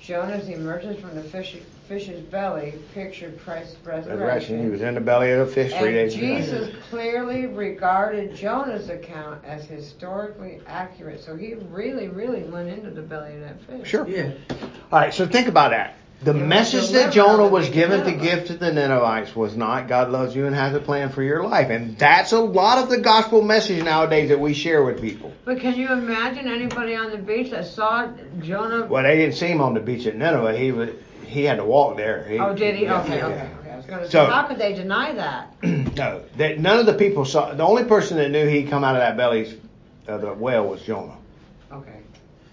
Jonah's 0.00 0.48
emergence 0.48 0.98
from 0.98 1.14
the 1.14 1.22
fish, 1.22 1.58
fish's 1.86 2.22
belly 2.22 2.74
pictured 2.92 3.38
Christ's 3.40 3.76
Resurrection. 3.84 4.18
resurrection. 4.18 4.62
He 4.64 4.70
was 4.70 4.80
in 4.80 4.94
the 4.94 5.00
belly 5.00 5.30
of 5.30 5.46
the 5.46 5.54
fish 5.54 5.72
three 5.74 6.00
and 6.00 6.10
days 6.10 6.14
ago. 6.14 6.26
Jesus 6.26 6.74
clearly 6.88 7.46
regarded 7.46 8.34
Jonah's 8.34 8.88
account 8.88 9.44
as 9.44 9.64
historically 9.64 10.60
accurate. 10.66 11.22
So 11.22 11.36
he 11.36 11.54
really, 11.54 12.08
really 12.08 12.42
went 12.44 12.68
into 12.68 12.90
the 12.90 13.02
belly 13.02 13.34
of 13.34 13.40
that 13.40 13.62
fish. 13.62 13.88
Sure. 13.88 14.08
Yeah. 14.08 14.32
All 14.90 15.00
right, 15.00 15.14
so 15.14 15.26
think 15.26 15.48
about 15.48 15.70
that. 15.70 15.96
The 16.24 16.34
message 16.34 16.90
that 16.90 17.12
Jonah 17.12 17.48
was 17.48 17.68
given 17.68 18.04
to 18.04 18.12
give 18.12 18.46
to 18.46 18.54
the 18.54 18.72
Ninevites 18.72 19.34
was 19.34 19.56
not 19.56 19.88
God 19.88 20.10
loves 20.10 20.36
you 20.36 20.46
and 20.46 20.54
has 20.54 20.72
a 20.74 20.78
plan 20.80 21.10
for 21.10 21.22
your 21.22 21.42
life. 21.42 21.68
And 21.68 21.98
that's 21.98 22.30
a 22.30 22.38
lot 22.38 22.78
of 22.78 22.88
the 22.88 22.98
gospel 22.98 23.42
message 23.42 23.82
nowadays 23.82 24.28
that 24.28 24.38
we 24.38 24.54
share 24.54 24.84
with 24.84 25.00
people. 25.00 25.32
But 25.44 25.58
can 25.58 25.74
you 25.74 25.90
imagine 25.92 26.46
anybody 26.46 26.94
on 26.94 27.10
the 27.10 27.18
beach 27.18 27.50
that 27.50 27.66
saw 27.66 28.08
Jonah? 28.40 28.86
Well, 28.86 29.02
they 29.02 29.16
didn't 29.16 29.34
see 29.34 29.48
him 29.48 29.60
on 29.60 29.74
the 29.74 29.80
beach 29.80 30.06
at 30.06 30.14
Nineveh. 30.14 30.56
He 30.56 30.70
was 30.70 30.90
he 31.26 31.44
had 31.44 31.56
to 31.56 31.64
walk 31.64 31.96
there. 31.96 32.24
He- 32.28 32.38
Oh, 32.38 32.54
did 32.54 32.76
he? 32.76 32.84
yeah, 32.84 33.00
Okay, 33.00 33.16
yeah. 33.16 33.26
okay, 33.26 33.34
okay. 33.60 33.70
I 33.72 33.76
was 33.76 33.86
gonna 33.86 34.04
say, 34.04 34.10
So- 34.10 34.26
how 34.26 34.42
could 34.44 34.58
they 34.58 34.74
deny 34.74 35.12
that? 35.14 35.54
no, 35.96 36.22
that 36.36 36.60
none 36.60 36.78
of 36.78 36.86
the 36.86 36.94
people 36.94 37.24
saw. 37.24 37.52
The 37.54 37.64
only 37.64 37.84
person 37.84 38.18
that 38.18 38.30
knew 38.30 38.46
he'd 38.46 38.68
come 38.70 38.84
out 38.84 38.94
of 38.94 39.00
that 39.00 39.16
belly 39.16 39.58
of 40.06 40.20
the 40.20 40.34
whale 40.34 40.68
was 40.68 40.82
Jonah. 40.82 41.16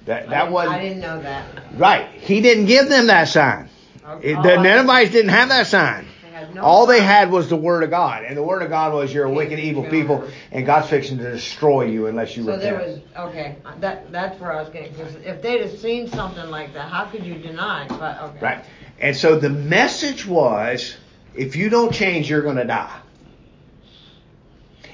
That 0.10 0.24
I 0.24 0.26
that 0.32 0.40
didn't- 0.40 0.54
was 0.54 0.68
I 0.70 0.80
didn't 0.80 1.02
know 1.02 1.22
that. 1.22 1.44
right. 1.78 2.08
He 2.14 2.42
didn't 2.42 2.66
give 2.66 2.90
them 2.90 3.08
that 3.08 3.28
sign. 3.28 3.70
Okay. 4.04 4.32
It- 4.32 4.38
Oh, 4.38 4.42
the 4.42 4.56
I- 4.56 4.64
Ninevites 4.64 5.12
didn't 5.12 5.30
have 5.30 5.50
that 5.50 5.68
sign. 5.68 6.08
they 6.24 6.56
no 6.56 6.64
All 6.64 6.88
they 6.88 7.02
had 7.02 7.30
was 7.30 7.48
the 7.48 7.56
word 7.56 7.84
of 7.84 7.92
God, 7.92 8.24
and 8.24 8.36
the 8.36 8.42
word 8.42 8.64
of 8.64 8.70
God 8.70 8.92
was 8.92 9.14
you're 9.14 9.26
a 9.26 9.30
wicked, 9.30 9.60
evil 9.60 9.84
people, 9.84 10.24
and 10.52 10.66
God's 10.66 10.90
fixing 10.90 11.20
to 11.20 11.30
destroy 11.30 11.84
you 11.84 12.08
unless 12.08 12.36
you 12.36 12.44
So 12.44 12.54
repent. 12.54 12.64
So 12.64 12.80
there 12.80 12.88
was 12.88 13.30
okay. 13.30 13.56
That 13.82 14.12
that's 14.12 14.40
where 14.42 14.52
I 14.52 14.60
was 14.62 14.70
getting. 14.70 14.96
Cause 14.96 15.16
if 15.24 15.44
they'd 15.44 15.62
have 15.62 15.78
seen 15.78 16.08
something 16.08 16.50
like 16.50 16.74
that, 16.74 16.90
how 16.90 17.06
could 17.06 17.24
you 17.24 17.36
deny? 17.36 17.86
But 17.88 18.20
okay. 18.24 18.40
Right. 18.42 18.66
And 19.00 19.16
so 19.16 19.38
the 19.38 19.50
message 19.52 20.26
was, 20.26 20.98
if 21.36 21.56
you 21.56 21.70
don't 21.70 21.94
change, 21.94 22.32
you're 22.32 22.42
going 22.42 22.58
to 22.58 22.66
die. 22.66 22.96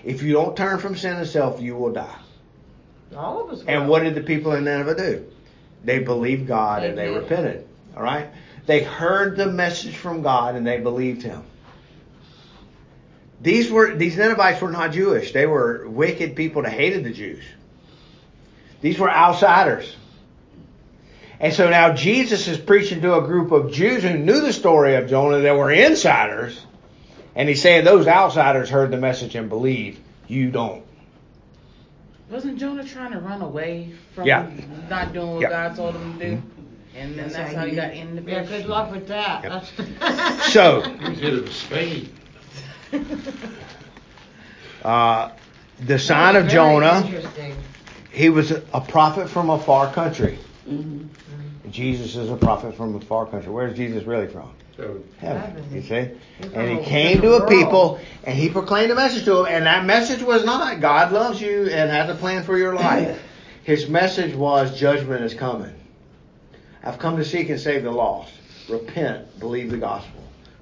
If 0.04 0.24
you 0.24 0.34
don't 0.34 0.58
turn 0.58 0.78
from 0.80 0.98
sin 0.98 1.16
and 1.16 1.26
self, 1.26 1.62
you 1.62 1.78
will 1.78 1.94
die. 1.94 2.16
All 3.16 3.44
of 3.44 3.52
us. 3.52 3.64
And 3.68 3.88
what 3.88 4.04
did 4.04 4.16
the 4.16 4.22
people 4.22 4.54
in 4.54 4.64
Nineveh 4.66 4.96
do? 4.96 5.26
They 5.84 6.00
believed 6.00 6.48
God 6.48 6.84
They 6.84 6.90
and 6.90 6.98
they 6.98 7.08
did. 7.08 7.16
repented. 7.16 7.68
All 7.96 8.04
right. 8.04 8.30
They 8.66 8.84
heard 8.84 9.38
the 9.38 9.46
message 9.46 9.96
from 9.96 10.22
God 10.22 10.56
and 10.56 10.66
they 10.66 10.80
believed 10.80 11.22
Him. 11.22 11.44
These 13.42 13.70
were 13.70 13.96
these 13.96 14.18
Ninevites 14.18 14.62
were 14.62 14.72
not 14.72 14.92
Jewish. 14.94 15.32
They 15.32 15.46
were 15.46 15.88
wicked 15.88 16.36
people 16.36 16.64
that 16.64 16.72
hated 16.74 17.04
the 17.04 17.12
Jews. 17.12 17.44
These 18.82 18.98
were 18.98 19.10
outsiders. 19.10 19.94
And 21.40 21.54
so 21.54 21.70
now 21.70 21.94
Jesus 21.94 22.48
is 22.48 22.58
preaching 22.58 23.02
to 23.02 23.16
a 23.18 23.22
group 23.22 23.52
of 23.52 23.72
Jews 23.72 24.04
who 24.04 24.18
knew 24.18 24.40
the 24.42 24.54
story 24.54 24.96
of 24.96 25.10
Jonah 25.10 25.40
that 25.40 25.56
were 25.58 25.72
insiders. 25.72 26.60
And 27.36 27.50
he's 27.50 27.62
saying 27.62 27.84
those 27.84 28.08
outsiders 28.08 28.70
heard 28.70 28.92
the 28.92 28.98
message 28.98 29.36
and 29.36 29.50
believed. 29.50 30.00
You 30.28 30.50
don't. 30.50 30.85
Wasn't 32.30 32.58
Jonah 32.58 32.84
trying 32.84 33.12
to 33.12 33.20
run 33.20 33.42
away 33.42 33.92
from 34.14 34.26
Yeah. 34.26 34.50
not 34.90 35.14
doing 35.14 35.34
what 35.34 35.42
Yeah. 35.42 35.50
God 35.50 35.76
told 35.76 35.96
him 35.96 36.18
to 36.20 36.30
do? 36.30 36.42
And 36.98 37.12
then 37.12 37.18
That's 37.18 37.36
that's 37.36 37.54
how 37.54 37.60
how 37.60 37.66
he 37.66 37.72
you- 37.72 37.76
got 37.78 37.94
in 37.94 38.16
the 38.16 38.22
Yeah. 38.32 38.44
fish. 38.44 38.62
Good 38.62 38.70
luck 38.70 38.92
with 38.92 39.08
that. 39.10 39.44
Yep. 39.44 39.64
That's- 40.00 40.44
So, 40.54 40.82
He's 40.82 41.20
headed 41.20 41.46
to 41.46 41.52
Spain. 41.54 42.10
uh, 44.84 45.30
the 45.86 46.00
sign 46.00 46.36
of 46.36 46.48
Jonah, 46.48 47.04
Interesting. 47.06 47.56
he 48.12 48.30
was 48.30 48.52
a 48.52 48.82
prophet 48.82 49.30
from 49.30 49.50
a 49.50 49.60
far 49.60 49.92
country. 49.94 50.40
Mm-hmm. 50.70 51.70
Jesus 51.72 52.16
is 52.16 52.30
a 52.30 52.36
prophet 52.38 52.76
from 52.76 52.96
a 52.96 53.00
far 53.02 53.26
country. 53.26 53.52
Where's 53.52 53.76
Jesus 53.76 54.04
really 54.06 54.28
from? 54.28 54.52
So, 54.78 55.02
Heaven, 55.20 55.42
Heaven. 55.42 55.74
you 55.74 55.82
see? 55.82 56.10
He's 56.38 56.54
And 56.54 56.78
he 56.78 56.84
came 56.84 57.22
to 57.22 57.36
a 57.36 57.40
different 57.40 57.50
people 57.50 58.00
and 58.26 58.38
he 58.38 58.50
proclaimed 58.50 58.92
a 58.92 58.96
message 58.96 59.24
to 59.26 59.36
them. 59.36 59.46
And 59.48 59.66
that 59.66 59.86
message 59.86 60.22
was 60.22 60.44
not 60.44 60.82
God 60.82 61.14
loves 61.14 61.40
you 61.42 61.68
and 61.68 61.90
has 61.90 62.10
a 62.10 62.16
plan 62.16 62.44
for 62.44 62.58
your 62.58 62.76
life. 62.76 63.22
His 63.64 63.88
message 63.88 64.36
was 64.36 64.78
judgment 64.78 65.24
is 65.24 65.34
coming. 65.34 65.74
I've 66.84 67.00
come 67.00 67.18
to 67.18 67.26
seek 67.26 67.50
and 67.50 67.60
save 67.60 67.84
the 67.84 67.92
lost. 67.92 68.32
Repent, 68.70 69.40
believe 69.40 69.72
the 69.72 69.78
gospel. 69.78 70.22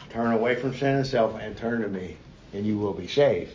Turn 0.10 0.32
away 0.32 0.56
from 0.56 0.76
sin 0.76 0.95
and 0.97 1.08
self 1.08 1.36
and 1.39 1.58
turn 1.58 1.82
to 1.82 1.88
me 1.88 2.15
and 2.54 2.65
you 2.65 2.78
will 2.78 2.93
be 2.93 3.08
saved. 3.08 3.52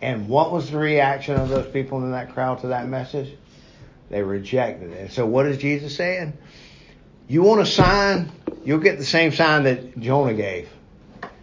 And 0.00 0.28
what 0.28 0.52
was 0.52 0.70
the 0.70 0.78
reaction 0.78 1.34
of 1.34 1.48
those 1.48 1.66
people 1.72 2.02
in 2.02 2.12
that 2.12 2.32
crowd 2.32 2.60
to 2.60 2.68
that 2.68 2.88
message? 2.88 3.34
They 4.08 4.22
rejected 4.22 4.92
it. 4.92 5.00
And 5.00 5.10
so 5.10 5.26
what 5.26 5.46
is 5.46 5.58
Jesus 5.58 5.96
saying? 5.96 6.32
You 7.28 7.42
want 7.42 7.60
a 7.60 7.66
sign? 7.66 8.30
You'll 8.66 8.80
get 8.80 8.98
the 8.98 9.04
same 9.04 9.32
sign 9.32 9.62
that 9.64 9.98
Jonah 9.98 10.34
gave. 10.34 10.68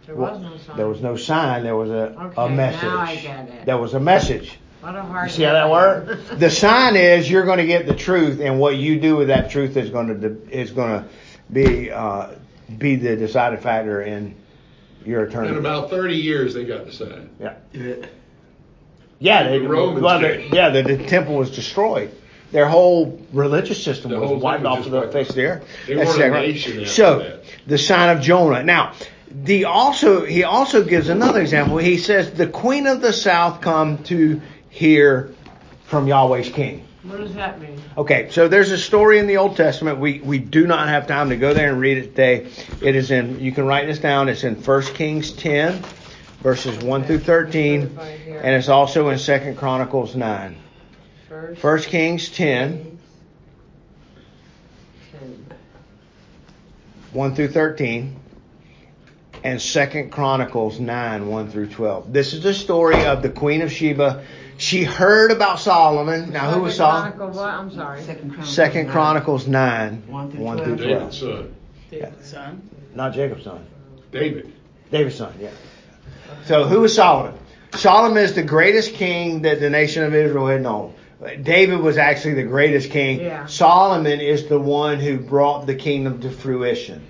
There 0.06 0.16
was 0.16 0.42
no 0.42 0.58
sign. 0.58 0.78
There 0.78 0.88
was 0.88 1.02
no 1.02 1.16
sign. 1.16 1.64
There 1.64 1.76
was 1.76 1.90
a, 1.90 2.14
a 2.38 2.44
Okay, 2.44 2.56
message. 2.56 2.84
now 2.84 2.98
I 3.00 3.16
get 3.16 3.48
it. 3.50 3.66
There 3.66 3.78
was 3.78 3.94
a 3.94 4.00
message. 4.00 4.60
What 4.82 4.96
a 4.98 5.02
hard. 5.02 5.30
You 5.30 5.36
see 5.38 5.44
how 5.44 5.54
that 5.54 5.72
worked? 5.72 6.40
The 6.40 6.50
sign 6.52 6.98
is 6.98 7.32
you're 7.32 7.46
going 7.46 7.60
to 7.60 7.66
get 7.66 7.88
the 7.88 7.96
truth, 7.96 8.42
and 8.42 8.60
what 8.60 8.76
you 8.76 9.00
do 9.00 9.16
with 9.16 9.30
that 9.30 9.50
truth 9.50 9.78
is 9.78 9.90
going 9.90 10.20
to 10.20 10.38
is 10.52 10.72
going 10.72 11.02
to 11.04 11.10
be 11.52 11.90
uh, 11.90 12.32
be 12.78 12.98
the 12.98 13.16
deciding 13.16 13.62
factor 13.62 14.02
in 14.02 14.36
your 15.06 15.24
eternity. 15.24 15.54
in 15.54 15.60
about 15.60 15.90
30 15.90 16.16
years, 16.16 16.54
they 16.54 16.66
got 16.66 16.86
the 16.86 16.92
sign. 16.92 17.30
yeah, 17.40 17.56
Yeah. 17.72 17.96
yeah. 19.20 19.44
They, 19.50 19.60
The 19.60 19.68
Romans 19.70 20.02
well, 20.02 20.20
the, 20.20 20.50
yeah, 20.52 20.70
the, 20.70 20.84
the 20.84 20.98
temple 21.06 21.36
was 21.36 21.52
destroyed. 21.52 22.12
Their 22.54 22.68
whole 22.70 23.20
religious 23.34 23.84
system 23.84 24.12
The 24.12 24.20
was 24.20 24.42
wiped 24.42 24.64
off 24.64 24.86
of 24.86 24.92
the 24.92 25.02
face 25.12 25.26
out. 25.28 25.30
of 25.32 25.36
the 25.36 25.46
earth. 25.46 25.68
They 25.88 25.96
That's 25.96 26.10
weren't 26.18 26.22
a 26.24 26.32
right. 26.32 26.48
nation 26.50 26.86
So 26.86 27.20
that. 27.20 27.44
the 27.68 27.78
sign 27.80 28.16
of 28.16 28.22
Jonah. 28.24 28.64
Now, 28.64 28.94
the 29.30 29.66
also 29.66 30.24
he 30.24 30.44
also 30.44 30.84
gives 30.84 31.10
another 31.10 31.42
example. 31.42 31.78
He 31.80 31.98
says 31.98 32.32
the 32.32 32.48
queen 32.48 32.86
of 32.88 33.02
the 33.02 33.12
south 33.12 33.60
come 33.62 34.04
to 34.06 34.40
hear 34.70 35.34
from 35.88 36.08
Yahweh's 36.08 36.50
king. 36.50 36.86
What 37.02 37.18
does 37.18 37.34
that 37.34 37.60
mean? 37.60 37.82
Okay, 37.98 38.30
so 38.32 38.48
there's 38.48 38.72
a 38.72 38.78
story 38.78 39.18
in 39.20 39.28
the 39.28 39.38
Old 39.38 39.58
Testament. 39.58 39.98
We 40.00 40.20
we 40.20 40.38
do 40.38 40.68
not 40.68 40.88
have 40.90 41.08
time 41.08 41.30
to 41.30 41.36
go 41.36 41.54
there 41.56 41.70
and 41.72 41.80
read 41.82 41.98
it 41.98 42.10
today. 42.12 42.48
It 42.82 42.96
is 42.96 43.10
in 43.12 43.40
you 43.40 43.52
can 43.52 43.66
write 43.66 43.88
this 43.88 43.98
down. 44.00 44.30
It's 44.30 44.44
in 44.44 44.56
1 44.56 44.82
Kings 44.94 45.32
10 45.32 45.82
verses 46.44 46.78
1 46.84 47.04
through 47.06 47.20
13 47.20 47.98
and 48.44 48.56
it's 48.56 48.70
also 48.70 49.10
in 49.10 49.18
2 49.18 49.56
Chronicles 49.58 50.16
9. 50.16 50.56
First. 51.34 51.64
1 51.64 51.80
Kings 51.90 52.30
10 52.30 53.00
Ten. 55.12 55.48
1 57.12 57.36
through 57.36 57.48
13 57.48 58.16
and 59.44 59.60
2 59.60 60.10
Chronicles 60.12 60.80
9 60.80 61.28
1 61.28 61.50
through 61.50 61.68
12. 61.68 62.14
This 62.14 62.34
is 62.34 62.44
the 62.44 62.54
story 62.54 63.06
of 63.06 63.24
the 63.24 63.30
Queen 63.30 63.64
of 63.64 63.72
Sheba. 63.72 64.24
She 64.58 64.84
heard 64.84 65.32
about 65.32 65.60
Solomon. 65.60 66.32
Now 66.32 66.52
who 66.52 66.62
was 66.62 66.76
Solomon? 66.76 67.14
Chronicle? 67.14 67.40
I'm 67.40 67.72
sorry. 67.72 68.04
Second 68.04 68.30
Chronicles. 68.30 68.56
Second 68.56 68.84
nine. 68.84 68.92
Chronicles 68.92 69.48
9 69.48 70.04
One 70.08 70.32
through 70.32 70.40
1 70.40 70.58
through 70.60 70.78
12. 70.78 70.78
12. 70.78 71.10
David's 71.10 71.18
son. 71.18 71.56
David's 71.90 72.30
son. 72.30 72.70
Not 72.94 73.14
Jacob's 73.14 73.44
son. 73.44 73.66
David. 74.12 74.54
David's 74.92 75.16
son, 75.16 75.34
yeah. 75.40 75.50
So 76.46 76.66
who 76.66 76.82
was 76.82 76.94
Solomon? 76.94 77.34
Solomon 77.74 78.20
is 78.20 78.36
the 78.36 78.44
greatest 78.44 78.94
king 78.94 79.42
that 79.42 79.60
the 79.60 79.72
nation 79.72 80.04
of 80.04 80.14
Israel 80.14 80.46
had 80.46 80.62
known. 80.62 80.94
David 81.42 81.80
was 81.80 81.98
actually 81.98 82.36
the 82.36 82.44
greatest 82.44 82.90
king. 82.92 83.22
Yeah. 83.22 83.46
Solomon 83.46 84.20
is 84.20 84.48
the 84.48 84.60
one 84.60 85.00
who 85.00 85.18
brought 85.18 85.66
the 85.66 85.76
kingdom 85.76 86.22
to 86.22 86.30
fruition. 86.30 87.08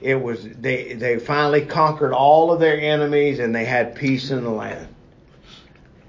It 0.00 0.20
was 0.20 0.44
they 0.44 0.92
they 0.94 1.18
finally 1.18 1.64
conquered 1.64 2.12
all 2.12 2.52
of 2.52 2.60
their 2.60 2.78
enemies 2.78 3.38
and 3.38 3.54
they 3.54 3.64
had 3.64 3.94
peace 3.94 4.30
in 4.30 4.44
the 4.44 4.50
land. 4.50 4.93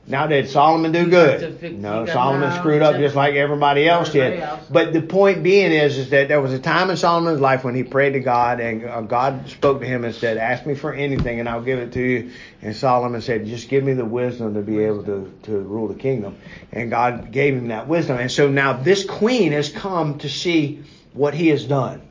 Now 0.08 0.28
did 0.28 0.48
Solomon 0.48 0.92
do 0.92 1.06
He 1.06 1.10
got 1.10 1.40
to 1.40 1.52
good? 1.52 1.80
No, 1.80 2.06
Solomon 2.06 2.52
screwed 2.60 2.84
up 2.84 2.98
just 2.98 3.16
like 3.16 3.34
everybody 3.34 3.88
else 3.88 4.12
did. 4.12 4.44
But 4.70 4.94
the 4.94 5.02
point 5.02 5.42
being 5.42 5.72
is, 5.72 5.98
is 5.98 6.12
that 6.12 6.28
there 6.28 6.40
was 6.40 6.54
a 6.54 6.60
time 6.60 6.92
in 6.92 6.98
Solomon's 6.98 7.42
life 7.42 7.64
when 7.64 7.74
he 7.74 7.84
prayed 7.84 8.12
to 8.12 8.20
God, 8.20 8.60
and 8.60 8.86
uh, 8.86 9.02
God 9.02 9.50
spoke 9.50 9.80
to 9.80 9.86
him 9.86 10.06
and 10.06 10.14
said, 10.14 10.38
"Ask 10.38 10.66
me 10.66 10.76
for 10.76 10.94
anything, 10.94 11.40
and 11.40 11.50
I'll 11.50 11.64
give 11.64 11.80
it 11.80 11.94
to 11.94 12.02
you." 12.02 12.32
And 12.62 12.76
Solomon 12.76 13.22
said, 13.22 13.48
"Just 13.48 13.68
give 13.68 13.84
me 13.84 13.94
the 13.94 14.06
wisdom 14.06 14.54
to 14.54 14.62
be 14.62 14.84
able 14.84 15.04
to 15.06 15.34
to 15.44 15.58
rule 15.58 15.88
the 15.88 15.96
kingdom." 15.96 16.38
And 16.72 16.92
God 16.92 17.32
gave 17.32 17.56
him 17.56 17.70
that 17.70 17.88
wisdom. 17.88 18.18
And 18.18 18.32
so 18.32 18.48
now 18.50 18.74
this 18.74 19.04
queen 19.06 19.54
has 19.54 19.70
come 19.70 20.20
to 20.20 20.30
see 20.30 20.84
what 21.14 21.34
he 21.34 21.48
has 21.48 21.66
done. 21.66 22.02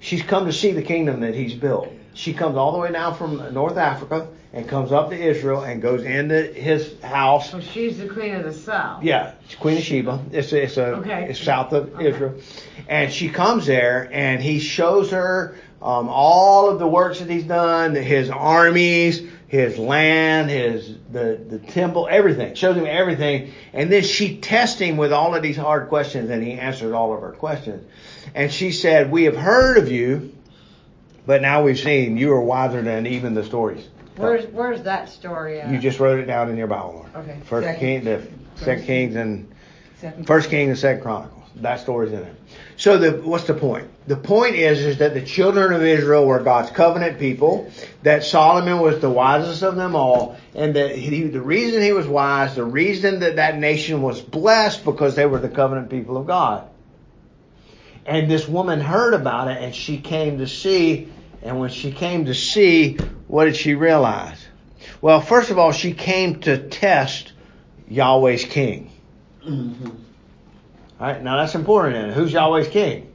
She's 0.00 0.22
come 0.22 0.46
to 0.46 0.52
see 0.52 0.72
the 0.72 0.82
kingdom 0.82 1.20
that 1.20 1.34
he's 1.34 1.54
built. 1.54 1.92
She 2.18 2.32
comes 2.32 2.56
all 2.56 2.72
the 2.72 2.78
way 2.78 2.90
down 2.90 3.14
from 3.14 3.54
North 3.54 3.76
Africa 3.76 4.26
and 4.52 4.66
comes 4.68 4.90
up 4.90 5.10
to 5.10 5.16
Israel 5.16 5.62
and 5.62 5.80
goes 5.80 6.02
into 6.02 6.42
his 6.52 7.00
house 7.00 7.52
So 7.52 7.60
she's 7.60 7.98
the 7.98 8.08
queen 8.08 8.34
of 8.34 8.42
the 8.42 8.52
south. 8.52 9.04
yeah, 9.04 9.34
Queen 9.60 9.76
of 9.78 9.84
Sheba. 9.84 10.18
It's 10.32 10.52
it's 10.52 10.76
a 10.78 10.86
Okay. 10.96 11.28
it's 11.30 11.40
south 11.40 11.72
of 11.72 11.94
Okay. 11.94 12.08
Israel, 12.08 12.34
and 12.88 13.12
she 13.12 13.28
comes 13.28 13.66
there 13.66 14.08
and 14.12 14.42
he 14.42 14.58
shows 14.58 15.12
her 15.12 15.54
um, 15.80 16.08
all 16.08 16.68
of 16.68 16.80
the 16.80 16.88
works 16.88 17.20
that 17.20 17.30
he's 17.30 17.44
done, 17.44 17.94
his 17.94 18.30
armies, 18.30 19.22
his 19.46 19.78
land, 19.78 20.50
his 20.50 20.92
the 21.12 21.38
the 21.48 21.60
temple, 21.60 22.08
everything. 22.10 22.56
Shows 22.56 22.76
him 22.76 22.86
everything, 22.86 23.52
and 23.72 23.92
then 23.92 24.02
she 24.02 24.38
tests 24.38 24.80
him 24.80 24.96
with 24.96 25.12
all 25.12 25.36
of 25.36 25.42
these 25.44 25.56
hard 25.56 25.88
questions, 25.88 26.30
and 26.30 26.42
he 26.42 26.54
answered 26.54 26.94
all 26.94 27.14
of 27.14 27.20
her 27.20 27.30
questions. 27.30 27.86
And 28.34 28.50
she 28.50 28.72
said, 28.72 29.12
"We 29.12 29.22
have 29.24 29.36
heard 29.36 29.78
of 29.78 29.88
you, 29.92 30.34
but 31.28 31.42
now 31.42 31.62
we've 31.62 31.78
seen 31.78 32.16
you 32.16 32.32
are 32.32 32.40
wiser 32.40 32.80
than 32.80 33.06
even 33.06 33.34
the 33.34 33.44
stories." 33.44 33.86
Where's 34.16 34.46
Where's 34.46 34.82
that 34.82 35.08
story 35.10 35.60
at? 35.60 35.70
You 35.70 35.78
just 35.78 36.00
wrote 36.00 36.18
it 36.18 36.24
down 36.24 36.48
in 36.50 36.56
your 36.56 36.66
Bible. 36.66 37.06
Okay. 37.14 37.36
First 37.44 37.66
Second- 37.66 37.80
King, 37.80 38.04
the 38.04 38.22
Second 38.56 38.84
Kings 38.86 39.14
and 39.14 39.48
Second 40.00 40.26
First 40.26 40.50
King 40.50 40.70
and 40.70 40.78
Second 40.78 41.02
Chronicles. 41.02 41.34
That 41.56 41.80
story's 41.80 42.12
in 42.12 42.20
it. 42.20 42.34
So 42.76 42.98
the 42.98 43.12
what's 43.12 43.44
the 43.44 43.54
point? 43.54 43.88
The 44.06 44.16
point 44.16 44.54
is 44.54 44.80
is 44.80 44.98
that 44.98 45.12
the 45.12 45.22
children 45.22 45.72
of 45.72 45.82
Israel 45.82 46.24
were 46.24 46.38
God's 46.40 46.70
covenant 46.70 47.18
people. 47.18 47.70
That 48.04 48.24
Solomon 48.24 48.78
was 48.80 49.00
the 49.00 49.10
wisest 49.10 49.62
of 49.62 49.76
them 49.76 49.94
all, 49.94 50.36
and 50.54 50.74
that 50.76 50.96
he, 50.96 51.24
the 51.24 51.40
reason 51.40 51.82
he 51.82 51.92
was 51.92 52.06
wise, 52.06 52.54
the 52.54 52.64
reason 52.64 53.20
that 53.20 53.36
that 53.36 53.58
nation 53.58 54.02
was 54.02 54.20
blessed, 54.20 54.84
because 54.84 55.14
they 55.14 55.26
were 55.26 55.38
the 55.38 55.48
covenant 55.48 55.90
people 55.90 56.16
of 56.16 56.26
God. 56.26 56.68
And 58.06 58.30
this 58.30 58.48
woman 58.48 58.80
heard 58.80 59.12
about 59.14 59.48
it, 59.48 59.62
and 59.62 59.74
she 59.74 59.98
came 59.98 60.38
to 60.38 60.46
see. 60.48 61.08
And 61.42 61.60
when 61.60 61.70
she 61.70 61.92
came 61.92 62.26
to 62.26 62.34
see, 62.34 62.98
what 63.26 63.44
did 63.44 63.56
she 63.56 63.74
realize? 63.74 64.44
Well, 65.00 65.20
first 65.20 65.50
of 65.50 65.58
all, 65.58 65.72
she 65.72 65.92
came 65.92 66.40
to 66.40 66.68
test 66.68 67.32
Yahweh's 67.88 68.44
king. 68.44 68.90
Mm-hmm. 69.46 69.88
All 71.00 71.06
right, 71.06 71.22
now 71.22 71.38
that's 71.38 71.54
important. 71.54 71.94
Then. 71.94 72.10
Who's 72.10 72.32
Yahweh's 72.32 72.68
king? 72.68 73.12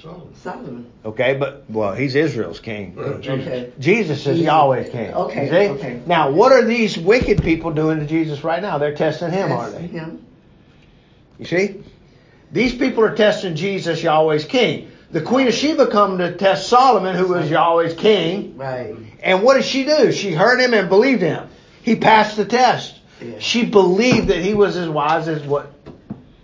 Solomon. 0.00 0.34
Solomon. 0.34 0.92
Okay, 1.04 1.34
but 1.34 1.64
well, 1.68 1.94
he's 1.94 2.14
Israel's 2.14 2.58
king. 2.58 2.96
Uh, 2.98 3.18
Jesus. 3.18 3.46
Okay. 3.46 3.72
Jesus 3.78 4.18
is 4.20 4.24
Jesus. 4.24 4.40
Yahweh's 4.40 4.90
king. 4.90 5.14
Okay, 5.14 5.48
see? 5.48 5.68
okay. 5.74 6.00
Now, 6.06 6.30
what 6.30 6.52
are 6.52 6.64
these 6.64 6.96
wicked 6.98 7.42
people 7.42 7.70
doing 7.72 8.00
to 8.00 8.06
Jesus 8.06 8.42
right 8.42 8.60
now? 8.62 8.78
They're 8.78 8.94
testing 8.94 9.30
him, 9.30 9.52
aren't 9.52 9.74
they? 9.74 9.86
Him. 9.86 10.24
You 11.38 11.44
see? 11.44 11.82
These 12.50 12.74
people 12.74 13.04
are 13.04 13.14
testing 13.14 13.54
Jesus, 13.56 14.02
Yahweh's 14.02 14.44
king. 14.44 14.91
The 15.12 15.20
Queen 15.20 15.46
of 15.46 15.54
Sheba 15.54 15.88
come 15.88 16.18
to 16.18 16.34
test 16.34 16.68
Solomon, 16.68 17.14
who 17.14 17.28
was 17.28 17.50
Yahweh's 17.50 17.94
king. 17.94 18.56
Right. 18.56 18.96
And 19.22 19.42
what 19.42 19.54
did 19.54 19.64
she 19.64 19.84
do? 19.84 20.10
She 20.10 20.32
heard 20.32 20.58
him 20.58 20.72
and 20.72 20.88
believed 20.88 21.20
him. 21.20 21.48
He 21.82 21.96
passed 21.96 22.36
the 22.36 22.46
test. 22.46 22.98
Yeah. 23.20 23.38
She 23.38 23.66
believed 23.66 24.28
that 24.28 24.38
he 24.38 24.54
was 24.54 24.76
as 24.76 24.88
wise 24.88 25.28
as 25.28 25.42
what 25.42 25.70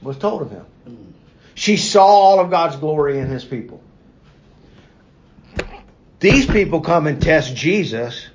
was 0.03 0.19
told 0.19 0.43
of 0.43 0.51
him. 0.51 0.67
Mm. 0.87 0.97
She 1.55 1.77
saw 1.77 2.07
all 2.07 2.41
of 2.41 2.51
God's 2.51 2.77
glory 2.77 3.19
in 3.19 3.27
his 3.27 3.45
people. 3.45 3.83
These 6.21 6.47
people 6.47 6.81
come 6.81 7.07
and 7.07 7.23
test 7.23 7.55
Jesus 7.57 8.29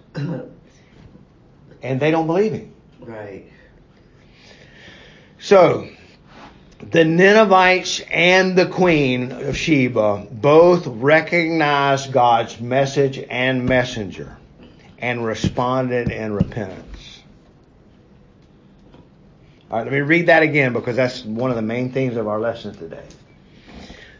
and 1.83 1.99
they 1.99 2.11
don't 2.11 2.27
believe 2.27 2.53
him. 2.53 2.73
right. 3.01 3.45
So, 5.39 5.89
the 6.93 7.03
Ninevites 7.03 8.01
and 8.11 8.55
the 8.55 8.67
queen 8.67 9.31
of 9.31 9.57
Sheba 9.57 10.27
both 10.31 10.85
recognized 10.85 12.13
God's 12.13 12.61
message 12.61 13.17
and 13.17 13.65
messenger 13.65 14.37
and 14.99 15.25
responded 15.25 16.11
in 16.11 16.33
repentance. 16.33 17.23
All 19.71 19.79
right, 19.79 19.85
let 19.85 19.91
me 19.91 20.01
read 20.01 20.27
that 20.27 20.43
again 20.43 20.73
because 20.73 20.95
that's 20.95 21.25
one 21.25 21.49
of 21.49 21.55
the 21.55 21.63
main 21.63 21.91
themes 21.91 22.15
of 22.15 22.27
our 22.27 22.39
lesson 22.39 22.75
today. 22.75 23.03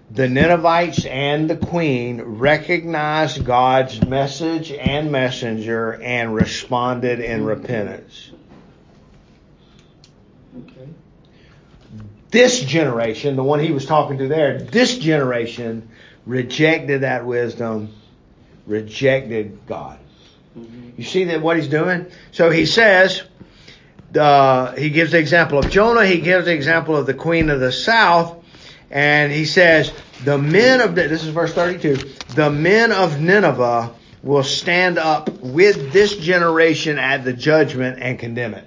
The 0.09 0.27
Ninevites 0.27 1.05
and 1.05 1.47
the 1.47 1.57
queen 1.57 2.23
recognized 2.23 3.45
God's 3.45 4.03
message 4.03 4.71
and 4.71 5.11
messenger 5.11 6.01
and 6.01 6.33
responded 6.33 7.19
in 7.19 7.45
repentance. 7.45 8.31
This 12.33 12.59
generation, 12.59 13.35
the 13.35 13.43
one 13.43 13.59
he 13.59 13.71
was 13.71 13.85
talking 13.85 14.17
to 14.17 14.27
there, 14.27 14.59
this 14.59 14.97
generation 14.97 15.87
rejected 16.25 17.01
that 17.01 17.25
wisdom, 17.25 17.93
rejected 18.65 19.59
God. 19.67 19.99
Mm-hmm. 20.57 20.89
You 20.97 21.03
see 21.03 21.25
that 21.25 21.41
what 21.41 21.57
he's 21.57 21.67
doing? 21.67 22.07
So 22.31 22.49
he 22.49 22.65
says, 22.65 23.21
uh, 24.17 24.73
he 24.75 24.89
gives 24.89 25.11
the 25.11 25.19
example 25.19 25.59
of 25.59 25.69
Jonah, 25.69 26.05
he 26.07 26.21
gives 26.21 26.45
the 26.45 26.53
example 26.53 26.97
of 26.97 27.05
the 27.05 27.13
queen 27.13 27.51
of 27.51 27.59
the 27.59 27.71
south, 27.71 28.43
and 28.89 29.31
he 29.31 29.45
says, 29.45 29.93
the 30.23 30.39
men 30.39 30.81
of, 30.81 30.95
this 30.95 31.23
is 31.23 31.29
verse 31.29 31.53
32, 31.53 31.97
the 32.33 32.49
men 32.49 32.91
of 32.91 33.21
Nineveh 33.21 33.93
will 34.23 34.43
stand 34.43 34.97
up 34.97 35.29
with 35.39 35.93
this 35.93 36.15
generation 36.17 36.97
at 36.97 37.23
the 37.23 37.33
judgment 37.33 37.99
and 38.01 38.17
condemn 38.17 38.55
it. 38.55 38.65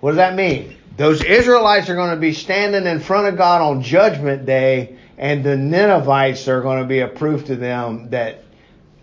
What 0.00 0.12
does 0.12 0.16
that 0.16 0.34
mean? 0.34 0.78
Those 1.02 1.24
Israelites 1.24 1.88
are 1.88 1.96
going 1.96 2.10
to 2.14 2.16
be 2.20 2.32
standing 2.32 2.86
in 2.86 3.00
front 3.00 3.26
of 3.26 3.36
God 3.36 3.60
on 3.60 3.82
judgment 3.82 4.46
day, 4.46 4.98
and 5.18 5.42
the 5.42 5.56
Ninevites 5.56 6.46
are 6.46 6.62
going 6.62 6.80
to 6.80 6.86
be 6.86 7.00
a 7.00 7.08
proof 7.08 7.46
to 7.46 7.56
them 7.56 8.10
that 8.10 8.44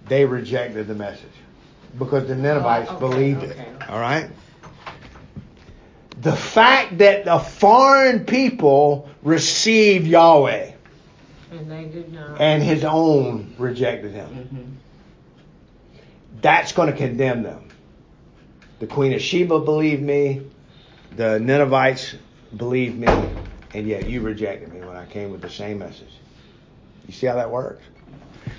they 0.08 0.24
rejected 0.24 0.88
the 0.88 0.96
message. 0.96 1.26
Because 1.98 2.30
the 2.30 2.38
Ninevites 2.38 2.88
Oh, 2.90 2.96
okay, 2.96 3.00
believed 3.02 3.44
okay. 3.44 3.60
it. 3.60 3.90
All 3.90 4.00
right? 4.00 4.30
The 6.22 6.32
fact 6.38 7.00
that 7.00 7.26
the 7.26 7.38
foreign 7.38 8.24
people 8.24 9.10
received 9.22 10.08
Yahweh 10.08 10.72
And 11.52 11.70
they 11.70 11.84
did 11.84 12.14
not. 12.14 12.40
and 12.40 12.64
his 12.64 12.86
own 12.86 13.56
rejected 13.58 14.14
him. 14.14 14.30
Mm-hmm. 14.30 14.72
That's 16.40 16.72
going 16.72 16.92
to 16.94 16.98
condemn 16.98 17.44
them. 17.44 17.68
The 18.80 18.88
Queen 18.88 19.12
of 19.12 19.22
Sheba 19.22 19.60
believed 19.60 20.02
me. 20.02 20.44
The 21.16 21.40
Ninevites 21.40 22.16
believed 22.56 22.98
me. 22.98 23.08
And 23.74 23.88
yet 23.88 24.10
you 24.10 24.22
rejected 24.22 24.74
me 24.74 24.80
when 24.80 24.96
I 24.96 25.06
came 25.06 25.32
with 25.32 25.42
the 25.42 25.50
same 25.50 25.80
message. 25.80 26.12
You 27.08 27.14
see 27.14 27.28
how 27.28 27.36
that 27.36 27.52
works? 27.52 27.84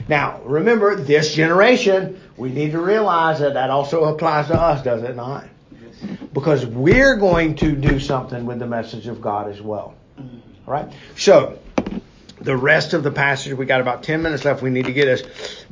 Now, 0.09 0.41
remember, 0.45 0.95
this 0.95 1.35
generation, 1.35 2.21
we 2.37 2.51
need 2.51 2.73
to 2.73 2.81
realize 2.81 3.41
that 3.41 3.55
that 3.55 3.71
also 3.71 4.05
applies 4.05 4.47
to 4.49 4.61
us, 4.61 4.85
does 4.85 5.03
it 5.03 5.17
not? 5.17 5.49
because 6.33 6.65
we're 6.65 7.17
going 7.17 7.57
to 7.57 7.73
do 7.73 8.01
something 8.01 8.47
with 8.47 8.59
the 8.59 8.67
message 8.67 9.07
of 9.07 9.21
God 9.21 9.51
as 9.51 9.61
well. 9.61 9.95
All 10.19 10.27
right? 10.67 10.93
So, 11.17 11.59
the 12.41 12.57
rest 12.57 12.95
of 12.95 13.03
the 13.03 13.11
passage, 13.11 13.53
we 13.53 13.67
got 13.67 13.81
about 13.81 14.03
10 14.03 14.23
minutes 14.23 14.45
left. 14.45 14.63
We 14.63 14.71
need 14.71 14.87
to 14.87 14.93
get 14.93 15.09
us. 15.09 15.23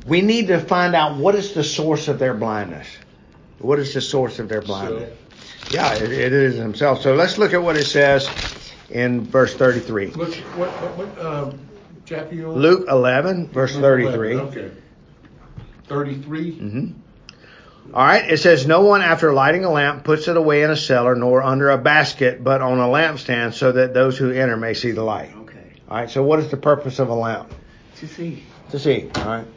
We 0.05 0.21
need 0.21 0.47
to 0.47 0.59
find 0.59 0.95
out 0.95 1.17
what 1.17 1.35
is 1.35 1.53
the 1.53 1.63
source 1.63 2.07
of 2.07 2.19
their 2.19 2.33
blindness. 2.33 2.87
What 3.59 3.79
is 3.79 3.93
the 3.93 4.01
source 4.01 4.39
of 4.39 4.49
their 4.49 4.61
blindness? 4.61 5.17
Yeah, 5.71 5.93
it, 5.95 6.11
it 6.11 6.33
is 6.33 6.55
himself. 6.55 7.01
So 7.01 7.13
let's 7.15 7.37
look 7.37 7.53
at 7.53 7.61
what 7.61 7.77
it 7.77 7.85
says 7.85 8.29
in 8.89 9.25
verse 9.25 9.55
33. 9.55 10.07
Look, 10.07 10.33
what, 10.35 10.69
what, 10.69 10.97
what, 10.97 11.25
um, 11.25 11.59
chapter 12.05 12.35
you 12.35 12.49
on? 12.49 12.57
Luke 12.57 12.85
11, 12.89 13.49
verse 13.49 13.75
33. 13.75 14.35
Okay. 14.35 14.71
33? 15.87 16.51
hmm 16.51 16.87
All 17.93 18.05
right, 18.05 18.31
it 18.31 18.37
says, 18.37 18.65
No 18.67 18.81
one 18.81 19.01
after 19.01 19.33
lighting 19.33 19.65
a 19.65 19.71
lamp 19.71 20.03
puts 20.03 20.27
it 20.27 20.37
away 20.37 20.63
in 20.63 20.69
a 20.69 20.75
cellar 20.75 21.15
nor 21.15 21.43
under 21.43 21.69
a 21.69 21.77
basket, 21.77 22.43
but 22.43 22.61
on 22.61 22.79
a 22.79 22.87
lampstand 22.87 23.53
so 23.53 23.71
that 23.71 23.93
those 23.93 24.17
who 24.17 24.31
enter 24.31 24.57
may 24.57 24.73
see 24.73 24.91
the 24.91 25.03
light. 25.03 25.35
Okay. 25.35 25.73
All 25.89 25.97
right, 25.97 26.09
so 26.09 26.23
what 26.23 26.39
is 26.39 26.49
the 26.49 26.57
purpose 26.57 26.99
of 26.99 27.09
a 27.09 27.13
lamp? 27.15 27.51
To 27.97 28.07
see. 28.07 28.43
To 28.69 28.79
see. 28.79 29.09
All 29.15 29.25
right. 29.25 29.47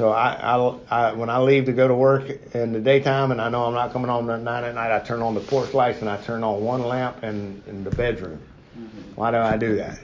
So 0.00 0.08
I, 0.08 0.32
I, 0.32 0.78
I, 0.90 1.12
when 1.12 1.28
I 1.28 1.40
leave 1.40 1.66
to 1.66 1.74
go 1.74 1.86
to 1.86 1.94
work 1.94 2.54
in 2.54 2.72
the 2.72 2.80
daytime 2.80 3.32
and 3.32 3.38
I 3.38 3.50
know 3.50 3.66
I'm 3.66 3.74
not 3.74 3.92
coming 3.92 4.08
home 4.08 4.30
at 4.30 4.40
night 4.40 4.64
at 4.64 4.74
night, 4.74 4.96
I 4.96 4.98
turn 4.98 5.20
on 5.20 5.34
the 5.34 5.42
porch 5.42 5.74
lights 5.74 6.00
and 6.00 6.08
I 6.08 6.16
turn 6.22 6.42
on 6.42 6.62
one 6.64 6.82
lamp 6.82 7.22
in, 7.22 7.62
in 7.66 7.84
the 7.84 7.90
bedroom. 7.90 8.40
Mm-hmm. 8.78 9.14
Why 9.14 9.30
do 9.30 9.36
I 9.36 9.58
do 9.58 9.76
that? 9.76 9.98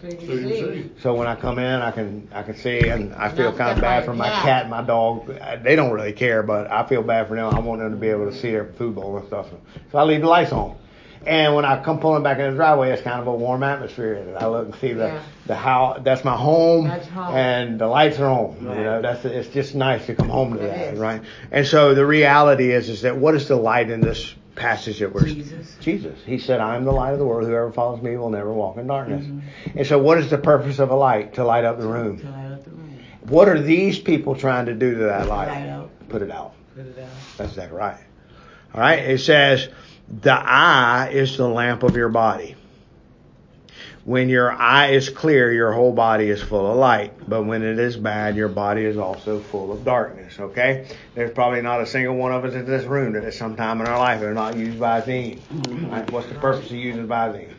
So 0.00 0.06
you 0.06 0.20
So 0.20 0.26
see. 0.38 0.82
see. 0.84 0.90
So 1.02 1.12
when 1.14 1.26
I 1.26 1.34
come 1.34 1.58
in, 1.58 1.82
I 1.82 1.90
can 1.90 2.26
I 2.32 2.42
can 2.44 2.56
see, 2.56 2.88
and 2.88 3.12
I 3.14 3.28
feel 3.28 3.52
kind 3.52 3.76
of 3.76 3.82
bad 3.82 4.06
for 4.06 4.14
my 4.14 4.30
that. 4.30 4.42
cat 4.42 4.62
and 4.62 4.70
my 4.70 4.80
dog. 4.80 5.26
They 5.62 5.76
don't 5.76 5.92
really 5.92 6.14
care, 6.14 6.42
but 6.42 6.70
I 6.70 6.88
feel 6.88 7.02
bad 7.02 7.28
for 7.28 7.36
them. 7.36 7.44
I 7.46 7.58
want 7.58 7.80
them 7.82 7.90
to 7.90 7.96
be 7.98 8.08
able 8.08 8.30
to 8.30 8.34
see 8.34 8.52
their 8.52 8.72
food 8.78 8.94
bowl 8.94 9.18
and 9.18 9.26
stuff. 9.26 9.48
So 9.90 9.98
I 9.98 10.04
leave 10.04 10.22
the 10.22 10.28
lights 10.28 10.52
on. 10.52 10.78
And 11.26 11.54
when 11.54 11.64
I 11.64 11.82
come 11.82 12.00
pulling 12.00 12.22
back 12.22 12.38
in 12.38 12.50
the 12.50 12.56
driveway, 12.56 12.90
it's 12.90 13.02
kind 13.02 13.20
of 13.20 13.26
a 13.28 13.34
warm 13.34 13.62
atmosphere. 13.62 14.14
in 14.14 14.28
it. 14.28 14.36
I 14.40 14.46
look 14.48 14.66
and 14.66 14.74
see 14.76 14.92
the 14.92 15.06
Yeah. 15.06 15.18
the 15.46 15.54
how 15.54 15.98
that's 16.02 16.24
my 16.24 16.36
home, 16.36 16.88
That's 16.88 17.06
home. 17.08 17.34
and 17.34 17.78
the 17.78 17.86
lights 17.86 18.18
are 18.18 18.26
on. 18.26 18.56
You 18.60 18.68
Right. 18.68 18.78
know, 18.78 19.02
that's 19.02 19.24
it's 19.24 19.48
just 19.48 19.74
nice 19.74 20.06
to 20.06 20.14
come 20.14 20.28
home 20.28 20.54
to 20.56 20.64
It 20.64 20.68
that, 20.68 20.94
is. 20.94 20.98
right? 20.98 21.22
And 21.50 21.66
so 21.66 21.94
the 21.94 22.04
reality 22.06 22.70
is 22.72 22.88
is 22.88 23.02
that 23.02 23.16
what 23.16 23.34
is 23.34 23.46
the 23.48 23.56
light 23.56 23.90
in 23.90 24.00
this 24.00 24.34
passage 24.54 24.98
that 24.98 25.14
we're 25.14 25.24
Jesus. 25.24 25.76
Jesus. 25.80 26.18
He 26.26 26.38
said, 26.38 26.60
I 26.60 26.76
am 26.76 26.84
the 26.84 26.92
light 26.92 27.12
of 27.12 27.18
the 27.18 27.24
world. 27.24 27.46
Whoever 27.48 27.72
follows 27.72 28.02
me 28.02 28.16
will 28.18 28.28
never 28.30 28.52
walk 28.52 28.76
in 28.76 28.86
darkness. 28.86 29.24
Mm-hmm. 29.24 29.78
And 29.78 29.86
so, 29.86 29.98
what 29.98 30.18
is 30.18 30.28
the 30.28 30.36
purpose 30.38 30.78
of 30.78 30.90
a 30.90 30.94
light? 30.94 31.34
To 31.34 31.44
light 31.44 31.64
up 31.64 31.78
the 31.78 31.84
To 31.84 31.88
room. 31.88 32.16
light 32.18 32.52
up 32.52 32.64
the 32.64 32.70
room. 32.70 32.98
What 33.28 33.48
are 33.48 33.60
these 33.60 33.98
people 33.98 34.34
trying 34.34 34.66
to 34.66 34.74
do 34.74 34.92
to 34.98 35.04
that 35.04 35.26
light? 35.28 35.48
Light 35.48 35.68
out. 35.68 35.90
Put 36.10 36.20
it 36.22 36.30
out. 36.30 36.52
Put 36.76 36.86
it 36.86 36.98
out. 36.98 37.08
That's 37.38 37.52
exactly 37.52 37.78
right. 37.78 37.96
All 38.74 38.80
right. 38.80 38.98
It 38.98 39.20
says, 39.20 39.68
the 40.08 40.32
eye 40.32 41.10
is 41.12 41.36
the 41.36 41.48
lamp 41.48 41.82
of 41.82 41.96
your 41.96 42.08
body. 42.08 42.56
When 44.04 44.28
your 44.28 44.50
eye 44.50 44.88
is 44.88 45.08
clear, 45.08 45.52
your 45.52 45.72
whole 45.72 45.92
body 45.92 46.28
is 46.28 46.42
full 46.42 46.68
of 46.68 46.76
light. 46.76 47.12
But 47.28 47.44
when 47.44 47.62
it 47.62 47.78
is 47.78 47.96
bad, 47.96 48.34
your 48.34 48.48
body 48.48 48.84
is 48.84 48.96
also 48.96 49.38
full 49.38 49.72
of 49.72 49.84
darkness. 49.84 50.40
Okay? 50.40 50.88
There's 51.14 51.32
probably 51.32 51.62
not 51.62 51.80
a 51.80 51.86
single 51.86 52.16
one 52.16 52.32
of 52.32 52.44
us 52.44 52.54
in 52.54 52.66
this 52.66 52.84
room 52.84 53.12
that 53.12 53.22
at 53.22 53.34
some 53.34 53.54
time 53.54 53.80
in 53.80 53.86
our 53.86 53.98
life 53.98 54.20
have 54.20 54.34
not 54.34 54.56
used 54.56 54.78
Visine. 54.78 55.38
Right? 55.88 56.10
What's 56.10 56.26
the 56.26 56.34
purpose 56.34 56.66
of 56.66 56.76
using 56.76 57.06
Visine? 57.06 57.54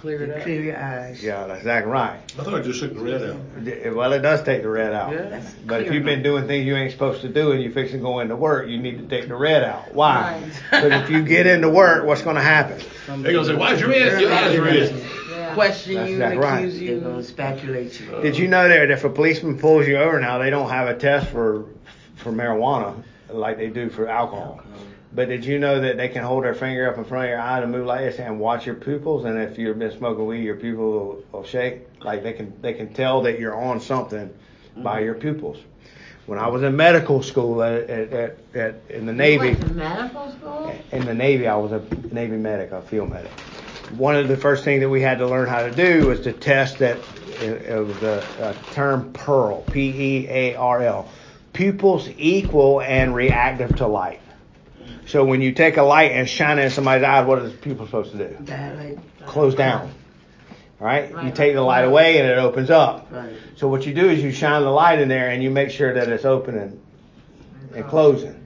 Clear 0.00 0.22
it 0.22 0.30
up. 0.30 0.42
clear 0.44 0.62
your 0.62 0.78
eyes. 0.78 1.22
Yeah, 1.22 1.46
that's 1.46 1.58
exactly 1.58 1.92
right. 1.92 2.18
I 2.38 2.42
thought 2.42 2.54
I 2.54 2.62
just 2.62 2.80
took 2.80 2.94
the 2.94 3.00
red 3.00 3.22
out. 3.22 3.94
Well, 3.94 4.12
it 4.14 4.20
does 4.20 4.42
take 4.42 4.62
the 4.62 4.70
red 4.70 4.94
out. 4.94 5.12
Yeah. 5.12 5.22
That's 5.28 5.52
But 5.52 5.82
if 5.82 5.92
you've 5.92 6.04
been 6.04 6.22
doing 6.22 6.46
things 6.46 6.64
you 6.64 6.74
ain't 6.74 6.90
supposed 6.90 7.20
to 7.20 7.28
do 7.28 7.52
and 7.52 7.62
you're 7.62 7.72
fixing 7.72 7.98
to 7.98 8.02
go 8.02 8.20
into 8.20 8.34
work, 8.34 8.66
you 8.68 8.78
need 8.78 8.98
to 8.98 9.06
take 9.06 9.28
the 9.28 9.36
red 9.36 9.62
out. 9.62 9.94
Why? 9.94 10.40
Right. 10.42 10.82
Because 10.82 11.02
if 11.02 11.10
you 11.10 11.22
get 11.22 11.46
into 11.46 11.68
work, 11.68 12.06
what's 12.06 12.22
going 12.22 12.36
to 12.36 12.42
happen? 12.42 12.80
They're 13.22 13.32
gonna 13.32 13.44
say, 13.44 13.54
why's 13.56 13.80
your 13.80 13.90
red? 13.90 14.20
Your 14.20 14.32
eyes 14.32 14.56
are 14.56 14.62
red. 14.62 15.04
Yeah. 15.30 15.54
Question 15.54 15.94
That's 15.96 16.08
you, 16.08 16.14
exactly 16.16 16.36
and 16.36 16.40
right. 16.44 16.58
accuse 16.58 16.74
They're 16.78 16.88
you. 16.88 17.00
gonna 17.00 17.22
speculate 17.22 18.00
you. 18.00 18.22
Did 18.22 18.38
you 18.38 18.48
know 18.48 18.68
that 18.68 18.90
if 18.90 19.04
a 19.04 19.10
policeman 19.10 19.58
pulls 19.58 19.86
you 19.86 19.96
over 19.98 20.18
now, 20.20 20.38
they 20.38 20.48
don't 20.48 20.70
have 20.70 20.88
a 20.88 20.96
test 20.96 21.28
for 21.30 21.66
for 22.16 22.30
marijuana 22.32 23.02
like 23.32 23.56
they 23.56 23.68
do 23.68 23.90
for 23.90 24.08
alcohol. 24.08 24.62
But 25.12 25.28
did 25.28 25.44
you 25.44 25.58
know 25.58 25.80
that 25.80 25.96
they 25.96 26.08
can 26.08 26.22
hold 26.22 26.44
their 26.44 26.54
finger 26.54 26.88
up 26.88 26.96
in 26.96 27.04
front 27.04 27.24
of 27.24 27.30
your 27.30 27.40
eye 27.40 27.60
to 27.60 27.66
move 27.66 27.86
like 27.86 28.00
this 28.00 28.20
and 28.20 28.38
watch 28.38 28.66
your 28.66 28.76
pupils? 28.76 29.24
And 29.24 29.38
if 29.38 29.58
you've 29.58 29.78
been 29.78 29.90
smoking 29.90 30.26
weed, 30.26 30.44
your 30.44 30.56
pupils 30.56 30.78
will, 30.78 31.24
will 31.40 31.44
shake. 31.44 31.82
Like 32.04 32.22
they 32.22 32.32
can 32.32 32.52
they 32.62 32.74
can 32.74 32.94
tell 32.94 33.22
that 33.22 33.40
you're 33.40 33.56
on 33.56 33.80
something 33.80 34.30
by 34.76 34.96
mm-hmm. 34.96 35.04
your 35.06 35.14
pupils. 35.14 35.58
When 36.26 36.38
I 36.38 36.46
was 36.46 36.62
in 36.62 36.76
medical 36.76 37.24
school 37.24 37.60
at, 37.60 37.90
at, 37.90 38.12
at, 38.12 38.38
at 38.54 38.74
in 38.88 39.06
the 39.06 39.12
You 39.12 39.18
Navy, 39.18 39.48
went 39.48 39.74
medical 39.74 40.30
school? 40.30 40.74
in 40.92 41.04
the 41.04 41.14
Navy, 41.14 41.48
I 41.48 41.56
was 41.56 41.72
a 41.72 41.82
Navy 42.12 42.36
medic, 42.36 42.70
a 42.70 42.80
field 42.82 43.10
medic. 43.10 43.32
One 43.96 44.14
of 44.14 44.28
the 44.28 44.36
first 44.36 44.62
things 44.62 44.80
that 44.82 44.88
we 44.88 45.02
had 45.02 45.18
to 45.18 45.26
learn 45.26 45.48
how 45.48 45.62
to 45.66 45.72
do 45.72 46.06
was 46.06 46.20
to 46.20 46.32
test 46.32 46.78
that 46.78 46.98
it, 47.40 47.62
it 47.62 47.84
was 47.84 48.00
a, 48.04 48.24
a 48.38 48.74
term 48.74 49.12
PEARL, 49.12 49.64
P-E-A-R-L, 49.72 51.08
pupils 51.52 52.08
equal 52.16 52.80
and 52.80 53.12
reactive 53.12 53.74
to 53.76 53.88
light. 53.88 54.20
So 55.10 55.24
when 55.24 55.42
you 55.42 55.50
take 55.50 55.76
a 55.76 55.82
light 55.82 56.12
and 56.12 56.28
shine 56.28 56.60
it 56.60 56.66
in 56.66 56.70
somebody's 56.70 57.04
eyes, 57.04 57.26
what 57.26 57.40
is 57.40 57.50
the 57.50 57.58
pupil 57.58 57.86
supposed 57.86 58.12
to 58.12 58.18
do? 58.18 58.96
Close 59.26 59.56
down. 59.56 59.92
Right? 60.78 61.10
You 61.24 61.32
take 61.32 61.54
the 61.54 61.62
light 61.62 61.84
away 61.84 62.18
and 62.18 62.28
it 62.28 62.38
opens 62.38 62.70
up. 62.70 63.08
Right. 63.10 63.34
So 63.56 63.68
what 63.68 63.84
you 63.84 63.92
do 63.92 64.08
is 64.08 64.22
you 64.22 64.30
shine 64.30 64.62
the 64.62 64.70
light 64.70 65.00
in 65.00 65.08
there 65.08 65.30
and 65.30 65.42
you 65.42 65.50
make 65.50 65.70
sure 65.70 65.92
that 65.94 66.08
it's 66.08 66.24
opening 66.24 66.80
and 67.74 67.84
closing. 67.86 68.36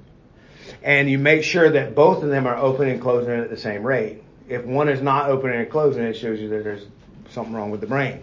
And 0.82 1.08
you 1.10 1.18
make 1.18 1.44
sure 1.44 1.70
that 1.70 1.94
both 1.94 2.22
of 2.22 2.30
them 2.30 2.46
are 2.46 2.56
opening 2.56 2.94
and 2.94 3.02
closing 3.02 3.32
at 3.32 3.50
the 3.50 3.56
same 3.56 3.82
rate. 3.82 4.22
If 4.48 4.64
one 4.64 4.88
is 4.88 5.02
not 5.02 5.30
opening 5.30 5.60
and 5.60 5.70
closing, 5.70 6.02
it 6.02 6.14
shows 6.14 6.40
you 6.40 6.48
that 6.48 6.64
there's 6.64 6.86
something 7.30 7.54
wrong 7.54 7.70
with 7.70 7.82
the 7.82 7.86
brain. 7.86 8.22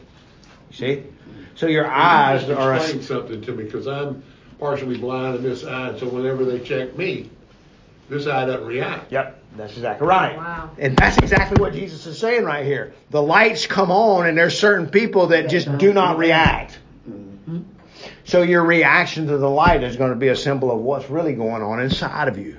You 0.72 0.76
see? 0.76 1.04
So 1.56 1.68
your 1.68 1.88
eyes 1.88 2.48
You 2.48 2.56
are. 2.56 2.76
Explain 2.76 3.04
something 3.04 3.42
to 3.42 3.52
me, 3.54 3.66
because 3.66 3.88
I'm 3.88 4.24
partially 4.60 4.98
blind 4.98 5.38
in 5.38 5.44
this 5.44 5.64
eye, 5.64 5.98
so 6.00 6.08
whenever 6.08 6.44
they 6.44 6.60
check 6.60 6.98
me, 6.98 7.30
this 8.12 8.28
eye 8.28 8.46
doesn't 8.46 8.68
react. 8.68 9.12
Yep, 9.12 9.42
that's 9.56 9.74
exactly 9.74 10.06
right. 10.06 10.36
Wow. 10.36 10.72
And 10.78 10.98
that's 10.98 11.18
exactly 11.18 11.62
what 11.62 11.74
Jesus 11.74 12.06
is 12.06 12.20
saying 12.20 12.44
right 12.44 12.66
here. 12.66 12.94
The 13.10 13.22
lights 13.22 13.66
come 13.68 13.90
on, 13.90 14.28
and 14.28 14.38
there's 14.38 14.60
certain 14.60 14.90
people 14.90 15.28
that 15.28 15.50
just 15.50 15.78
do 15.78 15.94
not 15.94 16.18
react. 16.18 16.78
Mhm. 17.10 17.64
So 18.26 18.42
your 18.42 18.66
reaction 18.66 19.28
to 19.28 19.38
the 19.38 19.50
light 19.50 19.84
is 19.84 19.96
going 19.96 20.10
to 20.10 20.18
be 20.18 20.28
a 20.28 20.36
symbol 20.36 20.72
of 20.72 20.80
what's 20.80 21.10
really 21.10 21.34
going 21.34 21.64
on 21.64 21.82
inside 21.82 22.28
of 22.28 22.38
you. 22.38 22.58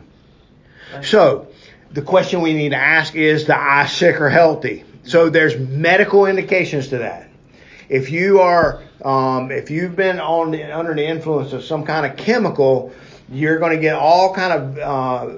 So 1.02 1.48
the 1.90 2.02
question 2.02 2.40
we 2.40 2.54
need 2.54 2.70
to 2.70 2.76
ask 2.76 3.14
is 3.14 3.44
the 3.44 3.58
eye 3.58 3.86
sick 3.86 4.20
or 4.20 4.30
healthy? 4.30 4.84
So 5.04 5.28
there's 5.28 5.58
medical 5.58 6.26
indications 6.26 6.88
to 6.88 6.98
that. 6.98 7.28
If 7.90 8.10
you 8.10 8.40
are, 8.40 8.80
um, 9.04 9.50
if 9.50 9.70
you've 9.70 9.96
been 9.96 10.18
on 10.18 10.52
the, 10.52 10.62
under 10.74 10.94
the 10.94 11.06
influence 11.06 11.52
of 11.52 11.62
some 11.64 11.84
kind 11.84 12.06
of 12.06 12.16
chemical, 12.16 12.92
you're 13.32 13.58
going 13.58 13.76
to 13.76 13.80
get 13.80 13.94
all 13.94 14.34
kind 14.34 14.52
of 14.52 14.78
uh, 14.78 15.36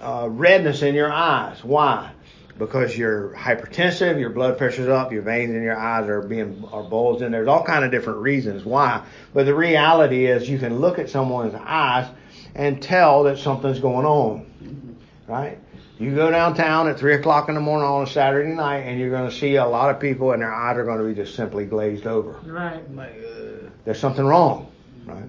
uh, 0.00 0.28
redness 0.28 0.82
in 0.82 0.94
your 0.94 1.12
eyes. 1.12 1.62
Why? 1.64 2.12
Because 2.58 2.96
you're 2.96 3.34
hypertensive, 3.34 4.20
your 4.20 4.30
blood 4.30 4.58
pressure's 4.58 4.88
up, 4.88 5.12
your 5.12 5.22
veins 5.22 5.54
in 5.54 5.62
your 5.62 5.76
eyes 5.76 6.08
are 6.08 6.22
being 6.22 6.64
are 6.70 6.82
bulging. 6.82 7.32
There's 7.32 7.48
all 7.48 7.64
kind 7.64 7.84
of 7.84 7.90
different 7.90 8.20
reasons 8.20 8.64
why. 8.64 9.04
But 9.34 9.46
the 9.46 9.54
reality 9.54 10.26
is, 10.26 10.48
you 10.48 10.58
can 10.58 10.78
look 10.78 10.98
at 10.98 11.10
someone's 11.10 11.54
eyes 11.54 12.08
and 12.54 12.82
tell 12.82 13.24
that 13.24 13.38
something's 13.38 13.80
going 13.80 14.06
on, 14.06 14.96
right? 15.26 15.58
You 15.98 16.14
go 16.14 16.30
downtown 16.30 16.88
at 16.88 16.98
three 16.98 17.14
o'clock 17.14 17.48
in 17.48 17.54
the 17.54 17.60
morning 17.60 17.86
on 17.86 18.02
a 18.02 18.06
Saturday 18.06 18.52
night, 18.52 18.80
and 18.80 18.98
you're 18.98 19.10
going 19.10 19.30
to 19.30 19.34
see 19.34 19.56
a 19.56 19.66
lot 19.66 19.90
of 19.90 20.00
people, 20.00 20.32
and 20.32 20.42
their 20.42 20.52
eyes 20.52 20.76
are 20.76 20.84
going 20.84 20.98
to 20.98 21.04
be 21.04 21.14
just 21.14 21.34
simply 21.34 21.64
glazed 21.64 22.06
over. 22.06 22.32
Right. 22.44 22.94
Like, 22.94 23.16
uh, 23.24 23.68
There's 23.84 24.00
something 24.00 24.24
wrong, 24.24 24.70
right? 25.06 25.24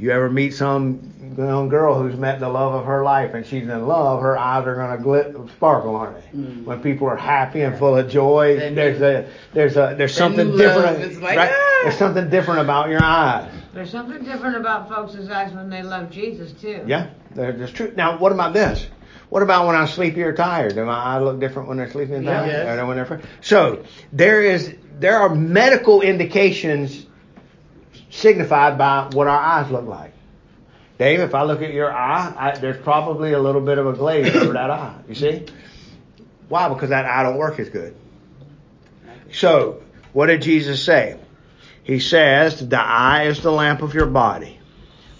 You 0.00 0.10
ever 0.12 0.30
meet 0.30 0.54
some 0.54 1.34
young 1.36 1.68
girl 1.68 2.00
who's 2.00 2.16
met 2.18 2.40
the 2.40 2.48
love 2.48 2.72
of 2.74 2.86
her 2.86 3.04
life 3.04 3.34
and 3.34 3.44
she's 3.44 3.64
in 3.68 3.86
love, 3.86 4.22
her 4.22 4.38
eyes 4.38 4.66
are 4.66 4.74
going 4.74 4.96
to 4.96 5.04
glit, 5.04 5.50
sparkle, 5.50 5.94
aren't 5.94 6.16
they? 6.16 6.38
Mm. 6.38 6.64
When 6.64 6.80
people 6.82 7.06
are 7.06 7.16
happy 7.16 7.60
and 7.60 7.78
full 7.78 7.98
of 7.98 8.08
joy, 8.08 8.56
That 8.58 8.74
there's 8.74 9.02
a 9.02 9.28
there's 9.52 9.76
a 9.76 9.94
there's 9.98 10.14
something 10.14 10.56
different. 10.56 11.00
is 11.02 11.20
like, 11.20 11.36
right? 11.36 11.50
ah! 11.52 11.80
There's 11.82 11.98
something 11.98 12.30
different 12.30 12.60
about 12.60 12.88
your 12.88 13.02
eyes. 13.02 13.52
There's 13.74 13.90
something 13.90 14.24
different 14.24 14.56
about 14.56 14.88
folks' 14.88 15.16
eyes 15.28 15.52
when 15.52 15.68
they 15.68 15.82
love 15.82 16.10
Jesus 16.10 16.52
too. 16.52 16.82
Yeah, 16.86 17.08
there- 17.34 17.52
there's 17.52 17.70
truth. 17.70 17.94
Now, 17.94 18.16
what 18.18 18.32
about 18.32 18.54
this? 18.54 18.86
What 19.28 19.42
about 19.42 19.66
when 19.66 19.76
I'm 19.76 19.86
sleepy 19.86 20.22
or 20.22 20.32
tired? 20.32 20.74
Do 20.74 20.84
my 20.86 20.92
eyes 20.92 21.22
look 21.22 21.38
different 21.40 21.68
when 21.68 21.76
they're 21.76 21.90
sleepy 21.90 22.14
and 22.14 22.24
tired? 22.26 22.46
Yes. 22.48 22.78
Or 22.78 22.86
when 22.86 22.96
they're 22.96 23.20
so 23.42 23.84
there 24.14 24.40
is 24.42 24.74
there 24.98 25.18
are 25.18 25.34
medical 25.34 26.00
indications 26.00 27.06
signified 28.10 28.76
by 28.76 29.08
what 29.12 29.26
our 29.26 29.40
eyes 29.40 29.70
look 29.70 29.86
like. 29.86 30.12
Dave, 30.98 31.20
if 31.20 31.34
I 31.34 31.44
look 31.44 31.62
at 31.62 31.72
your 31.72 31.90
eye, 31.90 32.34
I, 32.36 32.58
there's 32.58 32.82
probably 32.82 33.32
a 33.32 33.38
little 33.38 33.62
bit 33.62 33.78
of 33.78 33.86
a 33.86 33.94
glaze 33.94 34.34
over 34.36 34.52
that 34.52 34.70
eye. 34.70 34.94
You 35.08 35.14
see? 35.14 35.46
Why? 36.48 36.68
Because 36.68 36.90
that 36.90 37.06
eye 37.06 37.22
don't 37.22 37.38
work 37.38 37.58
as 37.58 37.70
good. 37.70 37.96
So, 39.32 39.82
what 40.12 40.26
did 40.26 40.42
Jesus 40.42 40.84
say? 40.84 41.16
He 41.84 42.00
says, 42.00 42.68
the 42.68 42.80
eye 42.80 43.24
is 43.24 43.40
the 43.40 43.50
lamp 43.50 43.82
of 43.82 43.94
your 43.94 44.06
body. 44.06 44.58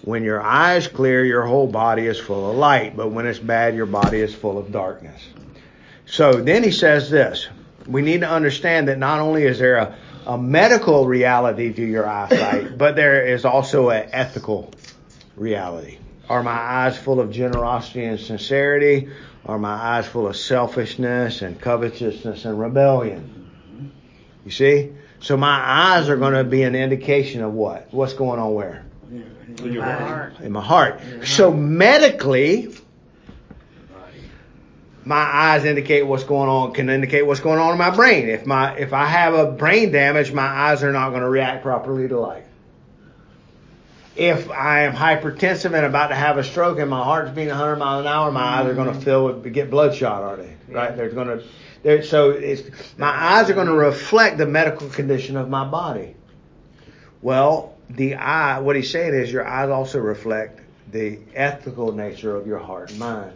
When 0.03 0.23
your 0.23 0.43
eye 0.43 0.77
is 0.77 0.89
clear, 0.89 1.25
your 1.25 1.47
whole 1.47 1.67
body 1.67 2.07
is 2.07 2.19
full 2.19 2.51
of 2.51 2.57
light. 2.57 2.97
But 2.97 3.11
when 3.11 3.27
it's 3.27 3.39
bad, 3.39 3.75
your 3.75 3.87
body 3.87 4.21
is 4.21 4.35
full 4.35 4.59
of 4.59 4.73
darkness. 4.73 5.23
So 6.07 6.33
then 6.33 6.63
he 6.63 6.73
says 6.73 7.11
this. 7.11 7.49
We 7.87 8.03
need 8.03 8.21
to 8.21 8.29
understand 8.29 8.89
that 8.89 8.99
not 8.99 9.21
only 9.21 9.45
is 9.45 9.59
there 9.59 9.77
a, 9.77 9.97
a 10.27 10.39
medical 10.39 11.07
reality 11.07 11.73
to 11.73 11.83
your 11.83 12.09
eyesight, 12.09 12.77
but 12.79 12.97
there 12.97 13.27
is 13.27 13.45
also 13.45 13.91
an 13.91 14.09
ethical 14.13 14.73
reality. 15.37 15.99
Are 16.29 16.43
my 16.43 16.53
eyes 16.53 16.97
full 16.97 17.21
of 17.21 17.33
generosity 17.33 18.05
and 18.05 18.21
sincerity? 18.21 19.09
Are 19.45 19.59
my 19.59 19.73
eyes 19.73 20.07
full 20.07 20.29
of 20.29 20.37
selfishness 20.37 21.43
and 21.43 21.61
covetousness 21.61 22.45
and 22.45 22.61
rebellion? 22.61 23.93
You 24.45 24.51
see? 24.51 24.93
So 25.21 25.37
my 25.37 25.59
eyes 25.59 26.09
are 26.09 26.17
going 26.17 26.35
to 26.35 26.45
be 26.45 26.63
an 26.63 26.75
indication 26.75 27.43
of 27.43 27.53
what? 27.53 27.93
What's 27.93 28.15
going 28.15 28.39
on 28.39 28.55
where? 28.55 28.87
In 29.11 29.73
your 29.73 29.83
heart. 29.83 30.41
In 30.41 30.53
my 30.53 30.63
heart. 30.63 31.01
So 31.25 31.53
medically, 31.53 32.75
my 35.05 35.17
eyes 35.17 35.65
indicate 35.65 36.03
what's 36.03 36.25
going 36.25 36.49
on, 36.49 36.73
can 36.73 36.91
indicate 36.91 37.23
what's 37.23 37.41
going 37.41 37.59
on 37.59 37.73
in 37.73 37.79
my 37.79 37.91
brain. 37.91 38.29
If 38.29 38.47
my, 38.47 38.77
if 38.77 38.93
I 38.93 39.07
have 39.07 39.35
a 39.35 39.51
brain 39.51 39.93
damage, 39.93 40.33
my 40.33 40.47
eyes 40.47 40.83
are 40.83 40.93
not 40.93 41.11
going 41.11 41.23
to 41.23 41.29
react 41.29 41.63
properly 41.63 42.09
to 42.09 42.19
light. 42.19 42.45
If 44.17 44.51
I 44.51 44.83
am 44.83 44.93
hypertensive 44.93 45.73
and 45.73 45.87
about 45.87 46.09
to 46.09 46.15
have 46.15 46.37
a 46.37 46.45
stroke 46.45 46.79
and 46.79 46.91
my 46.91 47.03
heart's 47.03 47.31
beating 47.31 47.49
100 47.49 47.77
miles 47.77 48.01
an 48.03 48.07
hour, 48.07 48.31
my 48.31 48.43
eyes 48.43 48.67
are 48.67 48.75
going 48.75 48.89
to 48.89 48.93
mm-hmm. 48.93 49.03
fill 49.03 49.27
with, 49.27 49.53
get 49.55 49.71
bloodshot, 49.71 50.23
are 50.23 50.37
they? 50.37 50.55
Right? 50.69 50.95
They're 50.95 51.09
going 51.09 51.29
to, 51.29 51.45
they're, 51.83 52.03
so 52.03 52.31
it's, 52.31 52.63
my 52.99 53.09
eyes 53.09 53.49
are 53.49 53.55
going 53.55 53.69
to 53.69 53.75
reflect 53.75 54.37
the 54.37 54.47
medical 54.47 54.89
condition 54.91 55.37
of 55.37 55.49
my 55.49 55.65
body. 55.65 56.17
Well, 57.23 57.77
the 57.89 58.17
eye, 58.17 58.59
what 58.59 58.77
he's 58.77 58.91
saying 58.91 59.15
is 59.15 59.33
your 59.33 59.47
eyes 59.47 59.71
also 59.71 59.99
reflect 60.01 60.61
the 60.93 61.19
ethical 61.35 61.93
nature 61.93 62.37
of 62.37 62.47
your 62.47 62.59
heart 62.59 62.91
and 62.91 62.99
mind. 62.99 63.33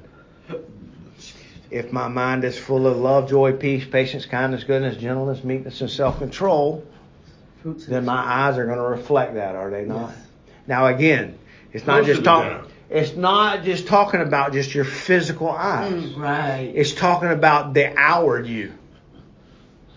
If 1.75 1.93
my 1.93 2.07
mind 2.07 2.45
is 2.45 2.57
full 2.57 2.87
of 2.87 2.99
love, 2.99 3.29
joy, 3.29 3.53
peace, 3.53 3.85
patience, 3.85 4.27
kindness, 4.27 4.63
goodness, 4.63 4.97
gentleness, 4.97 5.43
meekness, 5.43 5.81
and 5.81 5.91
self-control, 5.91 6.87
then 7.65 8.05
my 8.05 8.15
eyes 8.15 8.59
are 8.59 8.65
going 8.65 8.77
to 8.79 8.85
reflect 8.85 9.35
that, 9.35 9.57
are 9.57 9.71
they 9.71 9.85
not? 9.85 10.13
Now 10.69 10.87
again, 10.87 11.37
it's 11.73 11.85
not 11.85 11.99
Most 11.99 12.07
just 12.07 12.19
of 12.21 12.25
talking. 12.27 12.71
It's 12.91 13.17
not 13.17 13.65
just 13.65 13.89
talking 13.89 14.21
about 14.21 14.53
just 14.53 14.73
your 14.73 14.85
physical 14.85 15.51
eyes. 15.51 15.93
Mm, 15.93 16.17
right. 16.17 16.71
It's 16.73 16.93
talking 16.95 17.31
about 17.31 17.75
the 17.75 17.93
outward 17.99 18.47
you. 18.47 18.73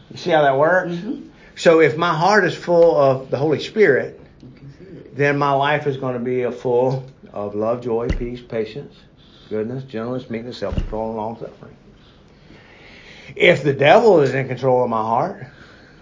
You 0.09 0.17
see 0.17 0.31
how 0.31 0.41
that 0.41 0.57
works? 0.57 0.93
Mhm. 0.93 1.27
So 1.55 1.79
if 1.79 1.95
my 1.95 2.11
heart 2.11 2.43
is 2.43 2.55
full 2.55 2.97
of 2.99 3.29
the 3.29 3.37
Holy 3.37 3.59
Spirit, 3.59 4.19
You 4.41 4.49
can 4.57 4.73
see 4.79 4.97
it. 4.97 5.15
then 5.15 5.37
my 5.37 5.51
life 5.51 5.85
is 5.85 5.97
going 5.97 6.13
to 6.13 6.19
be 6.19 6.41
a 6.41 6.51
full 6.51 7.03
of 7.31 7.53
love, 7.53 7.81
joy, 7.83 8.07
peace, 8.07 8.41
patience, 8.41 8.95
goodness, 9.47 9.83
gentleness, 9.83 10.29
meekness, 10.29 10.57
self-control, 10.57 11.09
and 11.09 11.17
long-suffering. 11.17 11.75
If 13.35 13.63
the 13.63 13.73
devil 13.73 14.21
is 14.21 14.33
in 14.33 14.47
control 14.47 14.83
of 14.83 14.89
my 14.89 15.01
heart, 15.01 15.47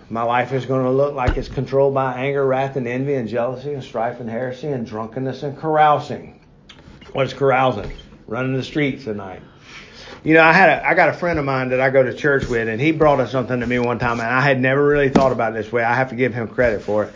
my 0.09 0.23
life 0.23 0.53
is 0.53 0.65
going 0.65 0.83
to 0.83 0.91
look 0.91 1.15
like 1.15 1.37
it's 1.37 1.47
controlled 1.47 1.93
by 1.93 2.13
anger, 2.13 2.45
wrath, 2.45 2.75
and 2.75 2.87
envy, 2.87 3.15
and 3.15 3.27
jealousy, 3.27 3.73
and 3.73 3.83
strife, 3.83 4.19
and 4.19 4.29
heresy, 4.29 4.67
and 4.67 4.85
drunkenness, 4.85 5.43
and 5.43 5.57
carousing. 5.57 6.39
What 7.13 7.25
is 7.25 7.33
carousing? 7.33 7.91
Running 8.27 8.53
the 8.53 8.63
streets 8.63 9.07
at 9.07 9.15
night. 9.15 9.41
You 10.23 10.33
know, 10.33 10.43
I 10.43 10.53
had 10.53 10.69
a, 10.69 10.87
I 10.87 10.93
got 10.93 11.09
a 11.09 11.13
friend 11.13 11.37
of 11.37 11.45
mine 11.45 11.69
that 11.69 11.79
I 11.79 11.89
go 11.89 12.03
to 12.03 12.13
church 12.13 12.47
with, 12.47 12.67
and 12.67 12.79
he 12.79 12.91
brought 12.91 13.19
us 13.19 13.31
something 13.31 13.59
to 13.59 13.67
me 13.67 13.79
one 13.79 13.99
time, 13.99 14.19
and 14.19 14.29
I 14.29 14.41
had 14.41 14.59
never 14.59 14.83
really 14.83 15.09
thought 15.09 15.31
about 15.31 15.53
it 15.55 15.61
this 15.61 15.71
way. 15.71 15.83
I 15.83 15.95
have 15.95 16.09
to 16.09 16.15
give 16.15 16.33
him 16.33 16.47
credit 16.47 16.81
for 16.81 17.05
it. 17.05 17.13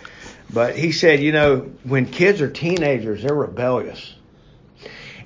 But 0.52 0.76
he 0.76 0.92
said, 0.92 1.20
you 1.20 1.32
know, 1.32 1.72
when 1.84 2.06
kids 2.08 2.42
are 2.42 2.50
teenagers, 2.50 3.22
they're 3.22 3.36
rebellious. 3.36 4.16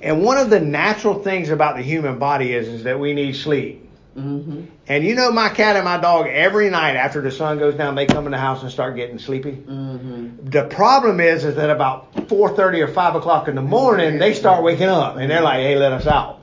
And 0.04 0.22
one 0.22 0.38
of 0.38 0.50
the 0.50 0.60
natural 0.60 1.24
things 1.24 1.50
about 1.50 1.78
the 1.78 1.82
human 1.82 2.20
body 2.20 2.54
is, 2.54 2.68
is 2.68 2.84
that 2.84 3.00
we 3.00 3.14
need 3.14 3.36
sleep. 3.38 3.90
Mm-hmm. 4.18 4.66
And 4.88 5.04
you 5.04 5.16
know, 5.16 5.32
my 5.32 5.50
cat 5.50 5.76
and 5.76 5.86
my 5.86 5.98
dog, 5.98 6.28
every 6.28 6.70
night 6.70 6.96
after 6.96 7.22
the 7.22 7.32
sun 7.32 7.58
goes 7.58 7.76
down, 7.76 7.96
they 7.96 8.06
come 8.06 8.26
in 8.26 8.32
the 8.32 8.38
house 8.38 8.62
and 8.62 8.72
start 8.72 8.96
getting 8.96 9.18
sleepy. 9.18 9.54
Mm-hmm. 9.54 10.50
The 10.50 10.66
problem 10.66 11.20
is, 11.20 11.46
is 11.46 11.56
that 11.56 11.70
about 11.70 12.14
4.30 12.14 12.82
or 12.82 12.88
5 12.90 13.16
o'clock 13.16 13.48
in 13.48 13.56
the 13.56 13.62
morning, 13.62 14.20
they 14.20 14.34
start 14.34 14.64
waking 14.64 14.90
up 14.90 15.18
and 15.18 15.32
they're 15.32 15.42
like, 15.42 15.62
hey, 15.62 15.78
let 15.78 15.94
us 15.94 16.06
out. 16.06 16.42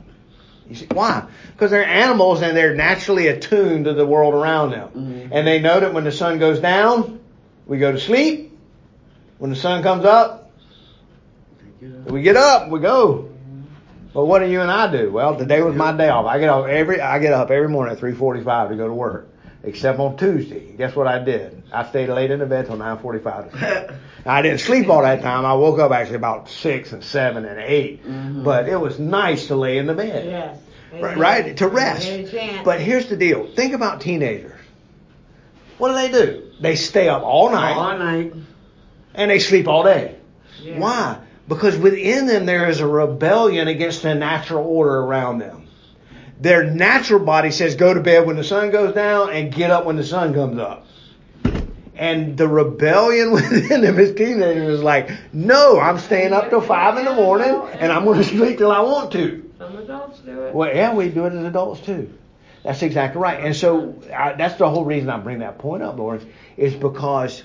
You 0.69 0.77
see, 0.77 0.87
why? 0.87 1.27
Because 1.53 1.71
they're 1.71 1.85
animals 1.85 2.43
and 2.43 2.57
they're 2.57 2.75
naturally 2.75 3.29
attuned 3.29 3.85
to 3.85 3.93
the 3.93 4.07
world 4.07 4.35
around 4.35 4.71
them. 4.71 4.89
Mhm. 4.89 5.29
And 5.33 5.47
they 5.47 5.61
know 5.61 5.81
that 5.81 5.93
when 5.93 6.05
the 6.05 6.13
sun 6.13 6.39
goes 6.39 6.61
down, 6.61 7.21
we 7.67 7.79
go 7.79 7.93
to 7.93 8.01
sleep. 8.01 8.57
When 9.39 9.51
the 9.51 9.57
sun 9.57 9.83
comes 9.83 10.05
up, 10.05 10.51
we 12.07 12.23
get 12.23 12.37
up, 12.37 12.69
we 12.71 12.81
go. 12.81 13.30
But 14.13 14.25
what 14.27 14.41
do 14.41 14.47
you 14.51 14.61
and 14.61 14.71
I 14.71 14.91
do? 14.91 15.13
Well, 15.13 15.37
today 15.37 15.63
was 15.63 15.75
my 15.77 15.93
day 15.93 16.09
off. 16.09 16.27
I 16.27 16.39
get 16.39 16.49
off 16.49 16.67
every 16.67 17.01
I 17.01 17.19
get 17.21 17.33
up 17.33 17.51
every 17.51 17.69
morning 17.69 17.95
at 17.95 18.01
3:45 18.01 18.71
to 18.71 18.77
go 18.77 18.89
to 18.89 18.93
work, 18.93 19.29
except 19.63 19.99
on 20.01 20.17
Tuesday. 20.17 20.73
Guess 20.77 20.97
what 20.97 21.07
I 21.07 21.19
did? 21.21 21.63
I 21.73 21.87
stayed 21.89 22.09
late 22.09 22.31
in 22.33 22.41
the 22.41 22.47
bed 22.47 22.67
till 22.67 22.77
9:45. 22.77 23.95
I 24.27 24.43
didn't 24.43 24.61
sleep 24.61 24.89
all 24.91 25.03
that 25.03 25.23
time. 25.23 25.47
I 25.47 25.55
woke 25.55 25.79
up 25.79 25.93
actually 25.93 26.17
about 26.17 26.49
six 26.51 26.93
and 26.93 27.05
seven 27.05 27.45
and 27.45 27.61
8 27.61 28.05
Mhm. 28.07 28.45
But 28.45 28.69
it 28.69 28.79
was 28.81 28.99
nice 28.99 29.47
to 29.47 29.55
lay 29.57 29.79
in 29.79 29.87
the 29.87 29.95
bed, 29.95 30.27
Yes. 30.27 30.57
right? 31.01 31.17
right? 31.17 31.57
To 31.59 31.69
rest. 31.69 32.07
Get 32.07 32.21
a 32.27 32.31
chance. 32.31 32.65
But 32.65 32.81
here's 32.81 33.07
the 33.09 33.17
deal. 33.17 33.47
Think 33.55 33.75
about 33.75 34.01
teenagers. 34.01 34.53
What 35.79 35.89
do 35.91 35.95
they 35.95 36.09
do? 36.11 36.43
They 36.61 36.75
stay 36.75 37.09
up 37.09 37.23
all 37.23 37.51
night 37.51 37.75
All 37.77 37.97
night. 37.97 38.35
and 39.15 39.31
they 39.31 39.39
sleep 39.39 39.67
all 39.69 39.85
day. 39.85 40.17
Yeah. 40.63 40.79
Why? 40.79 41.17
Because 41.51 41.77
within 41.77 42.27
them 42.27 42.47
there 42.47 42.69
is 42.69 42.79
a 42.79 42.87
rebellion 42.87 43.67
against 43.67 44.03
the 44.03 44.15
natural 44.15 44.65
order 44.65 45.01
around 45.01 45.41
them. 45.41 45.67
Their 46.41 46.63
natural 46.63 47.19
body 47.19 47.51
says 47.51 47.75
go 47.75 47.93
to 47.93 48.01
bed 48.01 48.25
when 48.25 48.37
the 48.37 48.45
sun 48.45 48.71
goes 48.71 48.95
down 48.95 49.31
and 49.31 49.53
get 49.53 49.73
up 49.73 49.85
when 49.85 49.97
the 49.97 50.05
sun 50.05 50.33
comes 50.33 50.61
up. 50.61 50.87
And 51.97 52.37
the 52.37 52.47
rebellion 52.47 53.33
within 53.33 53.81
them 53.81 53.99
as 53.99 54.15
teenagers 54.15 54.79
is 54.79 54.83
like, 54.83 55.11
no, 55.33 55.81
I'm 55.81 55.99
staying 55.99 56.33
up 56.33 56.51
till 56.51 56.61
five 56.61 56.97
in 56.99 57.05
the 57.05 57.15
morning 57.15 57.61
and 57.73 57.91
I'm 57.91 58.05
going 58.05 58.19
to 58.19 58.25
sleep 58.25 58.59
till 58.59 58.71
I 58.71 58.83
want 58.83 59.11
to. 59.15 59.53
Some 59.59 59.77
adults 59.77 60.21
do 60.21 60.43
it. 60.43 60.55
Well, 60.55 60.73
yeah, 60.73 60.95
we 60.95 61.09
do 61.09 61.25
it 61.25 61.33
as 61.33 61.45
adults 61.45 61.81
too. 61.81 62.13
That's 62.63 62.83
exactly 62.83 63.21
right. 63.21 63.45
And 63.45 63.57
so 63.57 64.01
I, 64.17 64.35
that's 64.35 64.55
the 64.55 64.71
whole 64.71 64.85
reason 64.85 65.11
I 65.11 65.19
bring 65.19 65.41
that 65.41 65.59
point 65.59 65.83
up, 65.83 65.99
Lawrence, 65.99 66.25
is 66.57 66.75
because 66.75 67.43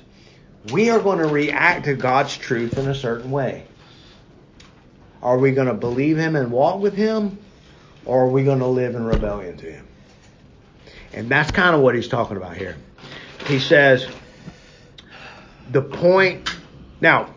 we 0.72 0.91
are 0.91 0.99
going 0.99 1.18
to 1.18 1.28
react 1.28 1.86
to 1.86 1.95
God's 1.95 2.38
truth 2.38 2.78
in 2.78 2.88
a 2.88 2.93
certain 2.93 3.32
way. 3.32 3.66
Are 5.22 5.38
we 5.38 5.51
going 5.51 5.68
to 5.68 5.74
believe 5.74 6.18
Him 6.18 6.36
and 6.36 6.51
walk 6.51 6.82
with 6.82 6.93
Him, 6.93 7.38
or 8.05 8.26
are 8.26 8.30
we 8.30 8.43
going 8.43 8.59
to 8.59 8.68
live 8.68 8.95
in 8.95 9.03
rebellion 9.05 9.57
to 9.57 9.72
Him? 9.72 9.86
And 11.16 11.30
that's 11.30 11.49
kind 11.51 11.74
of 11.74 11.82
what 11.82 11.95
he's 11.95 12.09
talking 12.09 12.36
about 12.36 12.57
here. 12.57 12.76
He 13.47 13.59
says, 13.59 14.05
the 15.72 15.82
point, 15.82 16.53
now, 16.99 17.34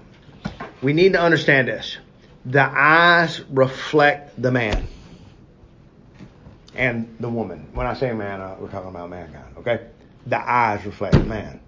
we 0.82 0.92
need 0.92 1.12
to 1.12 1.20
understand 1.20 1.68
this. 1.68 1.96
The 2.44 2.62
eyes 2.62 3.40
reflect 3.48 4.40
the 4.40 4.50
man 4.50 4.86
and 6.74 7.16
the 7.20 7.28
woman. 7.28 7.68
When 7.72 7.86
I 7.86 7.94
say 7.94 8.12
man, 8.12 8.40
uh, 8.40 8.56
we're 8.58 8.68
talking 8.68 8.90
about 8.90 9.10
mankind, 9.10 9.56
okay? 9.58 9.86
The 10.26 10.38
eyes 10.38 10.84
reflect 10.84 11.14
the 11.14 11.24
man, 11.24 11.60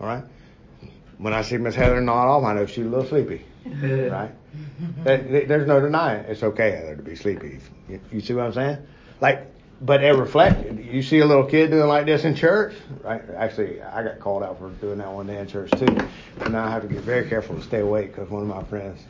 all 0.00 0.06
right? 0.06 0.24
When 1.18 1.32
I 1.32 1.42
see 1.42 1.56
Miss 1.56 1.74
Heather 1.74 2.00
nod 2.00 2.28
off, 2.28 2.44
I 2.44 2.54
know 2.54 2.66
she's 2.66 2.86
a 2.86 2.88
little 2.88 3.06
sleepy, 3.06 3.44
right? 3.66 4.30
There- 5.04 5.18
there- 5.18 5.46
There's 5.46 5.66
no 5.68 5.80
denying 5.80 6.24
it's 6.28 6.42
okay, 6.42 6.94
to 6.96 7.02
be 7.02 7.14
sleepy. 7.16 7.58
You, 7.88 8.00
you 8.12 8.20
see 8.20 8.34
what 8.34 8.46
I'm 8.46 8.52
saying? 8.52 8.78
Like, 9.20 9.46
but 9.80 10.02
it 10.02 10.14
reflected. 10.16 10.84
You 10.84 11.02
see 11.02 11.20
a 11.20 11.26
little 11.26 11.44
kid 11.44 11.70
doing 11.70 11.86
like 11.88 12.06
this 12.06 12.24
in 12.24 12.34
church, 12.34 12.74
right? 13.04 13.22
Actually, 13.36 13.80
I 13.82 14.02
got 14.02 14.18
called 14.18 14.42
out 14.42 14.58
for 14.58 14.70
doing 14.70 14.98
that 14.98 15.12
one 15.12 15.26
day 15.28 15.38
in 15.38 15.46
church 15.46 15.70
too. 15.72 15.86
And 16.40 16.52
now 16.52 16.64
I 16.64 16.70
have 16.70 16.82
to 16.82 16.88
be 16.88 16.96
very 16.96 17.28
careful 17.28 17.54
to 17.56 17.62
stay 17.62 17.80
awake 17.80 18.12
because 18.14 18.28
one 18.28 18.42
of 18.42 18.48
my 18.48 18.64
friends, 18.64 19.00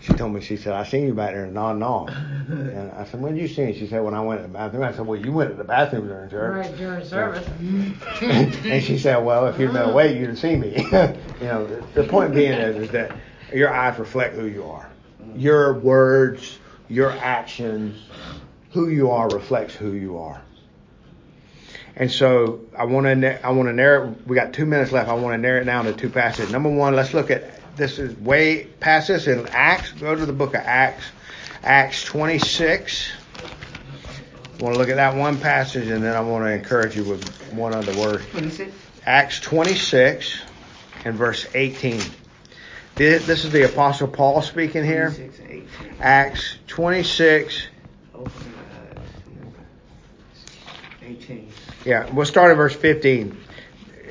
she 0.00 0.12
told 0.12 0.32
me, 0.32 0.40
she 0.42 0.56
said, 0.56 0.74
I 0.74 0.84
seen 0.84 1.06
you 1.06 1.14
back 1.14 1.32
there 1.32 1.46
nodding 1.46 1.82
off. 1.82 2.10
And 2.48 2.92
I 2.92 3.04
said, 3.04 3.20
when 3.22 3.34
did 3.34 3.40
you 3.42 3.48
see 3.48 3.64
me? 3.64 3.72
She 3.78 3.86
said, 3.86 4.02
when 4.04 4.12
I 4.14 4.20
went 4.20 4.40
to 4.42 4.46
the 4.46 4.52
bathroom. 4.52 4.82
I 4.84 4.92
said, 4.92 5.06
well, 5.06 5.18
you 5.18 5.32
went 5.32 5.50
to 5.50 5.56
the 5.56 5.64
bathroom 5.64 6.06
during 6.08 6.28
church. 6.28 6.66
Right 6.66 6.76
during 6.76 7.04
service. 7.04 7.48
and 8.20 8.82
she 8.84 8.98
said, 8.98 9.16
well, 9.24 9.46
if 9.46 9.58
you'd 9.58 9.72
been 9.72 9.88
awake, 9.90 10.16
you'd 10.18 10.28
have 10.28 10.38
seen 10.38 10.60
me. 10.60 10.74
you 10.76 11.46
know, 11.46 11.66
the, 11.66 12.02
the 12.02 12.04
point 12.08 12.34
being 12.34 12.52
is, 12.52 12.76
is 12.76 12.90
that 12.90 13.16
your 13.52 13.72
eyes 13.72 13.98
reflect 13.98 14.34
who 14.34 14.46
you 14.46 14.64
are. 14.64 14.88
Your 15.34 15.74
words, 15.74 16.58
your 16.88 17.10
actions, 17.10 17.96
who 18.72 18.88
you 18.88 19.10
are 19.10 19.28
reflects 19.28 19.74
who 19.74 19.92
you 19.92 20.18
are. 20.18 20.42
And 21.96 22.10
so 22.10 22.60
I 22.76 22.84
want 22.84 23.06
to 23.06 23.46
I 23.46 23.50
want 23.50 23.68
to 23.68 23.72
narrow. 23.72 24.14
We 24.26 24.34
got 24.34 24.52
two 24.52 24.66
minutes 24.66 24.90
left. 24.90 25.08
I 25.08 25.14
want 25.14 25.34
to 25.34 25.38
narrow 25.38 25.60
it 25.60 25.64
down 25.64 25.84
to 25.84 25.92
two 25.92 26.10
passages. 26.10 26.50
Number 26.50 26.68
one, 26.68 26.96
let's 26.96 27.14
look 27.14 27.30
at 27.30 27.76
this 27.76 27.98
is 27.98 28.16
way 28.18 28.64
past 28.80 29.08
this 29.08 29.26
in 29.26 29.46
Acts. 29.48 29.92
Go 29.92 30.14
to 30.14 30.26
the 30.26 30.32
book 30.32 30.54
of 30.54 30.60
Acts, 30.64 31.04
Acts 31.62 32.04
26. 32.04 33.12
I 33.36 34.62
want 34.62 34.74
to 34.74 34.78
look 34.78 34.88
at 34.88 34.96
that 34.96 35.16
one 35.16 35.38
passage, 35.38 35.88
and 35.88 36.02
then 36.02 36.16
I 36.16 36.20
want 36.20 36.44
to 36.44 36.52
encourage 36.52 36.96
you 36.96 37.04
with 37.04 37.28
one 37.52 37.74
other 37.74 37.96
word. 37.98 38.22
26. 38.30 38.72
Acts 39.06 39.40
26 39.40 40.40
and 41.04 41.16
verse 41.16 41.46
18. 41.54 42.00
This 42.96 43.26
this 43.26 43.44
is 43.44 43.50
the 43.50 43.64
Apostle 43.64 44.06
Paul 44.06 44.40
speaking 44.40 44.84
here. 44.84 45.10
26 45.10 45.98
Acts 46.00 46.58
26. 46.68 47.66
Open 48.14 48.32
your 51.02 51.10
18. 51.10 51.48
Yeah, 51.84 52.08
we'll 52.12 52.24
start 52.24 52.52
at 52.52 52.56
verse 52.56 52.74
15. 52.74 53.36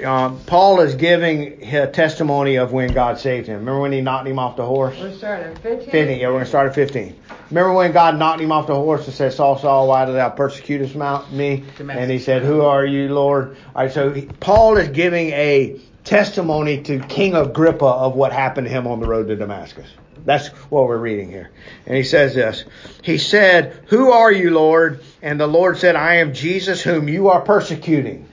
Um, 0.03 0.39
Paul 0.45 0.81
is 0.81 0.95
giving 0.95 1.61
his 1.61 1.91
testimony 1.91 2.57
of 2.57 2.73
when 2.73 2.91
God 2.91 3.19
saved 3.19 3.47
him. 3.47 3.59
Remember 3.59 3.79
when 3.79 3.93
he 3.93 4.01
knocked 4.01 4.27
him 4.27 4.37
off 4.37 4.57
the 4.57 4.65
horse? 4.65 4.99
We're 4.99 5.13
starting 5.13 5.51
at 5.51 5.59
15? 5.59 5.89
15. 5.91 6.19
Yeah, 6.19 6.27
we're 6.27 6.33
going 6.33 6.43
to 6.43 6.49
start 6.49 6.67
at 6.67 6.75
15. 6.75 7.15
Remember 7.51 7.73
when 7.73 7.91
God 7.93 8.17
knocked 8.17 8.41
him 8.41 8.51
off 8.51 8.67
the 8.67 8.75
horse 8.75 9.05
and 9.05 9.13
said, 9.13 9.31
Saul, 9.31 9.57
Saul, 9.59 9.87
why 9.87 10.05
did 10.05 10.15
thou 10.15 10.29
persecutest 10.29 10.95
mount 10.95 11.31
me? 11.31 11.63
And 11.79 12.11
he 12.11 12.19
said, 12.19 12.41
Who 12.41 12.61
are 12.61 12.85
you, 12.85 13.13
Lord? 13.13 13.55
All 13.75 13.83
right, 13.83 13.91
so 13.91 14.11
he, 14.11 14.25
Paul 14.25 14.77
is 14.77 14.89
giving 14.89 15.29
a 15.29 15.79
testimony 16.03 16.81
to 16.83 16.99
King 16.99 17.35
Agrippa 17.35 17.85
of 17.85 18.15
what 18.15 18.31
happened 18.31 18.67
to 18.67 18.71
him 18.71 18.87
on 18.87 18.99
the 18.99 19.07
road 19.07 19.27
to 19.27 19.35
Damascus. 19.35 19.89
That's 20.25 20.47
what 20.69 20.87
we're 20.87 20.97
reading 20.97 21.29
here. 21.29 21.51
And 21.85 21.95
he 21.95 22.03
says 22.03 22.33
this. 22.33 22.63
He 23.01 23.17
said, 23.17 23.83
Who 23.87 24.11
are 24.11 24.31
you, 24.31 24.51
Lord? 24.51 25.03
And 25.21 25.39
the 25.39 25.47
Lord 25.47 25.77
said, 25.77 25.95
I 25.95 26.15
am 26.15 26.33
Jesus 26.33 26.81
whom 26.81 27.09
you 27.09 27.29
are 27.29 27.41
persecuting. 27.41 28.29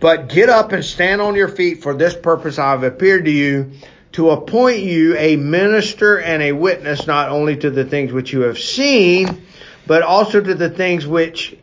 But 0.00 0.28
get 0.28 0.48
up 0.48 0.72
and 0.72 0.84
stand 0.84 1.20
on 1.20 1.34
your 1.34 1.48
feet. 1.48 1.82
For 1.82 1.94
this 1.94 2.14
purpose 2.14 2.58
I 2.58 2.70
have 2.70 2.82
appeared 2.82 3.26
to 3.26 3.30
you 3.30 3.72
to 4.12 4.30
appoint 4.30 4.80
you 4.80 5.16
a 5.16 5.36
minister 5.36 6.20
and 6.20 6.42
a 6.42 6.52
witness 6.52 7.06
not 7.06 7.30
only 7.30 7.56
to 7.56 7.70
the 7.70 7.84
things 7.84 8.12
which 8.12 8.32
you 8.32 8.42
have 8.42 8.58
seen, 8.58 9.46
but 9.86 10.02
also 10.02 10.40
to 10.40 10.54
the 10.54 10.70
things 10.70 11.06
which 11.06 11.56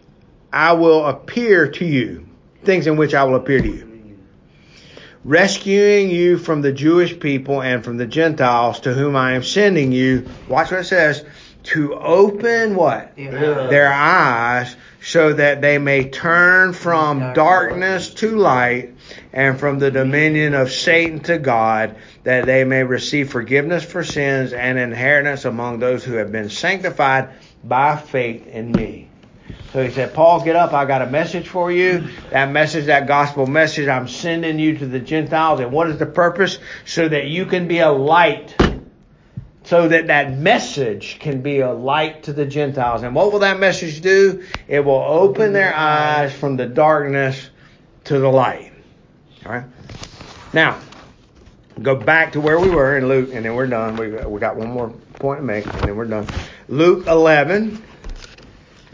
I 0.51 0.73
will 0.73 1.05
appear 1.05 1.69
to 1.69 1.85
you. 1.85 2.27
Things 2.63 2.85
in 2.87 2.97
which 2.97 3.13
I 3.13 3.23
will 3.23 3.35
appear 3.35 3.61
to 3.61 3.67
you. 3.67 3.90
Rescuing 5.23 6.09
you 6.09 6.37
from 6.37 6.61
the 6.61 6.71
Jewish 6.71 7.19
people 7.19 7.61
and 7.61 7.83
from 7.83 7.97
the 7.97 8.07
Gentiles 8.07 8.79
to 8.81 8.93
whom 8.93 9.15
I 9.15 9.33
am 9.33 9.43
sending 9.43 9.91
you. 9.91 10.27
Watch 10.47 10.71
what 10.71 10.81
it 10.81 10.85
says. 10.85 11.23
To 11.63 11.93
open 11.93 12.75
what? 12.75 13.13
Yeah. 13.15 13.67
their 13.67 13.93
eyes 13.93 14.75
so 15.03 15.33
that 15.33 15.61
they 15.61 15.77
may 15.77 16.09
turn 16.09 16.73
from 16.73 17.33
darkness 17.33 18.15
to 18.15 18.35
light 18.35 18.95
and 19.31 19.59
from 19.59 19.77
the 19.77 19.91
dominion 19.91 20.55
of 20.55 20.71
Satan 20.71 21.19
to 21.21 21.37
God, 21.37 21.95
that 22.23 22.47
they 22.47 22.63
may 22.63 22.83
receive 22.83 23.31
forgiveness 23.31 23.83
for 23.83 24.03
sins 24.03 24.53
and 24.53 24.79
inheritance 24.79 25.45
among 25.45 25.77
those 25.77 26.03
who 26.03 26.13
have 26.13 26.31
been 26.31 26.49
sanctified 26.49 27.29
by 27.63 27.95
faith 27.95 28.47
in 28.47 28.71
me. 28.71 29.10
So 29.73 29.83
he 29.83 29.91
said, 29.91 30.13
Paul, 30.13 30.43
get 30.43 30.55
up. 30.55 30.73
I 30.73 30.85
got 30.85 31.01
a 31.01 31.07
message 31.07 31.47
for 31.47 31.71
you. 31.71 32.07
That 32.29 32.51
message, 32.51 32.85
that 32.85 33.07
gospel 33.07 33.47
message, 33.47 33.87
I'm 33.87 34.07
sending 34.07 34.59
you 34.59 34.77
to 34.77 34.85
the 34.85 34.99
Gentiles. 34.99 35.59
And 35.59 35.71
what 35.71 35.89
is 35.89 35.97
the 35.97 36.05
purpose? 36.05 36.59
So 36.85 37.07
that 37.07 37.27
you 37.27 37.45
can 37.45 37.67
be 37.67 37.79
a 37.79 37.91
light 37.91 38.55
so 39.63 39.87
that 39.87 40.07
that 40.07 40.37
message 40.37 41.19
can 41.19 41.41
be 41.41 41.59
a 41.59 41.71
light 41.71 42.23
to 42.23 42.33
the 42.33 42.45
Gentiles. 42.45 43.03
And 43.03 43.13
what 43.13 43.31
will 43.31 43.39
that 43.39 43.59
message 43.59 44.01
do? 44.01 44.43
It 44.67 44.79
will 44.81 45.01
open 45.01 45.53
their 45.53 45.75
eyes 45.75 46.33
from 46.33 46.57
the 46.57 46.65
darkness 46.65 47.49
to 48.05 48.19
the 48.19 48.27
light. 48.27 48.73
All 49.45 49.51
right. 49.51 49.65
Now, 50.53 50.79
go 51.81 51.95
back 51.95 52.33
to 52.33 52.41
where 52.41 52.59
we 52.59 52.69
were 52.69 52.97
in 52.97 53.07
Luke, 53.07 53.29
and 53.33 53.45
then 53.45 53.55
we're 53.55 53.67
done. 53.67 53.95
We 53.95 54.09
we 54.09 54.39
got 54.39 54.55
one 54.55 54.71
more 54.71 54.89
point 54.89 55.39
to 55.39 55.45
make, 55.45 55.65
and 55.65 55.81
then 55.81 55.95
we're 55.95 56.05
done. 56.05 56.27
Luke 56.67 57.07
11. 57.07 57.81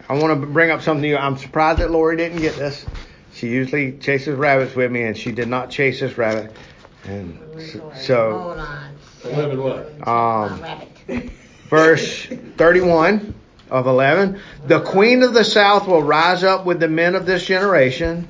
I 0.09 0.13
want 0.13 0.39
to 0.39 0.47
bring 0.47 0.71
up 0.71 0.81
something 0.81 1.03
to 1.03 1.09
you. 1.09 1.17
I'm 1.17 1.37
surprised 1.37 1.79
that 1.79 1.91
Lori 1.91 2.15
didn't 2.17 2.39
get 2.39 2.55
this. 2.55 2.85
She 3.33 3.49
usually 3.49 3.97
chases 3.97 4.35
rabbits 4.35 4.75
with 4.75 4.91
me, 4.91 5.03
and 5.03 5.17
she 5.17 5.31
did 5.31 5.47
not 5.47 5.69
chase 5.69 5.99
this 5.99 6.17
rabbit. 6.17 6.55
And 7.03 7.39
so, 7.61 7.91
so 7.95 8.39
Hold 8.39 8.57
on. 8.57 8.95
Eleven 9.25 9.61
what? 9.61 10.07
um, 10.07 10.61
Rabbit. 10.61 11.31
verse 11.69 12.25
31 12.25 13.35
of 13.69 13.87
11. 13.87 14.39
The 14.65 14.81
queen 14.81 15.23
of 15.23 15.33
the 15.33 15.43
south 15.43 15.87
will 15.87 16.01
rise 16.01 16.43
up 16.43 16.65
with 16.65 16.79
the 16.79 16.87
men 16.87 17.15
of 17.15 17.25
this 17.25 17.45
generation 17.45 18.27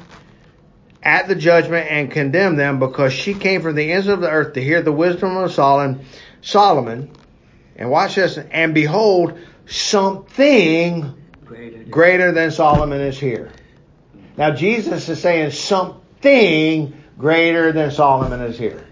at 1.04 1.28
the 1.28 1.36
judgment 1.36 1.90
and 1.90 2.12
condemn 2.12 2.56
them 2.56 2.80
because 2.80 3.14
she 3.14 3.34
came 3.34 3.62
from 3.62 3.76
the 3.76 3.92
ends 3.92 4.08
of 4.08 4.20
the 4.20 4.30
earth 4.30 4.54
to 4.54 4.64
hear 4.64 4.82
the 4.82 4.92
wisdom 4.92 5.38
of 5.38 5.52
Solomon. 5.52 6.06
Solomon. 6.42 7.12
And 7.76 7.92
watch 7.92 8.16
this. 8.16 8.38
And 8.38 8.74
behold, 8.74 9.40
something 9.68 11.14
Greater. 11.48 11.78
than- 11.78 11.90
greater 11.90 12.32
than 12.32 12.52
Solomon 12.52 13.00
is 13.02 13.20
here. 13.20 13.50
Now 14.38 14.52
Jesus 14.52 15.08
is 15.10 15.22
saying 15.22 15.52
something 15.52 16.94
greater 17.18 17.72
than 17.72 17.92
Solomon 17.92 18.42
is 18.42 18.58
here. 18.58 18.84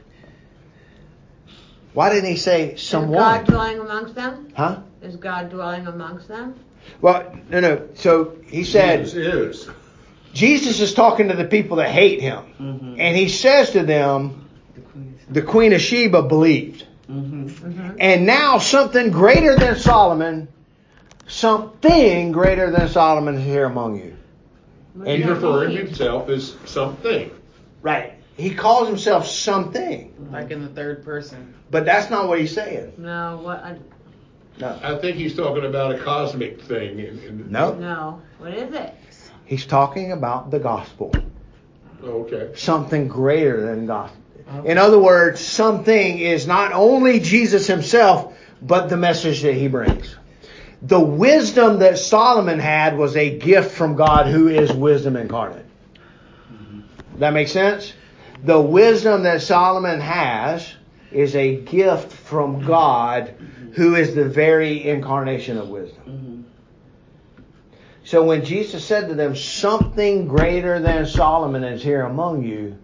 Why 1.94 2.10
didn't 2.10 2.30
he 2.30 2.36
say 2.36 2.76
someone? 2.76 2.76
Is 2.76 2.82
someone? 2.82 3.18
God 3.20 3.46
dwelling 3.46 3.80
amongst 3.80 4.16
them? 4.16 4.48
Huh? 4.56 4.80
Is 5.02 5.16
God 5.16 5.50
dwelling 5.50 5.88
amongst 5.88 6.28
them? 6.28 6.56
Well, 7.02 7.36
no, 7.50 7.60
no. 7.60 7.88
So 7.96 8.36
he 8.48 8.64
said, 8.64 9.06
Jesus 9.06 9.16
is. 9.16 9.70
Jesus 10.34 10.82
is 10.82 10.94
talking 10.94 11.30
to 11.30 11.36
the 11.36 11.46
people 11.46 11.78
that 11.78 11.90
hate 11.90 12.22
him. 12.22 12.40
Mhm. 12.60 12.96
And 13.00 13.16
he 13.16 13.30
says 13.30 13.72
to 13.72 13.84
them, 13.84 14.42
The 14.76 14.82
queen 14.82 15.14
is- 15.16 15.34
the 15.34 15.42
Queen 15.42 15.74
of 15.74 15.82
Sheba 15.82 16.24
believed. 16.24 16.86
Mhm. 17.10 17.50
Mm-hmm. 17.50 17.90
And 18.00 18.26
now 18.26 18.58
something 18.58 19.12
greater 19.12 19.56
than 19.56 19.78
Solomon, 19.78 20.48
something 21.28 22.32
greater 22.32 22.72
than 22.72 22.88
Solomon 22.90 23.36
is 23.36 23.46
here 23.46 23.66
among 23.66 23.98
you. 23.98 24.16
And 24.96 25.08
He's 25.08 25.26
referring 25.26 25.72
to 25.76 25.86
himself 25.86 26.30
as 26.30 26.56
something. 26.66 27.32
Right. 27.82 28.14
He 28.38 28.54
calls 28.54 28.88
himself 28.88 29.28
something. 29.28 30.14
Like 30.32 30.52
in 30.52 30.62
the 30.62 30.70
third 30.70 31.04
person. 31.04 31.54
But 31.72 31.86
that's 31.86 32.10
not 32.10 32.28
what 32.28 32.40
he's 32.40 32.54
saying. 32.54 32.94
No, 32.98 33.40
what? 33.42 33.64
I, 33.64 33.78
No. 34.60 34.80
I 34.82 34.98
think 35.00 35.18
he's 35.18 35.36
talking 35.36 35.66
about 35.66 35.96
a 35.96 36.00
cosmic 36.00 36.62
thing. 36.62 37.00
And, 37.00 37.20
and, 37.20 37.52
No. 37.52 37.74
no. 37.74 38.22
What 38.40 38.54
is 38.54 38.74
it? 38.74 38.94
He's 39.46 39.66
talking 39.66 40.12
about 40.12 40.52
the 40.52 40.60
gospel. 40.60 41.14
Okay. 42.04 42.52
Something 42.56 43.08
greater 43.08 43.62
than 43.62 43.86
gospel. 43.86 44.22
In 44.64 44.78
other 44.78 45.00
words, 45.00 45.40
something 45.40 46.20
is 46.20 46.46
not 46.46 46.72
only 46.72 47.20
Jesus 47.20 47.66
himself, 47.68 48.38
but 48.62 48.90
the 48.90 48.98
message 48.98 49.42
that 49.42 49.54
he 49.54 49.68
brings. 49.68 50.16
The 50.88 51.00
wisdom 51.00 51.80
that 51.80 51.98
Solomon 51.98 52.60
had 52.60 52.96
was 52.96 53.16
a 53.16 53.40
gift 53.40 53.72
from 53.72 53.96
God 53.96 54.28
who 54.28 54.50
is 54.50 54.72
wisdom 54.72 55.16
incarnate. 55.16 55.66
That 57.18 57.34
makes 57.34 57.52
sense? 57.52 57.94
The 58.44 58.60
wisdom 58.62 59.24
that 59.24 59.42
Solomon 59.42 60.00
has 60.00 60.72
is 61.12 61.36
a 61.36 61.56
gift 61.56 62.12
from 62.12 62.66
God 62.66 63.34
who 63.74 63.96
is 63.96 64.14
the 64.14 64.26
very 64.26 64.88
incarnation 64.88 65.58
of 65.58 65.70
wisdom. 65.70 66.46
So 68.04 68.24
when 68.24 68.46
Jesus 68.46 68.86
said 68.86 69.08
to 69.08 69.16
them, 69.16 69.36
something 69.36 70.28
greater 70.28 70.80
than 70.80 71.08
Solomon 71.08 71.64
is 71.64 71.82
here 71.82 72.04
among 72.04 72.44
you, 72.44 72.78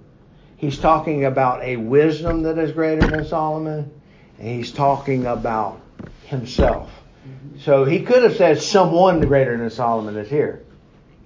he's 0.57 0.79
talking 0.79 1.25
about 1.25 1.61
a 1.61 1.77
wisdom 1.77 2.41
that 2.43 2.57
is 2.57 2.71
greater 2.71 3.07
than 3.07 3.25
Solomon, 3.27 3.91
and 4.39 4.47
he's 4.47 4.71
talking 4.71 5.27
about 5.27 5.79
himself. 6.25 6.89
So 7.64 7.86
he 7.86 8.01
could 8.01 8.24
have 8.24 8.36
said 8.36 8.62
someone 8.62 9.20
greater 9.22 9.55
than 9.57 9.70
Solomon 9.70 10.18
is 10.18 10.30
here. 10.30 10.64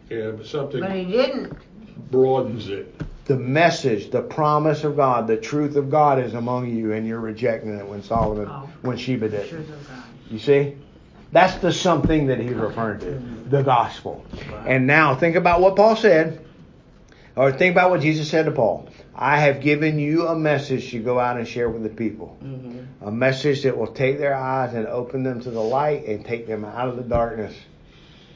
Yeah, 0.09 0.31
but 0.31 0.45
something 0.45 0.81
But 0.81 0.91
he 0.91 1.05
didn't. 1.05 1.53
broadens 2.11 2.69
it. 2.69 2.93
The 3.25 3.37
message, 3.37 4.11
the 4.11 4.21
promise 4.21 4.83
of 4.83 4.95
God, 4.97 5.27
the 5.27 5.37
truth 5.37 5.75
of 5.77 5.89
God 5.89 6.19
is 6.19 6.33
among 6.35 6.69
you, 6.69 6.91
and 6.93 7.07
you're 7.07 7.19
rejecting 7.19 7.75
it 7.75 7.87
when 7.87 8.03
Solomon, 8.03 8.47
Oh. 8.49 8.69
when 8.83 8.97
Sheba 8.97 9.29
did. 9.29 9.49
Truth 9.49 9.69
of 9.69 9.87
God. 9.87 10.03
You 10.29 10.39
see? 10.39 10.75
That's 11.31 11.55
the 11.55 11.71
something 11.73 12.27
that 12.27 12.39
he's 12.39 12.53
referring 12.53 12.99
to, 12.99 13.21
the 13.49 13.63
gospel. 13.63 14.23
And 14.67 14.85
now 14.85 15.15
think 15.15 15.35
about 15.35 15.59
what 15.59 15.75
Paul 15.75 15.95
said, 15.95 16.44
or 17.35 17.51
think 17.51 17.73
about 17.73 17.89
what 17.89 18.01
Jesus 18.01 18.29
said 18.29 18.45
to 18.45 18.51
Paul. 18.51 18.87
I 19.13 19.39
have 19.39 19.61
given 19.61 19.99
you 19.99 20.27
a 20.27 20.35
message 20.35 20.91
to 20.91 20.99
go 20.99 21.19
out 21.19 21.37
and 21.37 21.47
share 21.47 21.69
with 21.69 21.83
the 21.83 21.89
people. 21.89 22.37
Mhm. 22.43 22.85
A 23.01 23.11
message 23.11 23.63
that 23.63 23.77
will 23.77 23.87
take 23.87 24.19
their 24.19 24.35
eyes 24.35 24.73
and 24.73 24.87
open 24.87 25.23
them 25.23 25.41
to 25.41 25.51
the 25.51 25.61
light 25.61 26.05
and 26.07 26.25
take 26.25 26.47
them 26.47 26.65
out 26.65 26.87
of 26.87 26.97
the 26.97 27.03
darkness 27.03 27.53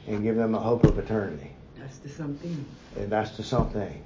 and 0.06 0.22
give 0.22 0.36
them 0.36 0.54
a 0.54 0.58
hope 0.58 0.84
of 0.84 0.98
eternity. 0.98 1.50
That's 1.78 1.98
the 1.98 2.08
something. 2.08 2.64
And 2.98 3.10
that's 3.10 3.36
the 3.36 3.42
something. 3.42 4.02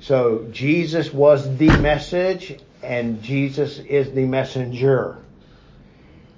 So 0.00 0.46
Jesus 0.50 1.12
was 1.12 1.56
the 1.58 1.76
message 1.78 2.58
and 2.82 3.22
Jesus 3.22 3.78
is 3.78 4.12
the 4.12 4.24
messenger. 4.24 5.16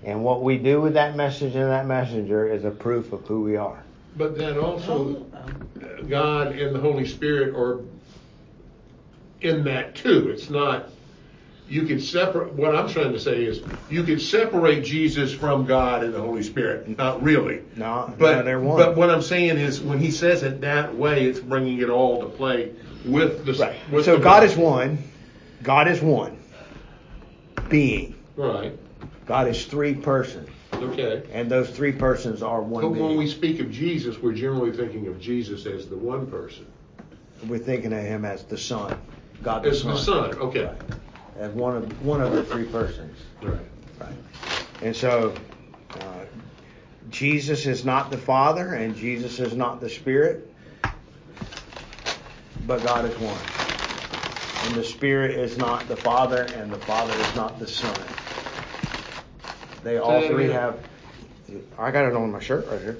And 0.05 0.25
what 0.25 0.43
we 0.43 0.59
do 0.59 0.81
with 0.81 0.95
that 0.95 1.15
message 1.17 1.55
and 1.55 1.71
that 1.71 1.87
messenger 1.87 2.49
is 2.49 2.65
a 2.65 2.71
proof 2.73 3.13
of 3.13 3.25
who 3.27 3.43
we 3.43 3.57
are. 3.57 3.79
But 4.17 4.37
then 4.37 4.59
also, 4.59 5.25
Um, 5.33 6.09
God 6.09 6.53
and 6.53 6.75
the 6.75 6.81
Holy 6.81 7.07
Spirit 7.07 7.55
are 7.55 7.81
in 9.45 9.64
that 9.64 9.95
too. 9.95 10.30
It's 10.30 10.51
not, 10.51 10.88
you 11.68 11.82
can 11.86 12.01
separate, 12.01 12.53
what 12.53 12.74
I'm 12.74 12.88
trying 12.88 13.12
to 13.12 13.20
say 13.20 13.45
is, 13.45 13.62
you 13.90 14.03
can 14.03 14.18
separate 14.18 14.84
Jesus 14.84 15.32
from 15.32 15.64
God 15.66 16.05
and 16.05 16.12
the 16.14 16.20
Holy 16.20 16.43
Spirit. 16.43 16.97
Not 16.99 17.22
really. 17.22 17.62
No, 17.76 18.12
But, 18.18 18.36
no, 18.38 18.43
they're 18.43 18.61
one. 18.61 18.76
but 18.78 18.97
what 18.97 19.11
I'm 19.11 19.22
saying 19.22 19.57
is, 19.59 19.80
when 19.80 19.99
he 19.99 20.11
says 20.11 20.43
it 20.43 20.61
that 20.62 20.95
way, 20.95 21.24
it's 21.26 21.40
bringing 21.40 21.78
it 21.80 21.88
all 21.90 22.20
to 22.22 22.28
play 22.28 22.72
with 23.05 23.45
the. 23.47 23.53
Right. 23.55 23.76
With 23.90 24.05
So 24.05 24.16
the 24.16 24.22
God 24.22 24.45
is 24.45 24.57
one. 24.57 24.99
God 25.62 25.88
is 25.88 26.01
one. 26.01 26.38
being. 27.68 28.14
Right. 28.36 28.78
God 29.26 29.47
is 29.49 29.64
three 29.66 29.95
persons, 29.95 30.49
Okay. 30.72 31.22
and 31.32 31.49
those 31.51 31.70
three 31.70 31.93
persons 31.93 32.43
are 32.43 32.61
one 32.61 32.82
But 32.82 32.90
when 32.90 33.16
we 33.16 33.28
speak 33.28 33.61
of 33.61 33.70
Jesus, 33.70 34.18
we're 34.18 34.32
generally 34.32 34.72
thinking 34.72 35.07
of 35.07 35.20
Jesus 35.20 35.64
as 35.66 35.88
the 35.88 35.97
one 35.97 36.26
person. 36.26 36.66
We're 37.47 37.59
thinking 37.61 37.93
of 37.93 38.03
him 38.03 38.24
as 38.24 38.43
the 38.45 38.59
Son, 38.59 38.99
God 39.43 39.62
the 39.62 39.70
As 39.70 39.82
Son, 39.82 39.95
the 39.95 39.99
Son. 39.99 40.34
Okay. 40.38 40.64
Right. 40.64 40.76
as 41.38 41.53
one 41.53 41.76
of 41.76 42.05
one 42.05 42.20
of 42.20 42.32
the 42.32 42.45
three 42.45 42.64
persons. 42.64 43.18
Right. 43.40 43.59
Right. 44.01 44.12
And 44.82 44.95
so, 44.95 45.34
uh, 46.01 46.24
Jesus 47.11 47.66
is 47.66 47.84
not 47.84 48.11
the 48.11 48.18
Father, 48.18 48.74
and 48.74 48.97
Jesus 48.97 49.40
is 49.40 49.55
not 49.55 49.80
the 49.80 49.90
Spirit, 49.90 50.49
but 52.66 52.84
God 52.84 53.05
is 53.05 53.16
one. 53.18 53.38
And 54.66 54.74
the 54.76 54.84
Spirit 54.84 55.32
is 55.32 55.59
not 55.59 55.88
the 55.88 55.97
Father, 55.97 56.43
and 56.55 56.72
the 56.72 56.78
Father 56.78 57.12
is 57.14 57.34
not 57.34 57.59
the 57.59 57.66
Son. 57.66 57.97
They 59.82 59.99
all 59.99 60.22
three 60.22 60.51
have. 60.51 60.78
I 61.78 61.90
got 61.90 62.07
it 62.07 62.14
on 62.14 62.30
my 62.30 62.40
shirt 62.40 62.68
right 62.68 62.80
here. 62.80 62.99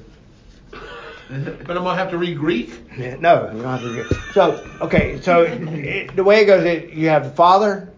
But 1.67 1.77
I'm 1.77 1.85
gonna 1.85 1.97
have 1.97 2.11
to 2.11 2.19
read 2.19 2.39
Greek. 2.39 2.71
Yeah, 2.99 3.17
No, 3.17 3.51
you 3.55 3.63
don't 3.63 3.79
have 3.79 3.81
to. 3.81 3.95
Get, 3.95 4.35
so 4.35 4.67
okay, 4.83 5.21
so 5.23 5.43
it, 5.43 6.15
the 6.15 6.25
way 6.25 6.43
it 6.43 6.47
goes, 6.47 6.65
it, 6.65 6.91
you 6.91 7.09
have 7.09 7.25
the 7.25 7.31
Father. 7.31 7.91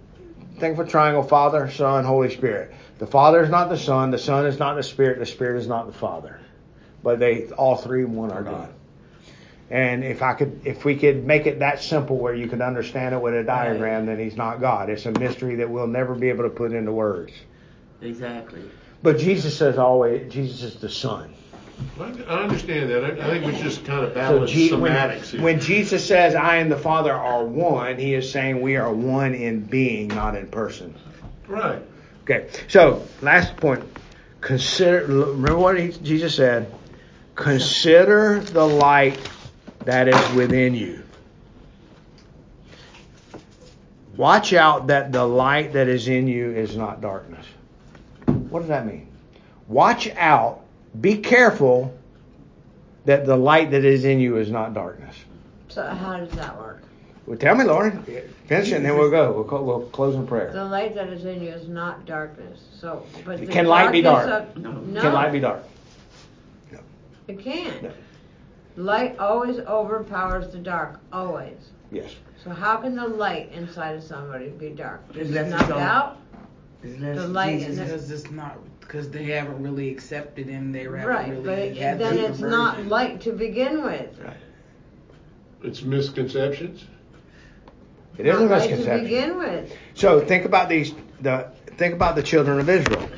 Think 0.59 0.79
of 0.79 0.87
a 0.87 0.91
triangle: 0.91 1.25
Father, 1.25 1.69
Son, 1.71 2.05
Holy 2.05 2.31
Spirit. 2.31 2.73
The 2.99 3.07
Father 3.09 3.43
is 3.43 3.51
not 3.51 3.69
the 3.71 3.77
Son. 3.77 4.13
The 4.13 4.19
Son 4.19 4.47
is 4.47 4.59
not 4.59 4.77
the 4.77 4.85
Spirit. 4.85 5.19
The 5.19 5.27
Spirit 5.27 5.59
is 5.59 5.67
not 5.67 5.87
the 5.87 5.93
Father. 5.93 6.39
But 7.03 7.19
they 7.19 7.49
all 7.49 7.77
three 7.77 8.05
one 8.05 8.31
are 8.31 8.43
God. 8.43 8.73
And 9.69 10.05
if 10.05 10.23
I 10.23 10.35
could, 10.35 10.61
if 10.65 10.85
we 10.85 10.95
could 10.95 11.25
make 11.27 11.47
it 11.47 11.59
that 11.59 11.83
simple 11.83 12.19
where 12.19 12.35
you 12.35 12.47
could 12.47 12.61
understand 12.61 13.15
it 13.15 13.21
with 13.21 13.35
a 13.35 13.43
diagram, 13.43 14.07
then 14.07 14.21
He's 14.21 14.37
not 14.37 14.61
God. 14.61 14.91
It's 14.91 15.07
a 15.07 15.11
mystery 15.11 15.57
that 15.57 15.69
we'll 15.69 15.89
never 15.89 16.15
be 16.15 16.29
able 16.29 16.45
to 16.45 16.51
put 16.51 16.73
into 16.73 16.93
words. 16.93 17.33
Exactly. 18.01 18.63
But 19.03 19.19
Jesus 19.19 19.57
says 19.57 19.77
always, 19.77 20.33
Jesus 20.33 20.63
is 20.63 20.81
the 20.81 20.89
Son. 20.89 21.35
I 21.99 22.03
I 22.03 22.43
understand 22.43 22.91
that. 22.91 23.05
I, 23.05 23.09
I 23.27 23.31
think 23.31 23.47
we 23.47 23.53
just 23.63 23.85
kind 23.85 24.05
of 24.05 24.11
So 24.11 24.15
balance 24.15 24.51
Je- 24.51 24.73
when, 24.73 24.93
semantics 24.93 25.31
here. 25.31 25.43
when 25.43 25.61
Jesus 25.61 26.07
says, 26.07 26.35
I 26.35 26.57
and 26.57 26.71
the 26.71 26.77
Father 26.77 27.13
are 27.13 27.45
one, 27.45 27.99
he 27.99 28.15
is 28.15 28.31
saying 28.31 28.61
we 28.61 28.77
are 28.77 28.93
one 28.93 29.35
in 29.35 29.61
being, 29.61 30.09
not 30.09 30.35
in 30.37 30.49
person. 30.49 30.95
right. 31.47 31.81
Okay, 32.23 32.49
so 32.69 33.03
last 33.21 33.55
point. 33.57 33.85
Consider, 34.41 35.07
remember 35.07 35.57
what 35.59 35.79
he, 35.79 35.89
Jesus 35.89 36.35
said? 36.35 36.73
Consider 37.35 38.41
the 38.41 38.67
light 38.67 39.19
that 39.85 40.09
is 40.09 40.33
within 40.35 40.75
you. 40.75 41.03
Watch 44.17 44.53
out 44.53 44.87
that 44.89 45.13
the 45.13 45.25
light 45.25 45.73
that 45.73 45.89
is 45.89 46.09
in 46.09 46.29
you 46.29 46.51
is 46.53 46.77
not 46.77 47.01
darkness. 47.01 47.45
What 48.27 48.61
does 48.61 48.69
that 48.69 48.87
mean? 48.87 49.09
Watch 49.67 50.09
out, 50.17 50.64
be 51.01 51.19
careful 51.19 51.95
that 53.05 53.27
the 53.27 53.37
light 53.37 53.71
that 53.73 53.85
is 53.85 54.05
in 54.05 54.21
you 54.21 54.37
is 54.37 54.51
not 54.51 54.75
darkness. 54.75 55.17
So 55.69 55.87
how 55.87 56.19
does 56.19 56.31
that 56.33 56.57
work? 56.59 56.83
Well, 57.27 57.39
tell 57.39 57.55
me, 57.55 57.65
Lord. 57.65 58.05
Finish 58.47 58.69
it, 58.71 58.77
and 58.77 58.85
then 58.85 58.97
we'll 58.99 59.11
go. 59.11 59.33
We'll, 59.33 59.45
co- 59.45 59.63
we'll 59.63 59.81
close 59.87 60.15
in 60.15 60.27
prayer. 60.27 60.53
The 60.53 60.65
light 60.65 60.95
that 60.95 61.09
is 61.09 61.25
in 61.25 61.43
you 61.43 61.49
is 61.51 61.69
not 61.69 62.05
darkness. 62.05 62.61
So, 62.79 63.07
but 63.25 63.41
the 63.41 63.47
Can 63.47 63.67
light 63.67 63.91
be 63.93 64.03
dark? 64.03 64.29
Of, 64.29 64.57
no, 64.59 64.73
Can 65.01 65.13
light 65.15 65.33
be 65.33 65.41
dark? 65.41 65.63
It 67.27 67.39
can't. 67.39 67.83
No. 67.83 67.91
Light 68.77 69.19
always 69.19 69.59
overpowers 69.61 70.53
the 70.53 70.59
dark. 70.59 71.01
Always. 71.13 71.57
Yes. 71.91 72.15
So 72.43 72.51
how 72.51 72.77
can 72.77 72.95
the 72.95 73.07
light 73.07 73.51
inside 73.53 73.97
of 73.97 74.03
somebody 74.03 74.49
be 74.51 74.71
dark? 74.71 75.01
It's 75.11 75.19
It's 75.21 75.31
left 75.31 75.49
snuffed 75.49 75.71
alone. 75.71 75.81
out. 75.83 76.19
It's 76.83 76.99
The 77.01 77.29
light 77.29 77.61
Jesus. 77.61 77.79
in 77.79 77.85
Because 77.85 78.11
it's 78.11 78.31
not 78.31 78.59
because 78.87 79.11
they 79.11 79.25
haven't 79.25 79.63
really 79.63 79.91
accepted 79.91 80.47
him. 80.47 80.73
They 80.73 80.85
haven't 80.85 81.05
Right, 81.07 81.31
really 81.31 81.43
but 81.45 81.59
it, 81.59 81.77
had 81.77 81.99
then 81.99 82.17
the 82.17 82.27
it's 82.27 82.41
not 82.41 82.75
conversion. 82.75 82.89
light 82.91 83.21
to 83.23 83.33
begin 83.33 83.83
with. 83.83 84.21
It's 85.63 85.83
misconceptions. 85.83 86.85
It 88.19 88.27
is 88.27 88.37
a 88.39 88.41
Not 88.43 88.51
light 88.51 88.63
to 88.69 88.77
misconception. 88.77 89.05
begin 89.05 89.39
with. 89.39 89.73
So 89.95 90.21
think 90.21 90.45
about 90.45 90.69
these. 90.69 90.95
The 91.21 91.51
think 91.79 91.95
about 91.95 92.15
the 92.17 92.23
children 92.23 92.61
of 92.61 92.69
Israel. 92.69 93.09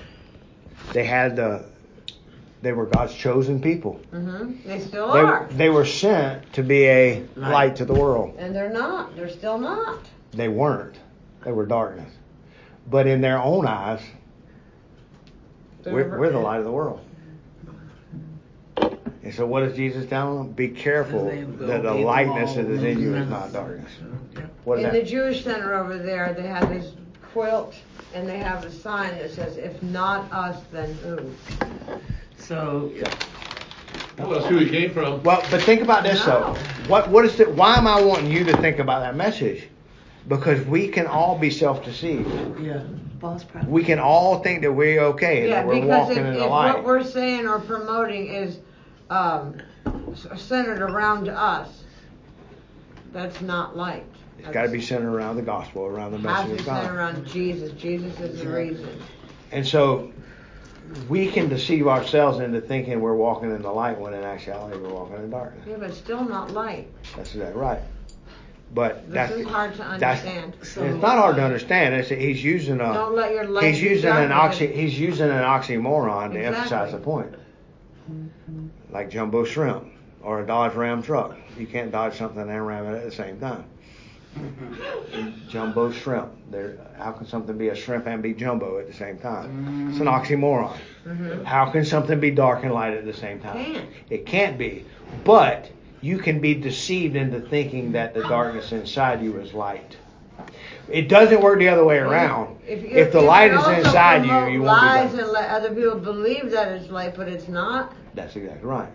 They 0.92 1.04
had 1.04 1.36
the. 1.36 1.64
They 2.62 2.72
were 2.72 2.86
God's 2.86 3.14
chosen 3.14 3.60
people. 3.60 3.94
hmm 4.10 4.52
They 4.64 4.80
still 4.80 5.12
They, 5.12 5.20
are, 5.20 5.46
they 5.52 5.68
were 5.68 5.84
sent 5.84 6.52
to 6.54 6.62
be 6.62 6.84
a 6.86 7.20
Light. 7.36 7.50
light 7.52 7.76
to 7.76 7.84
the 7.84 7.92
world. 7.94 8.34
and 8.38 8.54
they're 8.56 8.72
not. 8.72 9.14
They're 9.14 9.28
still 9.28 9.58
not. 9.58 10.00
They 10.32 10.48
weren't. 10.48 10.96
They 11.44 11.52
were 11.52 11.66
darkness. 11.66 12.10
But 12.88 13.06
in 13.06 13.20
their 13.20 13.38
own 13.38 13.66
eyes, 13.66 14.00
we're, 15.92 16.18
we're 16.18 16.30
the 16.30 16.38
light 16.38 16.58
of 16.58 16.64
the 16.64 16.72
world. 16.72 17.00
And 18.76 19.34
so, 19.34 19.44
what 19.44 19.60
does 19.60 19.76
Jesus 19.76 20.08
tell 20.08 20.38
them? 20.38 20.52
Be 20.52 20.68
careful 20.68 21.24
that 21.58 21.82
the 21.82 21.94
lightness 21.94 22.54
that 22.54 22.66
is 22.66 22.82
in 22.82 23.00
you 23.00 23.16
is 23.16 23.28
not 23.28 23.52
darkness. 23.52 23.90
What 24.64 24.78
is 24.78 24.84
In 24.84 24.92
the? 24.92 25.02
Jewish 25.02 25.42
center 25.42 25.74
over 25.74 25.98
there, 25.98 26.32
they 26.34 26.46
have 26.46 26.68
this 26.68 26.92
quilt, 27.32 27.74
and 28.14 28.28
they 28.28 28.38
have 28.38 28.64
a 28.64 28.70
sign 28.70 29.18
that 29.18 29.30
says, 29.32 29.56
"If 29.56 29.82
not 29.82 30.30
us, 30.32 30.62
then 30.72 30.94
who?" 31.02 31.18
So 32.38 32.92
Well, 34.18 34.30
that's 34.30 34.46
who 34.46 34.58
he 34.58 34.70
came 34.70 34.90
from. 34.90 35.22
Well, 35.24 35.42
but 35.50 35.60
think 35.62 35.82
about 35.82 36.04
this 36.04 36.24
No. 36.24 36.54
though. 36.54 36.88
What 36.88 37.10
what 37.10 37.24
is 37.24 37.40
it? 37.40 37.50
Why 37.50 37.74
am 37.76 37.88
I 37.88 38.00
wanting 38.00 38.30
you 38.30 38.44
to 38.44 38.56
think 38.58 38.78
about 38.78 39.00
that 39.00 39.16
message? 39.16 39.68
Because 40.28 40.64
we 40.66 40.88
can 40.88 41.06
all 41.06 41.38
be 41.38 41.50
self-deceived. 41.50 42.60
yeah, 42.60 42.82
false 43.20 43.44
prophet. 43.44 43.68
We 43.68 43.84
can 43.84 44.00
all 44.00 44.42
think 44.42 44.62
that 44.62 44.72
we're 44.72 45.00
okay 45.00 45.42
and 45.42 45.48
Yeah, 45.48 45.54
that 45.56 45.66
we're 45.66 45.74
because 45.74 45.88
walking 45.88 46.18
if, 46.18 46.26
in 46.26 46.34
if 46.34 46.40
the 46.40 46.48
what 46.48 46.84
we're 46.84 47.04
saying 47.04 47.46
or 47.46 47.60
promoting 47.60 48.26
is 48.26 48.58
um, 49.08 49.60
centered 50.36 50.82
around 50.82 51.28
us, 51.28 51.84
that's 53.12 53.40
not 53.40 53.76
light. 53.76 54.04
It's 54.38 54.48
got 54.48 54.62
to 54.62 54.68
be 54.68 54.80
centered 54.82 55.14
around 55.14 55.36
the 55.36 55.42
gospel, 55.42 55.86
around 55.86 56.12
the 56.12 56.18
message. 56.18 56.28
It 56.28 56.34
has 56.34 56.42
to 56.42 56.48
be 56.48 56.58
of 56.58 56.64
centered 56.66 56.88
God. 56.88 56.94
around 56.96 57.26
Jesus. 57.26 57.72
Jesus 57.72 58.18
is 58.20 58.40
the 58.40 58.48
reason. 58.48 59.02
And 59.52 59.66
so 59.66 60.12
we 61.08 61.28
can 61.30 61.48
deceive 61.48 61.86
ourselves 61.86 62.40
into 62.40 62.60
thinking 62.60 63.00
we're 63.00 63.14
walking 63.14 63.54
in 63.54 63.62
the 63.62 63.70
light 63.70 63.98
when 63.98 64.12
in 64.12 64.22
actuality 64.22 64.76
we're 64.78 64.92
walking 64.92 65.16
in 65.16 65.22
the 65.22 65.28
darkness. 65.28 65.64
Yeah, 65.68 65.76
but 65.78 65.94
still 65.94 66.24
not 66.24 66.50
light. 66.52 66.88
That's 67.16 67.34
exactly 67.34 67.60
right. 67.60 67.80
But 68.74 69.06
This 69.06 69.14
that's 69.30 69.42
hard 69.48 69.74
to 69.76 69.82
understand. 69.84 70.56
it's 70.60 70.76
not 70.76 71.02
hard 71.18 71.36
to 71.36 71.42
understand. 71.42 71.94
It's, 71.94 72.08
he's 72.08 72.42
using 72.42 72.80
a 72.80 72.92
Don't 72.92 73.14
let 73.14 73.32
your 73.32 73.62
he's 73.62 73.80
using 73.80 74.10
an 74.10 74.32
oxy 74.32 74.66
he's 74.66 74.98
using 74.98 75.30
an 75.30 75.42
oxymoron 75.42 76.32
to 76.32 76.40
emphasize 76.44 76.92
the 76.92 76.98
point. 76.98 77.34
Like 78.90 79.10
jumbo 79.10 79.44
shrimp 79.44 79.84
or 80.22 80.40
a 80.40 80.46
Dodge 80.46 80.74
Ram 80.74 81.02
truck. 81.02 81.36
You 81.56 81.66
can't 81.66 81.90
dodge 81.90 82.16
something 82.18 82.42
and 82.42 82.66
ram 82.66 82.86
it 82.86 82.98
at 82.98 83.04
the 83.04 83.12
same 83.12 83.38
time. 83.40 83.64
Jumbo 85.48 85.90
shrimp. 85.90 86.30
There, 86.50 86.76
how 86.98 87.12
can 87.12 87.26
something 87.26 87.56
be 87.56 87.68
a 87.68 87.74
shrimp 87.74 88.06
and 88.06 88.22
be 88.22 88.34
jumbo 88.34 88.78
at 88.78 88.86
the 88.86 88.92
same 88.92 89.16
time? 89.18 89.88
It's 89.90 90.00
an 90.00 90.06
oxymoron. 90.06 90.76
Mhm. 91.06 91.44
How 91.44 91.70
can 91.70 91.84
something 91.86 92.20
be 92.20 92.30
dark 92.30 92.62
and 92.64 92.74
light 92.74 92.92
at 92.94 93.06
the 93.06 93.14
same 93.14 93.40
time? 93.40 93.64
Can't. 93.64 93.88
It 94.10 94.26
can't 94.26 94.58
be. 94.58 94.84
But 95.24 95.70
you 96.00 96.18
can 96.18 96.40
be 96.40 96.54
deceived 96.54 97.16
into 97.16 97.40
thinking 97.40 97.92
that 97.92 98.14
the 98.14 98.22
darkness 98.22 98.72
inside 98.72 99.22
you 99.22 99.36
is 99.38 99.52
light. 99.54 99.96
It 100.88 101.08
doesn't 101.08 101.40
work 101.40 101.58
the 101.58 101.68
other 101.68 101.84
way 101.84 101.98
around. 101.98 102.58
If, 102.66 102.82
you- 102.82 102.90
If 102.90 103.12
the 103.12 103.20
you 103.20 103.26
light 103.26 103.52
is 103.52 103.66
inside 103.78 104.24
you, 104.24 104.52
you 104.54 104.62
won't 104.62 104.80
be 104.80 104.86
lies 104.86 105.14
and 105.14 105.28
let 105.28 105.50
other 105.50 105.74
people 105.74 105.98
believe 105.98 106.50
that 106.50 106.68
it's 106.68 106.90
light, 106.90 107.14
but 107.16 107.28
it's 107.28 107.48
not. 107.48 107.92
That's 108.14 108.36
exactly 108.36 108.68
right. 108.68 108.88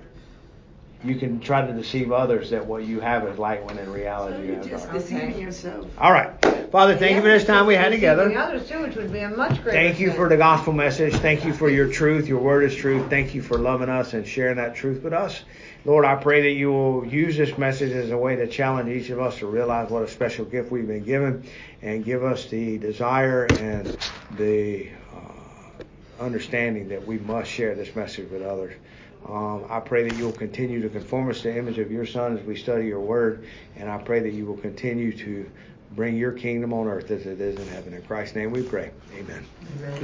You 1.03 1.15
can 1.15 1.39
try 1.39 1.65
to 1.65 1.73
deceive 1.73 2.11
others 2.11 2.51
that 2.51 2.63
what 2.63 2.83
you 2.85 2.99
have 2.99 3.27
is 3.27 3.39
light 3.39 3.65
when 3.65 3.79
in 3.79 3.91
reality 3.91 4.37
you 4.41 4.45
you're 4.49 4.55
have 4.57 4.69
just 4.69 4.83
darkness. 4.83 5.03
deceiving 5.05 5.29
Okay. 5.31 5.41
yourself. 5.41 5.87
All 5.97 6.11
right. 6.11 6.29
Father, 6.71 6.95
thank 6.95 7.15
you 7.15 7.21
for 7.21 7.27
this 7.27 7.43
time 7.43 7.65
we 7.65 7.73
had 7.73 7.89
Deceiving 7.91 7.99
together. 8.29 8.37
others 8.37 8.69
too, 8.69 8.81
which 8.81 8.95
would 8.95 9.11
be 9.11 9.19
a 9.19 9.29
much 9.29 9.61
greater. 9.63 9.71
Thank 9.71 9.99
you 9.99 10.09
sin. 10.09 10.15
for 10.15 10.29
the 10.29 10.37
gospel 10.37 10.73
message. 10.73 11.15
Thank 11.15 11.43
you 11.43 11.53
for 11.53 11.69
your 11.71 11.91
truth. 11.91 12.27
Your 12.27 12.39
word 12.39 12.63
is 12.65 12.75
truth. 12.75 13.09
Thank 13.09 13.33
you 13.33 13.41
for 13.41 13.57
loving 13.57 13.89
us 13.89 14.13
and 14.13 14.25
sharing 14.27 14.57
that 14.57 14.75
truth 14.75 15.01
with 15.03 15.11
us. 15.13 15.41
Lord, 15.83 16.05
I 16.05 16.15
pray 16.15 16.41
that 16.43 16.51
you 16.51 16.71
will 16.71 17.05
use 17.05 17.37
this 17.37 17.57
message 17.57 17.91
as 17.91 18.11
a 18.11 18.17
way 18.17 18.35
to 18.35 18.47
challenge 18.47 18.89
each 18.89 19.09
of 19.09 19.19
us 19.19 19.39
to 19.39 19.47
realize 19.47 19.89
what 19.89 20.03
a 20.03 20.07
special 20.07 20.45
gift 20.45 20.71
we've 20.71 20.87
been 20.87 21.03
given 21.03 21.43
and 21.81 22.05
give 22.05 22.23
us 22.23 22.45
the 22.49 22.77
desire 22.77 23.45
and 23.45 23.97
the 24.37 24.89
uh, 25.11 26.23
understanding 26.23 26.89
that 26.89 27.05
we 27.07 27.17
must 27.17 27.49
share 27.49 27.73
this 27.73 27.95
message 27.95 28.29
with 28.29 28.43
others. 28.43 28.75
Um, 29.27 29.65
I 29.69 29.79
pray 29.79 30.07
that 30.07 30.13
you 30.13 30.25
will 30.25 30.33
continue 30.33 30.81
to 30.83 30.89
conform 30.89 31.29
us 31.29 31.41
to 31.41 31.51
the 31.51 31.57
image 31.57 31.79
of 31.79 31.91
your 31.91 32.05
Son 32.05 32.37
as 32.37 32.43
we 32.45 32.55
study 32.55 32.85
your 32.85 32.99
word, 32.99 33.47
and 33.75 33.89
I 33.89 33.97
pray 33.97 34.19
that 34.19 34.33
you 34.33 34.45
will 34.45 34.57
continue 34.57 35.15
to 35.17 35.49
bring 35.91 36.15
your 36.15 36.31
kingdom 36.31 36.73
on 36.73 36.87
earth 36.87 37.11
as 37.11 37.25
it 37.25 37.41
is 37.41 37.59
in 37.59 37.67
heaven. 37.67 37.93
In 37.93 38.01
Christ's 38.03 38.35
name 38.35 38.51
we 38.51 38.63
pray. 38.63 38.91
Amen. 39.13 39.45
Amen. 39.77 40.01